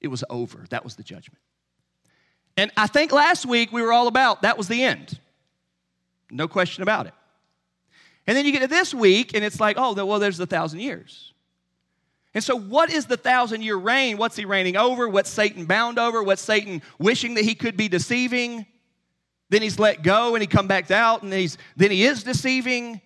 It 0.00 0.08
was 0.08 0.24
over. 0.30 0.66
That 0.70 0.84
was 0.84 0.96
the 0.96 1.02
judgment. 1.02 1.40
And 2.56 2.70
I 2.76 2.86
think 2.86 3.12
last 3.12 3.46
week 3.46 3.72
we 3.72 3.82
were 3.82 3.92
all 3.92 4.08
about 4.08 4.42
that 4.42 4.58
was 4.58 4.68
the 4.68 4.82
end. 4.82 5.18
No 6.30 6.48
question 6.48 6.82
about 6.82 7.06
it. 7.06 7.14
And 8.26 8.36
then 8.36 8.44
you 8.44 8.52
get 8.52 8.60
to 8.60 8.68
this 8.68 8.94
week 8.94 9.34
and 9.34 9.44
it's 9.44 9.60
like, 9.60 9.76
oh, 9.78 9.92
well, 10.04 10.18
there's 10.18 10.38
the 10.38 10.46
thousand 10.46 10.80
years. 10.80 11.32
And 12.32 12.44
so, 12.44 12.56
what 12.56 12.92
is 12.92 13.06
the 13.06 13.16
thousand 13.16 13.62
year 13.62 13.76
reign? 13.76 14.16
What's 14.16 14.36
he 14.36 14.44
reigning 14.44 14.76
over? 14.76 15.08
What's 15.08 15.30
Satan 15.30 15.64
bound 15.64 15.98
over? 15.98 16.22
What's 16.22 16.42
Satan 16.42 16.80
wishing 16.98 17.34
that 17.34 17.44
he 17.44 17.54
could 17.54 17.76
be 17.76 17.88
deceiving? 17.88 18.66
Then 19.48 19.62
he's 19.62 19.80
let 19.80 20.04
go 20.04 20.36
and 20.36 20.42
he 20.42 20.46
come 20.46 20.68
back 20.68 20.90
out 20.92 21.22
and 21.22 21.32
then, 21.32 21.40
he's, 21.40 21.58
then 21.76 21.90
he 21.90 22.04
is 22.04 22.22
deceiving. 22.22 23.00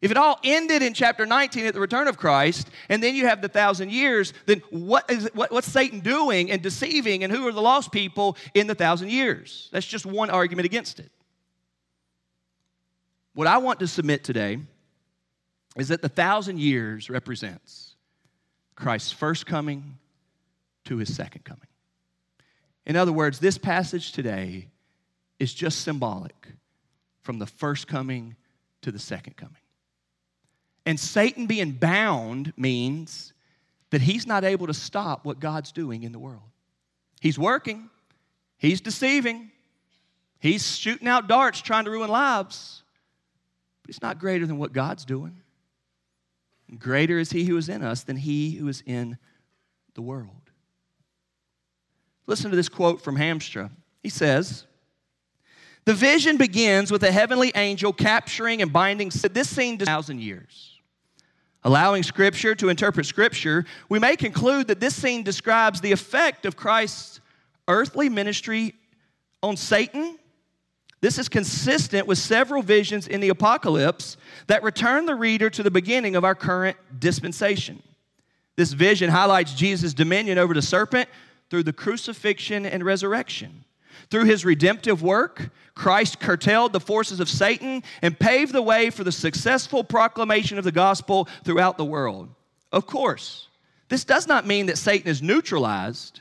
If 0.00 0.10
it 0.10 0.16
all 0.16 0.38
ended 0.44 0.82
in 0.82 0.94
chapter 0.94 1.26
19 1.26 1.66
at 1.66 1.74
the 1.74 1.80
return 1.80 2.08
of 2.08 2.16
Christ, 2.16 2.70
and 2.88 3.02
then 3.02 3.14
you 3.14 3.26
have 3.26 3.42
the 3.42 3.48
thousand 3.48 3.90
years, 3.90 4.32
then 4.46 4.62
what 4.70 5.10
is, 5.10 5.28
what, 5.34 5.50
what's 5.50 5.70
Satan 5.70 6.00
doing 6.00 6.50
and 6.50 6.62
deceiving, 6.62 7.22
and 7.22 7.32
who 7.32 7.46
are 7.46 7.52
the 7.52 7.60
lost 7.60 7.92
people 7.92 8.36
in 8.54 8.66
the 8.66 8.74
thousand 8.74 9.10
years? 9.10 9.68
That's 9.72 9.86
just 9.86 10.06
one 10.06 10.30
argument 10.30 10.64
against 10.64 11.00
it. 11.00 11.10
What 13.34 13.46
I 13.46 13.58
want 13.58 13.80
to 13.80 13.86
submit 13.86 14.24
today 14.24 14.58
is 15.76 15.88
that 15.88 16.02
the 16.02 16.08
thousand 16.08 16.58
years 16.58 17.08
represents 17.08 17.94
Christ's 18.74 19.12
first 19.12 19.46
coming 19.46 19.98
to 20.84 20.96
his 20.96 21.14
second 21.14 21.44
coming. 21.44 21.66
In 22.86 22.96
other 22.96 23.12
words, 23.12 23.38
this 23.38 23.58
passage 23.58 24.12
today 24.12 24.68
is 25.38 25.54
just 25.54 25.82
symbolic 25.82 26.48
from 27.22 27.38
the 27.38 27.46
first 27.46 27.86
coming 27.86 28.34
to 28.82 28.90
the 28.90 28.98
second 28.98 29.36
coming. 29.36 29.56
And 30.86 30.98
Satan 30.98 31.46
being 31.46 31.72
bound 31.72 32.52
means 32.56 33.32
that 33.90 34.00
he's 34.00 34.26
not 34.26 34.44
able 34.44 34.66
to 34.66 34.74
stop 34.74 35.24
what 35.24 35.38
God's 35.38 35.72
doing 35.72 36.02
in 36.02 36.12
the 36.12 36.18
world. 36.18 36.42
He's 37.20 37.38
working, 37.38 37.90
he's 38.56 38.80
deceiving, 38.80 39.50
he's 40.38 40.76
shooting 40.76 41.06
out 41.06 41.28
darts 41.28 41.60
trying 41.60 41.84
to 41.84 41.90
ruin 41.90 42.08
lives, 42.08 42.79
it's 43.90 44.00
not 44.00 44.20
greater 44.20 44.46
than 44.46 44.56
what 44.56 44.72
God's 44.72 45.04
doing. 45.04 45.42
Greater 46.78 47.18
is 47.18 47.32
he 47.32 47.44
who 47.44 47.56
is 47.56 47.68
in 47.68 47.82
us 47.82 48.04
than 48.04 48.16
he 48.16 48.52
who 48.52 48.68
is 48.68 48.84
in 48.86 49.18
the 49.94 50.00
world. 50.00 50.30
Listen 52.28 52.50
to 52.50 52.56
this 52.56 52.68
quote 52.68 53.02
from 53.02 53.16
Hamstra. 53.16 53.68
He 54.00 54.08
says, 54.08 54.64
The 55.86 55.92
vision 55.92 56.36
begins 56.36 56.92
with 56.92 57.02
a 57.02 57.10
heavenly 57.10 57.50
angel 57.56 57.92
capturing 57.92 58.62
and 58.62 58.72
binding 58.72 59.10
this 59.32 59.50
scene 59.50 59.76
to 59.78 59.84
thousand 59.84 60.20
years. 60.20 60.78
Allowing 61.64 62.04
Scripture 62.04 62.54
to 62.54 62.68
interpret 62.68 63.06
Scripture, 63.06 63.66
we 63.88 63.98
may 63.98 64.14
conclude 64.14 64.68
that 64.68 64.78
this 64.78 64.94
scene 64.94 65.24
describes 65.24 65.80
the 65.80 65.90
effect 65.90 66.46
of 66.46 66.56
Christ's 66.56 67.20
earthly 67.66 68.08
ministry 68.08 68.76
on 69.42 69.56
Satan 69.56 70.16
this 71.00 71.18
is 71.18 71.28
consistent 71.28 72.06
with 72.06 72.18
several 72.18 72.62
visions 72.62 73.08
in 73.08 73.20
the 73.20 73.30
apocalypse 73.30 74.16
that 74.48 74.62
return 74.62 75.06
the 75.06 75.14
reader 75.14 75.48
to 75.50 75.62
the 75.62 75.70
beginning 75.70 76.14
of 76.14 76.24
our 76.24 76.34
current 76.34 76.76
dispensation. 76.98 77.82
This 78.56 78.72
vision 78.72 79.08
highlights 79.08 79.54
Jesus' 79.54 79.94
dominion 79.94 80.36
over 80.36 80.52
the 80.52 80.60
serpent 80.60 81.08
through 81.48 81.62
the 81.62 81.72
crucifixion 81.72 82.66
and 82.66 82.84
resurrection. 82.84 83.64
Through 84.10 84.24
his 84.24 84.44
redemptive 84.44 85.02
work, 85.02 85.50
Christ 85.74 86.20
curtailed 86.20 86.72
the 86.72 86.80
forces 86.80 87.20
of 87.20 87.28
Satan 87.28 87.82
and 88.02 88.18
paved 88.18 88.52
the 88.52 88.62
way 88.62 88.90
for 88.90 89.04
the 89.04 89.12
successful 89.12 89.82
proclamation 89.82 90.58
of 90.58 90.64
the 90.64 90.72
gospel 90.72 91.28
throughout 91.44 91.78
the 91.78 91.84
world. 91.84 92.28
Of 92.72 92.86
course, 92.86 93.48
this 93.88 94.04
does 94.04 94.26
not 94.26 94.46
mean 94.46 94.66
that 94.66 94.78
Satan 94.78 95.08
is 95.08 95.22
neutralized, 95.22 96.20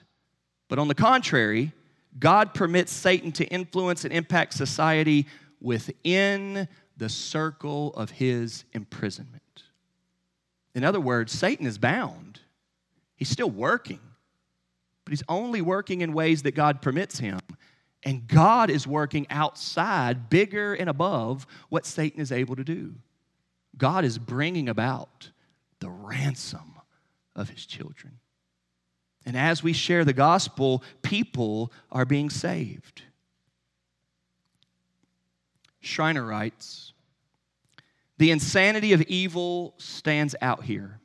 but 0.69 0.79
on 0.79 0.87
the 0.87 0.95
contrary, 0.95 1.73
God 2.17 2.53
permits 2.53 2.91
Satan 2.91 3.31
to 3.33 3.45
influence 3.45 4.03
and 4.03 4.13
impact 4.13 4.53
society 4.53 5.27
within 5.61 6.67
the 6.97 7.09
circle 7.09 7.93
of 7.93 8.11
his 8.11 8.65
imprisonment. 8.73 9.63
In 10.73 10.83
other 10.83 10.99
words, 10.99 11.31
Satan 11.31 11.65
is 11.65 11.77
bound. 11.77 12.39
He's 13.15 13.29
still 13.29 13.49
working, 13.49 13.99
but 15.05 15.11
he's 15.11 15.23
only 15.27 15.61
working 15.61 16.01
in 16.01 16.13
ways 16.13 16.43
that 16.43 16.55
God 16.55 16.81
permits 16.81 17.19
him. 17.19 17.39
And 18.03 18.27
God 18.27 18.69
is 18.69 18.87
working 18.87 19.27
outside, 19.29 20.29
bigger 20.29 20.73
and 20.73 20.89
above 20.89 21.45
what 21.67 21.85
Satan 21.85 22.21
is 22.21 22.31
able 22.31 22.55
to 22.55 22.63
do. 22.63 22.95
God 23.77 24.05
is 24.05 24.17
bringing 24.17 24.69
about 24.69 25.31
the 25.79 25.89
ransom 25.89 26.75
of 27.35 27.49
his 27.49 27.65
children. 27.65 28.18
And 29.29 29.37
as 29.37 29.61
we 29.61 29.73
share 29.73 30.03
the 30.03 30.11
gospel, 30.11 30.83
people 31.03 31.71
are 31.91 32.03
being 32.03 32.31
saved. 32.31 33.03
Schreiner 35.81 36.25
writes 36.25 36.93
The 38.17 38.31
insanity 38.31 38.91
of 38.91 39.03
evil 39.03 39.75
stands 39.77 40.33
out 40.41 40.63
here. 40.63 40.99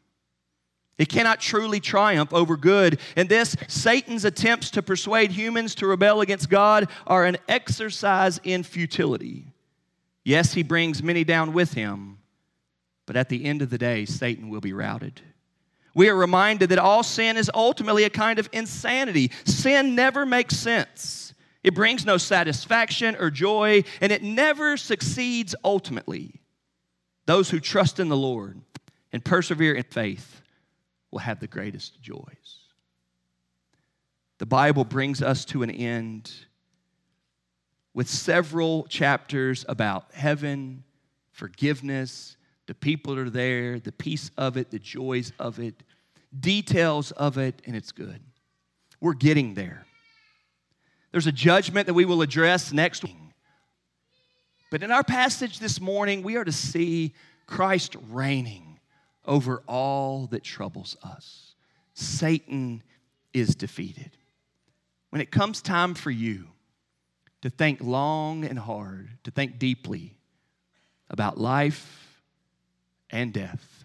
It 0.96 1.10
cannot 1.10 1.38
truly 1.38 1.80
triumph 1.80 2.32
over 2.32 2.56
good. 2.56 2.98
And 3.14 3.28
this, 3.28 3.56
Satan's 3.68 4.24
attempts 4.24 4.70
to 4.70 4.82
persuade 4.82 5.30
humans 5.30 5.74
to 5.74 5.86
rebel 5.86 6.22
against 6.22 6.48
God 6.48 6.88
are 7.06 7.26
an 7.26 7.36
exercise 7.46 8.40
in 8.42 8.62
futility. 8.62 9.48
Yes, 10.24 10.54
he 10.54 10.62
brings 10.62 11.02
many 11.02 11.24
down 11.24 11.52
with 11.52 11.74
him, 11.74 12.20
but 13.04 13.16
at 13.16 13.28
the 13.28 13.44
end 13.44 13.60
of 13.60 13.68
the 13.68 13.76
day, 13.76 14.06
Satan 14.06 14.48
will 14.48 14.62
be 14.62 14.72
routed 14.72 15.20
we 15.94 16.08
are 16.08 16.16
reminded 16.16 16.70
that 16.70 16.78
all 16.78 17.02
sin 17.02 17.36
is 17.36 17.50
ultimately 17.54 18.04
a 18.04 18.10
kind 18.10 18.38
of 18.38 18.48
insanity. 18.52 19.30
Sin 19.44 19.94
never 19.94 20.26
makes 20.26 20.56
sense, 20.56 21.34
it 21.62 21.74
brings 21.74 22.04
no 22.04 22.18
satisfaction 22.18 23.16
or 23.18 23.30
joy, 23.30 23.84
and 24.00 24.12
it 24.12 24.22
never 24.22 24.76
succeeds 24.76 25.54
ultimately. 25.64 26.40
Those 27.26 27.48
who 27.48 27.58
trust 27.58 28.00
in 28.00 28.08
the 28.08 28.16
Lord 28.16 28.60
and 29.12 29.24
persevere 29.24 29.74
in 29.74 29.84
faith 29.84 30.42
will 31.10 31.20
have 31.20 31.40
the 31.40 31.46
greatest 31.46 32.02
joys. 32.02 32.58
The 34.38 34.46
Bible 34.46 34.84
brings 34.84 35.22
us 35.22 35.44
to 35.46 35.62
an 35.62 35.70
end 35.70 36.30
with 37.94 38.10
several 38.10 38.84
chapters 38.88 39.64
about 39.68 40.12
heaven, 40.12 40.82
forgiveness, 41.30 42.36
the 42.66 42.74
people 42.74 43.18
are 43.18 43.30
there, 43.30 43.78
the 43.78 43.92
peace 43.92 44.30
of 44.36 44.56
it, 44.56 44.70
the 44.70 44.78
joys 44.78 45.32
of 45.38 45.58
it, 45.58 45.82
details 46.38 47.10
of 47.12 47.38
it, 47.38 47.60
and 47.66 47.76
it's 47.76 47.92
good. 47.92 48.20
We're 49.00 49.14
getting 49.14 49.54
there. 49.54 49.86
There's 51.12 51.26
a 51.26 51.32
judgment 51.32 51.86
that 51.86 51.94
we 51.94 52.04
will 52.04 52.22
address 52.22 52.72
next 52.72 53.04
week. 53.04 53.16
But 54.70 54.82
in 54.82 54.90
our 54.90 55.04
passage 55.04 55.60
this 55.60 55.80
morning, 55.80 56.22
we 56.22 56.36
are 56.36 56.44
to 56.44 56.50
see 56.50 57.14
Christ 57.46 57.96
reigning 58.10 58.80
over 59.24 59.62
all 59.68 60.26
that 60.28 60.42
troubles 60.42 60.96
us. 61.04 61.54
Satan 61.92 62.82
is 63.32 63.54
defeated. 63.54 64.16
When 65.10 65.20
it 65.20 65.30
comes 65.30 65.62
time 65.62 65.94
for 65.94 66.10
you 66.10 66.48
to 67.42 67.50
think 67.50 67.80
long 67.80 68.44
and 68.44 68.58
hard, 68.58 69.10
to 69.22 69.30
think 69.30 69.58
deeply 69.58 70.16
about 71.08 71.38
life, 71.38 72.03
and 73.14 73.32
death. 73.32 73.84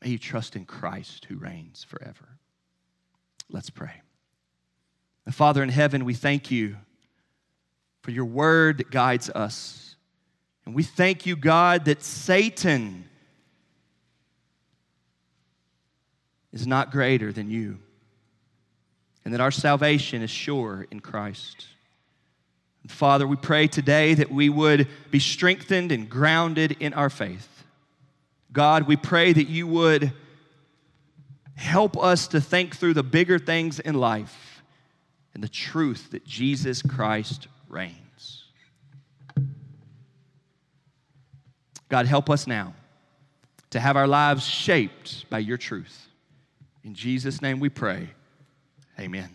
May 0.00 0.10
you 0.10 0.18
trust 0.18 0.54
in 0.54 0.64
Christ 0.64 1.24
who 1.24 1.36
reigns 1.36 1.84
forever. 1.84 2.38
Let's 3.50 3.68
pray. 3.68 4.00
Father 5.30 5.60
in 5.60 5.70
heaven, 5.70 6.04
we 6.04 6.14
thank 6.14 6.52
you 6.52 6.76
for 8.02 8.12
your 8.12 8.24
word 8.24 8.78
that 8.78 8.92
guides 8.92 9.28
us. 9.28 9.96
And 10.64 10.74
we 10.74 10.84
thank 10.84 11.26
you, 11.26 11.34
God, 11.34 11.86
that 11.86 12.02
Satan 12.04 13.08
is 16.52 16.64
not 16.64 16.92
greater 16.92 17.32
than 17.32 17.50
you, 17.50 17.78
and 19.24 19.34
that 19.34 19.40
our 19.40 19.50
salvation 19.50 20.22
is 20.22 20.30
sure 20.30 20.86
in 20.92 21.00
Christ. 21.00 21.66
Father, 22.86 23.26
we 23.26 23.34
pray 23.34 23.66
today 23.66 24.14
that 24.14 24.30
we 24.30 24.48
would 24.48 24.86
be 25.10 25.18
strengthened 25.18 25.90
and 25.90 26.08
grounded 26.08 26.76
in 26.78 26.94
our 26.94 27.10
faith. 27.10 27.55
God, 28.56 28.86
we 28.86 28.96
pray 28.96 29.34
that 29.34 29.48
you 29.50 29.66
would 29.66 30.14
help 31.56 32.02
us 32.02 32.26
to 32.28 32.40
think 32.40 32.74
through 32.74 32.94
the 32.94 33.02
bigger 33.02 33.38
things 33.38 33.80
in 33.80 33.94
life 33.94 34.62
and 35.34 35.44
the 35.44 35.48
truth 35.48 36.12
that 36.12 36.24
Jesus 36.24 36.80
Christ 36.80 37.48
reigns. 37.68 38.44
God, 41.90 42.06
help 42.06 42.30
us 42.30 42.46
now 42.46 42.72
to 43.68 43.78
have 43.78 43.94
our 43.94 44.06
lives 44.06 44.46
shaped 44.46 45.28
by 45.28 45.40
your 45.40 45.58
truth. 45.58 46.08
In 46.82 46.94
Jesus' 46.94 47.42
name 47.42 47.60
we 47.60 47.68
pray. 47.68 48.08
Amen. 48.98 49.28